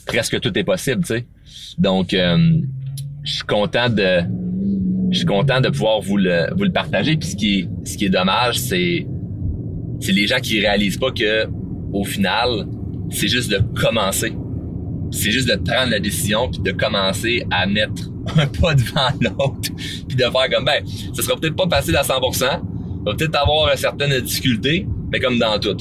presque 0.06 0.40
tout 0.40 0.56
est 0.56 0.64
possible, 0.64 1.02
tu 1.02 1.08
sais. 1.08 1.26
Donc 1.78 2.14
euh, 2.14 2.60
je 3.24 3.32
suis 3.32 3.44
content 3.44 3.88
de 3.88 4.22
je 5.12 5.18
suis 5.18 5.26
content 5.26 5.60
de 5.60 5.68
pouvoir 5.68 6.00
vous 6.00 6.16
le 6.16 6.46
vous 6.56 6.64
le 6.64 6.72
partager. 6.72 7.16
Puis 7.16 7.28
ce 7.28 7.36
qui 7.36 7.58
est 7.60 7.68
ce 7.84 7.96
qui 7.96 8.06
est 8.06 8.10
dommage 8.10 8.58
c'est 8.58 9.06
c'est 10.00 10.12
les 10.12 10.26
gens 10.26 10.40
qui 10.40 10.58
réalisent 10.58 10.96
pas 10.96 11.10
que 11.12 11.46
au 11.92 12.04
final 12.04 12.66
c'est 13.10 13.28
juste 13.28 13.50
de 13.50 13.58
commencer. 13.78 14.32
C'est 15.10 15.30
juste 15.30 15.48
de 15.48 15.56
prendre 15.56 15.90
la 15.90 16.00
décision 16.00 16.48
puis 16.50 16.60
de 16.62 16.72
commencer 16.72 17.44
à 17.50 17.66
mettre 17.66 18.10
un 18.36 18.46
pas 18.46 18.74
devant 18.74 19.10
l'autre 19.20 19.70
puis 20.08 20.16
de 20.16 20.22
faire 20.22 20.50
comme 20.50 20.64
ben 20.64 20.82
ça 21.12 21.22
sera 21.22 21.36
peut-être 21.36 21.56
pas 21.56 21.68
facile 21.68 21.96
à 21.96 22.02
100% 22.02 22.44
va 23.04 23.14
peut-être 23.14 23.36
avoir 23.36 23.76
certaines 23.76 24.18
difficultés 24.20 24.86
mais 25.12 25.20
comme 25.20 25.38
dans 25.38 25.58
tout. 25.58 25.76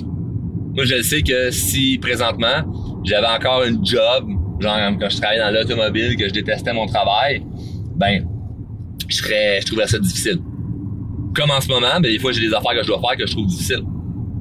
Moi 0.76 0.84
je 0.84 1.02
sais 1.02 1.22
que 1.22 1.52
si 1.52 1.98
présentement 2.00 2.66
j'avais 3.06 3.28
encore 3.28 3.64
un 3.64 3.82
job 3.82 4.28
genre 4.60 4.78
quand 5.00 5.10
je 5.10 5.18
travaillais 5.18 5.40
dans 5.40 5.52
l'automobile 5.52 6.18
que 6.18 6.28
je 6.28 6.34
détestais 6.34 6.74
mon 6.74 6.86
travail 6.86 7.42
ben 7.96 8.26
je 9.12 9.24
je 9.62 9.66
trouverais 9.66 9.88
ça 9.88 10.00
difficile 10.00 10.40
comme 11.36 11.52
en 11.52 11.62
ce 11.62 11.68
moment 11.68 12.00
ben 12.02 12.12
des 12.12 12.20
fois 12.20 12.32
j'ai 12.32 12.42
des 12.42 12.54
affaires 12.54 12.74
que 12.74 12.84
je 12.84 12.88
dois 12.88 13.00
faire 13.00 13.18
que 13.18 13.26
je 13.26 13.32
trouve 13.32 13.48
difficiles 13.48 13.84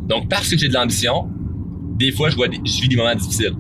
donc 0.09 0.29
parce 0.29 0.49
que 0.49 0.59
j'ai 0.59 0.69
de 0.69 0.75
l'ambition 0.75 1.29
des 1.99 2.13
fois 2.13 2.31
je 2.31 2.37
je 2.37 2.81
vis 2.83 2.89
des 2.89 2.97
moments 2.97 3.15
difficiles 3.15 3.55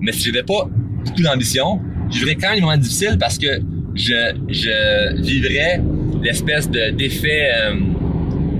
mais 0.00 0.12
si 0.12 0.24
j'avais 0.24 0.42
pas 0.42 0.68
beaucoup 1.04 1.22
d'ambition, 1.22 1.80
je 2.10 2.18
vivrais 2.18 2.34
quand 2.36 2.48
même 2.48 2.56
des 2.56 2.60
moments 2.60 2.76
difficiles 2.76 3.16
parce 3.18 3.38
que 3.38 3.60
je, 3.94 4.14
je 4.48 5.22
vivrais 5.22 5.82
l'espèce 6.22 6.68
de 6.70 6.90
d'effet 6.90 7.50
euh, 7.52 7.74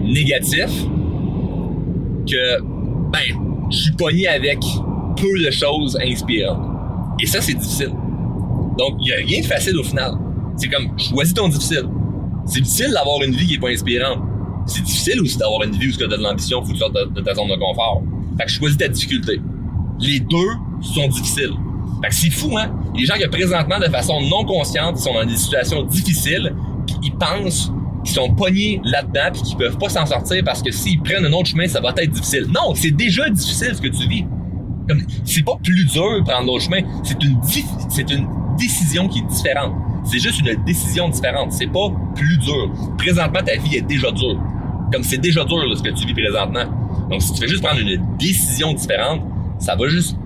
négatif 0.02 0.68
que 2.28 2.61
ben 3.11 3.18
je 3.70 3.76
suis 3.76 3.92
pogné 3.92 4.28
avec 4.28 4.58
peu 5.16 5.44
de 5.44 5.50
choses 5.50 5.98
inspirantes. 6.02 6.64
Et 7.20 7.26
ça 7.26 7.40
c'est 7.40 7.54
difficile. 7.54 7.92
Donc 8.78 8.94
il 9.00 9.08
y 9.08 9.12
a 9.12 9.16
rien 9.16 9.40
de 9.40 9.46
facile 9.46 9.76
au 9.78 9.84
final. 9.84 10.12
C'est 10.59 10.68
comme 10.68 10.99
choisis 10.99 11.35
ton 11.35 11.49
difficile. 11.49 11.88
C'est 12.47 12.61
difficile 12.61 12.90
d'avoir 12.92 13.23
une 13.23 13.35
vie 13.35 13.47
qui 13.47 13.55
est 13.55 13.59
pas 13.59 13.68
inspirante. 13.68 14.18
C'est 14.66 14.83
difficile 14.83 15.21
aussi 15.21 15.38
d'avoir 15.38 15.62
une 15.62 15.73
vie 15.73 15.88
où 15.88 15.92
tu 15.92 16.05
as 16.05 16.09
de 16.09 16.16
l'ambition, 16.16 16.61
faut 16.61 16.68
que 16.68 16.73
tu 16.73 16.79
sortes 16.79 16.94
de, 16.94 17.21
ta 17.21 17.35
zone 17.35 17.49
de 17.49 17.57
confort. 17.57 18.03
Fait 18.38 18.44
que 18.44 18.51
choisis 18.51 18.77
ta 18.77 18.88
difficulté. 18.88 19.40
Les 20.01 20.21
deux 20.21 20.37
sont 20.83 21.09
difficiles. 21.09 21.53
Fait 22.03 22.09
que 22.09 22.14
c'est 22.14 22.31
fou, 22.31 22.57
hein? 22.59 22.71
Les 22.94 23.05
gens 23.05 23.14
qui 23.14 23.27
présentement, 23.29 23.79
de 23.79 23.87
façon 23.87 24.21
non 24.21 24.44
consciente, 24.44 24.99
sont 24.99 25.14
dans 25.14 25.25
des 25.25 25.37
situations 25.37 25.83
difficiles, 25.85 26.55
ils 27.03 27.14
pensent 27.14 27.73
qu'ils 28.05 28.14
sont 28.14 28.33
pognés 28.35 28.81
là-dedans, 28.85 29.31
puis 29.33 29.42
qu'ils 29.42 29.57
peuvent 29.57 29.79
pas 29.79 29.88
s'en 29.88 30.07
sortir 30.07 30.42
parce 30.44 30.62
que 30.62 30.71
s'ils 30.71 31.01
prennent 31.01 31.25
un 31.25 31.33
autre 31.33 31.49
chemin, 31.49 31.66
ça 31.66 31.81
va 31.81 31.92
être 31.97 32.11
difficile. 32.11 32.47
Non, 32.49 32.75
c'est 32.75 32.90
déjà 32.90 33.29
difficile 33.29 33.75
ce 33.75 33.81
que 33.81 33.88
tu 33.88 34.09
vis. 34.09 34.25
C'est 35.25 35.44
pas 35.44 35.57
plus 35.62 35.85
dur 35.85 36.21
de 36.21 36.25
prendre 36.25 36.47
l'autre 36.47 36.64
chemin, 36.64 36.81
c'est 37.90 38.11
une 38.11 38.27
décision 38.59 39.09
qui 39.09 39.18
est 39.18 39.27
différente. 39.29 39.73
C'est 40.11 40.18
juste 40.18 40.40
une 40.40 40.64
décision 40.64 41.09
différente. 41.09 41.53
C'est 41.53 41.66
pas 41.66 41.90
plus 42.14 42.38
dur. 42.38 42.73
Présentement, 42.97 43.40
ta 43.44 43.57
vie 43.57 43.77
est 43.77 43.87
déjà 43.87 44.11
dure. 44.11 44.40
Comme 44.92 45.03
c'est 45.03 45.18
déjà 45.18 45.44
dur 45.44 45.59
ce 45.77 45.83
que 45.83 45.90
tu 45.90 46.07
vis 46.07 46.14
présentement. 46.14 46.64
Donc, 47.11 47.23
si 47.23 47.33
tu 47.35 47.40
fais 47.40 47.49
juste 47.49 47.62
prendre 47.62 47.81
une 47.81 48.01
décision 48.18 48.73
différente, 48.73 49.23
ça 49.59 49.77
va 49.77 49.87
juste 49.88 50.16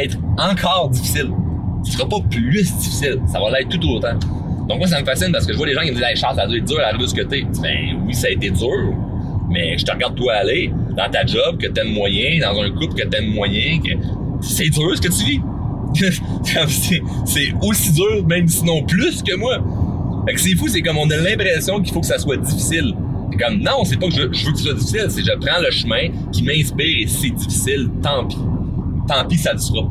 être 0.00 0.18
encore 0.36 0.90
difficile. 0.90 1.30
Ce 1.84 1.92
sera 1.92 2.08
pas 2.08 2.16
plus 2.28 2.62
difficile. 2.62 3.20
Ça 3.26 3.38
va 3.38 3.50
l'être 3.50 3.68
tout 3.68 3.88
autant. 3.88 4.18
Donc 4.68 4.78
moi, 4.78 4.86
ça 4.86 5.00
me 5.00 5.06
fascine 5.06 5.32
parce 5.32 5.46
que 5.46 5.52
je 5.52 5.56
vois 5.56 5.66
les 5.66 5.74
gens 5.74 5.80
qui 5.80 5.90
me 5.90 5.94
disent, 5.94 6.04
hey, 6.04 6.16
Charles, 6.16 6.36
ça 6.36 6.42
a 6.42 6.46
dû 6.46 6.58
être 6.58 6.66
dur 6.66 6.78
à 6.80 6.88
arriver 6.88 7.04
de 7.04 7.08
ce 7.08 7.14
côté. 7.14 7.46
Ben 7.62 7.96
oui, 8.06 8.14
ça 8.14 8.26
a 8.26 8.30
été 8.30 8.50
dur. 8.50 8.92
Mais 9.48 9.78
je 9.78 9.84
te 9.84 9.92
regarde 9.92 10.14
toi 10.14 10.34
aller 10.34 10.70
dans 10.94 11.08
ta 11.10 11.24
job 11.24 11.58
que 11.58 11.68
t'aimes 11.68 11.94
moyen, 11.94 12.38
dans 12.40 12.60
un 12.60 12.70
couple 12.70 12.94
que 12.94 13.08
t'aimes 13.08 13.32
moyen, 13.32 13.80
que 13.80 13.92
c'est 14.42 14.68
dur 14.68 14.94
ce 14.94 15.00
que 15.00 15.08
tu 15.08 15.24
vis. 15.24 15.40
c'est 17.24 17.52
aussi 17.62 17.92
dur, 17.92 18.26
même 18.26 18.48
sinon 18.48 18.82
plus 18.82 19.22
que 19.22 19.34
moi. 19.36 19.58
Fait 20.26 20.34
que 20.34 20.40
c'est 20.40 20.54
fou, 20.56 20.68
c'est 20.68 20.82
comme 20.82 20.98
on 20.98 21.10
a 21.10 21.16
l'impression 21.16 21.80
qu'il 21.80 21.92
faut 21.92 22.00
que 22.00 22.06
ça 22.06 22.18
soit 22.18 22.36
difficile. 22.36 22.94
comme 23.38 23.58
non, 23.60 23.84
c'est 23.84 23.98
pas 23.98 24.08
que 24.08 24.14
je, 24.14 24.22
veux 24.22 24.28
que 24.28 24.36
ce 24.36 24.64
soit 24.64 24.74
difficile, 24.74 25.06
c'est 25.08 25.22
je 25.22 25.32
prends 25.38 25.60
le 25.60 25.70
chemin 25.70 26.08
qui 26.32 26.42
m'inspire 26.42 26.98
et 27.02 27.06
c'est 27.06 27.30
difficile, 27.30 27.90
tant 28.02 28.26
pis 28.26 28.36
tant 29.08 29.24
pis, 29.26 29.38
ça 29.38 29.52
le 29.52 29.58
sera. 29.58 29.90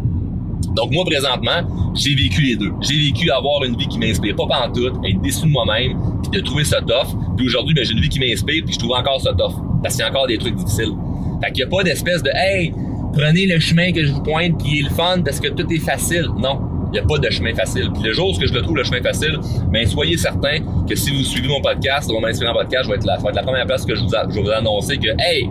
Donc 0.76 0.92
moi, 0.92 1.04
présentement, 1.04 1.92
j'ai 1.96 2.16
vécu 2.16 2.42
les 2.42 2.56
deux. 2.56 2.72
J'ai 2.82 2.96
vécu 2.96 3.30
avoir 3.32 3.64
une 3.64 3.76
vie 3.76 3.88
qui 3.88 3.98
m'inspire 3.98 4.36
pas 4.36 4.72
tout, 4.74 4.88
être 4.88 5.22
déçu 5.22 5.48
de 5.48 5.52
moi-même, 5.52 5.98
puis 6.22 6.40
de 6.40 6.46
trouver 6.46 6.64
ça 6.64 6.82
tough. 6.82 7.18
Puis 7.36 7.48
aujourd'hui, 7.48 7.74
ben, 7.74 7.84
j'ai 7.84 7.94
une 7.94 8.00
vie 8.00 8.10
qui 8.10 8.20
m'inspire, 8.20 8.64
puis 8.64 8.74
je 8.74 8.80
trouve 8.80 8.94
encore 8.94 9.20
ça 9.20 9.34
tough. 9.34 9.56
Parce 9.82 9.96
qu'il 9.96 10.04
y 10.04 10.08
a 10.08 10.12
encore 10.12 10.28
des 10.28 10.38
trucs 10.38 10.56
difficiles. 10.56 10.94
Fait 11.42 11.52
qu'il 11.52 11.66
n'y 11.66 11.74
a 11.74 11.76
pas 11.76 11.84
d'espèce 11.84 12.24
de 12.24 12.30
«Hey, 12.34 12.74
prenez 13.13 13.46
le 13.46 13.60
chemin 13.60 13.91
que 13.91 14.06
je 14.06 14.12
vous 14.12 14.24
pointe, 14.24 14.62
puis 14.62 14.80
est 14.80 14.84
le 14.84 14.89
fun 14.89 15.22
parce 15.24 15.39
que 15.39 15.50
tout 15.50 15.72
est 15.72 15.80
facile.» 15.80 16.28
Non, 16.38 16.60
il 16.88 16.91
n'y 16.93 17.00
a 17.00 17.04
pas 17.04 17.17
de 17.17 17.30
chemin 17.30 17.54
facile. 17.54 17.89
Le 18.04 18.13
jour 18.13 18.30
où 18.30 18.46
je 18.46 18.54
le 18.54 18.62
trouve 18.62 18.78
le 18.78 18.84
chemin 18.84 19.02
facile, 19.02 19.38
ben 19.72 19.86
soyez 19.86 20.17
certain 20.17 20.60
que 20.88 20.96
si 20.96 21.12
vous 21.12 21.24
suivez 21.24 21.48
mon 21.48 21.62
podcast, 21.62 22.10
mon 22.12 22.24
inspirant 22.26 22.54
podcast, 22.54 22.86
je 22.86 22.89
vais 22.89 22.96
être 22.96 23.06
la, 23.06 23.15
être 23.15 23.36
la 23.36 23.43
première 23.43 23.65
place 23.65 23.86
que 23.86 23.96
je 23.96 24.02
vous, 24.02 24.10
je 24.10 24.36
vais 24.36 24.41
vous 24.41 24.50
annoncer 24.52 24.98
que 24.98 25.10
«Hey, 25.20 25.50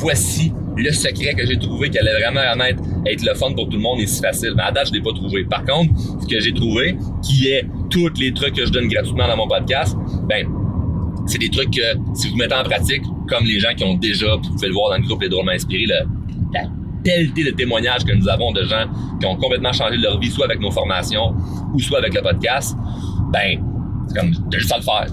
voici 0.00 0.52
le 0.76 0.92
secret 0.92 1.34
que 1.34 1.46
j'ai 1.46 1.58
trouvé 1.58 1.90
qui 1.90 1.98
allait 1.98 2.18
vraiment 2.20 2.64
être, 2.64 2.82
être 3.06 3.24
le 3.24 3.34
fun 3.34 3.52
pour 3.54 3.68
tout 3.68 3.76
le 3.76 3.82
monde 3.82 4.00
est 4.00 4.06
si 4.06 4.20
facile. 4.20 4.52
Mais 4.56 4.62
à 4.62 4.70
date, 4.70 4.88
je 4.88 4.92
l'ai 4.92 5.00
pas 5.00 5.12
trouvé. 5.12 5.44
Par 5.44 5.64
contre, 5.64 5.90
ce 6.20 6.26
que 6.26 6.38
j'ai 6.38 6.52
trouvé, 6.52 6.96
qui 7.22 7.48
est 7.48 7.64
tous 7.90 8.10
les 8.20 8.32
trucs 8.32 8.54
que 8.54 8.66
je 8.66 8.70
donne 8.70 8.88
gratuitement 8.88 9.26
dans 9.26 9.36
mon 9.36 9.48
podcast, 9.48 9.96
ben, 10.28 10.46
c'est 11.26 11.38
des 11.38 11.48
trucs 11.48 11.70
que 11.70 11.96
si 12.14 12.28
vous 12.28 12.36
mettez 12.36 12.54
en 12.54 12.62
pratique, 12.62 13.02
comme 13.28 13.44
les 13.44 13.58
gens 13.58 13.74
qui 13.74 13.84
ont 13.84 13.94
déjà, 13.94 14.36
vous 14.36 14.50
pouvez 14.52 14.68
le 14.68 14.74
voir 14.74 14.90
dans 14.90 14.98
le 14.98 15.06
groupe 15.06 15.22
Les 15.22 15.28
Drôlement 15.28 15.52
Inspirés, 15.52 15.86
la 15.86 16.04
pelletée 17.06 17.44
de 17.44 17.50
témoignages 17.56 18.04
que 18.04 18.12
nous 18.12 18.28
avons 18.28 18.52
de 18.52 18.64
gens 18.64 18.86
qui 19.20 19.26
ont 19.26 19.36
complètement 19.36 19.72
changé 19.72 19.96
leur 19.96 20.18
vie, 20.18 20.30
soit 20.30 20.46
avec 20.46 20.60
nos 20.60 20.72
formations 20.72 21.34
ou 21.72 21.78
soit 21.78 21.98
avec 21.98 22.14
le 22.14 22.22
podcast, 22.22 22.76
ben, 23.32 23.60
c'est 24.08 24.18
comme, 24.18 24.30
de 24.50 24.58
juste 24.58 24.72
à 24.72 24.78
le 24.78 24.82
faire 24.82 25.06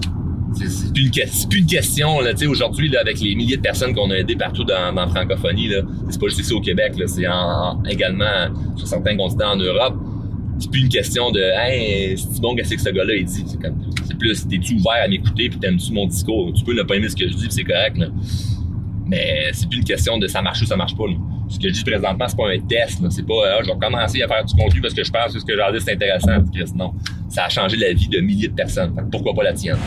c'est 0.56 0.92
plus, 0.92 1.10
plus, 1.48 1.58
une 1.58 1.66
question 1.66 2.20
là, 2.20 2.30
aujourd'hui 2.46 2.88
là, 2.88 3.00
avec 3.00 3.20
les 3.20 3.34
milliers 3.34 3.56
de 3.56 3.62
personnes 3.62 3.94
qu'on 3.94 4.10
a 4.10 4.14
aidées 4.14 4.36
partout 4.36 4.64
dans, 4.64 4.94
la 4.94 5.06
francophonie 5.08 5.68
là, 5.68 5.82
c'est 6.08 6.20
pas 6.20 6.28
juste 6.28 6.40
ici 6.40 6.52
au 6.52 6.60
Québec, 6.60 6.92
là, 6.96 7.06
c'est 7.06 7.26
en, 7.26 7.82
également 7.84 8.48
sur 8.76 8.86
certains 8.86 9.16
continents 9.16 9.52
en 9.52 9.56
Europe. 9.56 9.96
c'est 10.58 10.70
plus 10.70 10.82
une 10.82 10.88
question 10.88 11.30
de 11.30 11.40
Hey, 11.40 12.16
c'est 12.16 12.40
bon 12.40 12.54
qu'est-ce 12.54 12.74
que 12.74 12.80
ce 12.80 12.90
gars-là 12.90 13.14
il 13.14 13.24
dit? 13.24 13.44
C'est 14.06 14.18
plus 14.18 14.46
t'es-tu 14.46 14.74
ouvert 14.74 15.02
à 15.04 15.08
m'écouter 15.08 15.48
puis 15.48 15.58
t'aimes-tu 15.58 15.92
mon 15.92 16.06
discours? 16.06 16.52
Tu 16.54 16.64
peux 16.64 16.74
ne 16.74 16.82
pas 16.82 16.96
aimer 16.96 17.08
ce 17.08 17.16
que 17.16 17.28
je 17.28 17.34
dis, 17.34 17.46
c'est 17.50 17.64
correct. 17.64 17.98
Là. 17.98 18.06
Mais 19.06 19.50
c'est 19.52 19.68
plus 19.68 19.78
une 19.78 19.84
question 19.84 20.18
de 20.18 20.26
ça 20.26 20.40
marche 20.40 20.62
ou 20.62 20.66
ça 20.66 20.76
marche 20.76 20.96
pas. 20.96 21.06
Là. 21.06 21.14
Ce 21.48 21.58
que 21.58 21.68
je 21.68 21.74
dis 21.74 21.84
présentement, 21.84 22.26
c'est 22.28 22.36
pas 22.36 22.50
un 22.50 22.58
test. 22.60 23.00
C'est 23.10 23.26
pas 23.26 23.34
ah, 23.46 23.62
je 23.62 23.70
vais 23.70 23.78
commencer 23.78 24.22
à 24.22 24.28
faire 24.28 24.44
du 24.44 24.54
contenu 24.54 24.80
parce 24.80 24.94
que 24.94 25.04
je 25.04 25.10
pense 25.10 25.32
que 25.32 25.38
ce 25.38 25.44
que 25.44 25.52
j'ai 25.52 25.78
dit 25.78 25.84
c'est 25.84 25.92
intéressant. 25.92 26.44
Non. 26.74 26.92
Ça 27.28 27.44
a 27.44 27.48
changé 27.48 27.76
la 27.76 27.92
vie 27.92 28.08
de 28.08 28.20
milliers 28.20 28.48
de 28.48 28.54
personnes. 28.54 28.94
pourquoi 29.10 29.34
pas 29.34 29.44
la 29.44 29.52
tienne? 29.52 29.78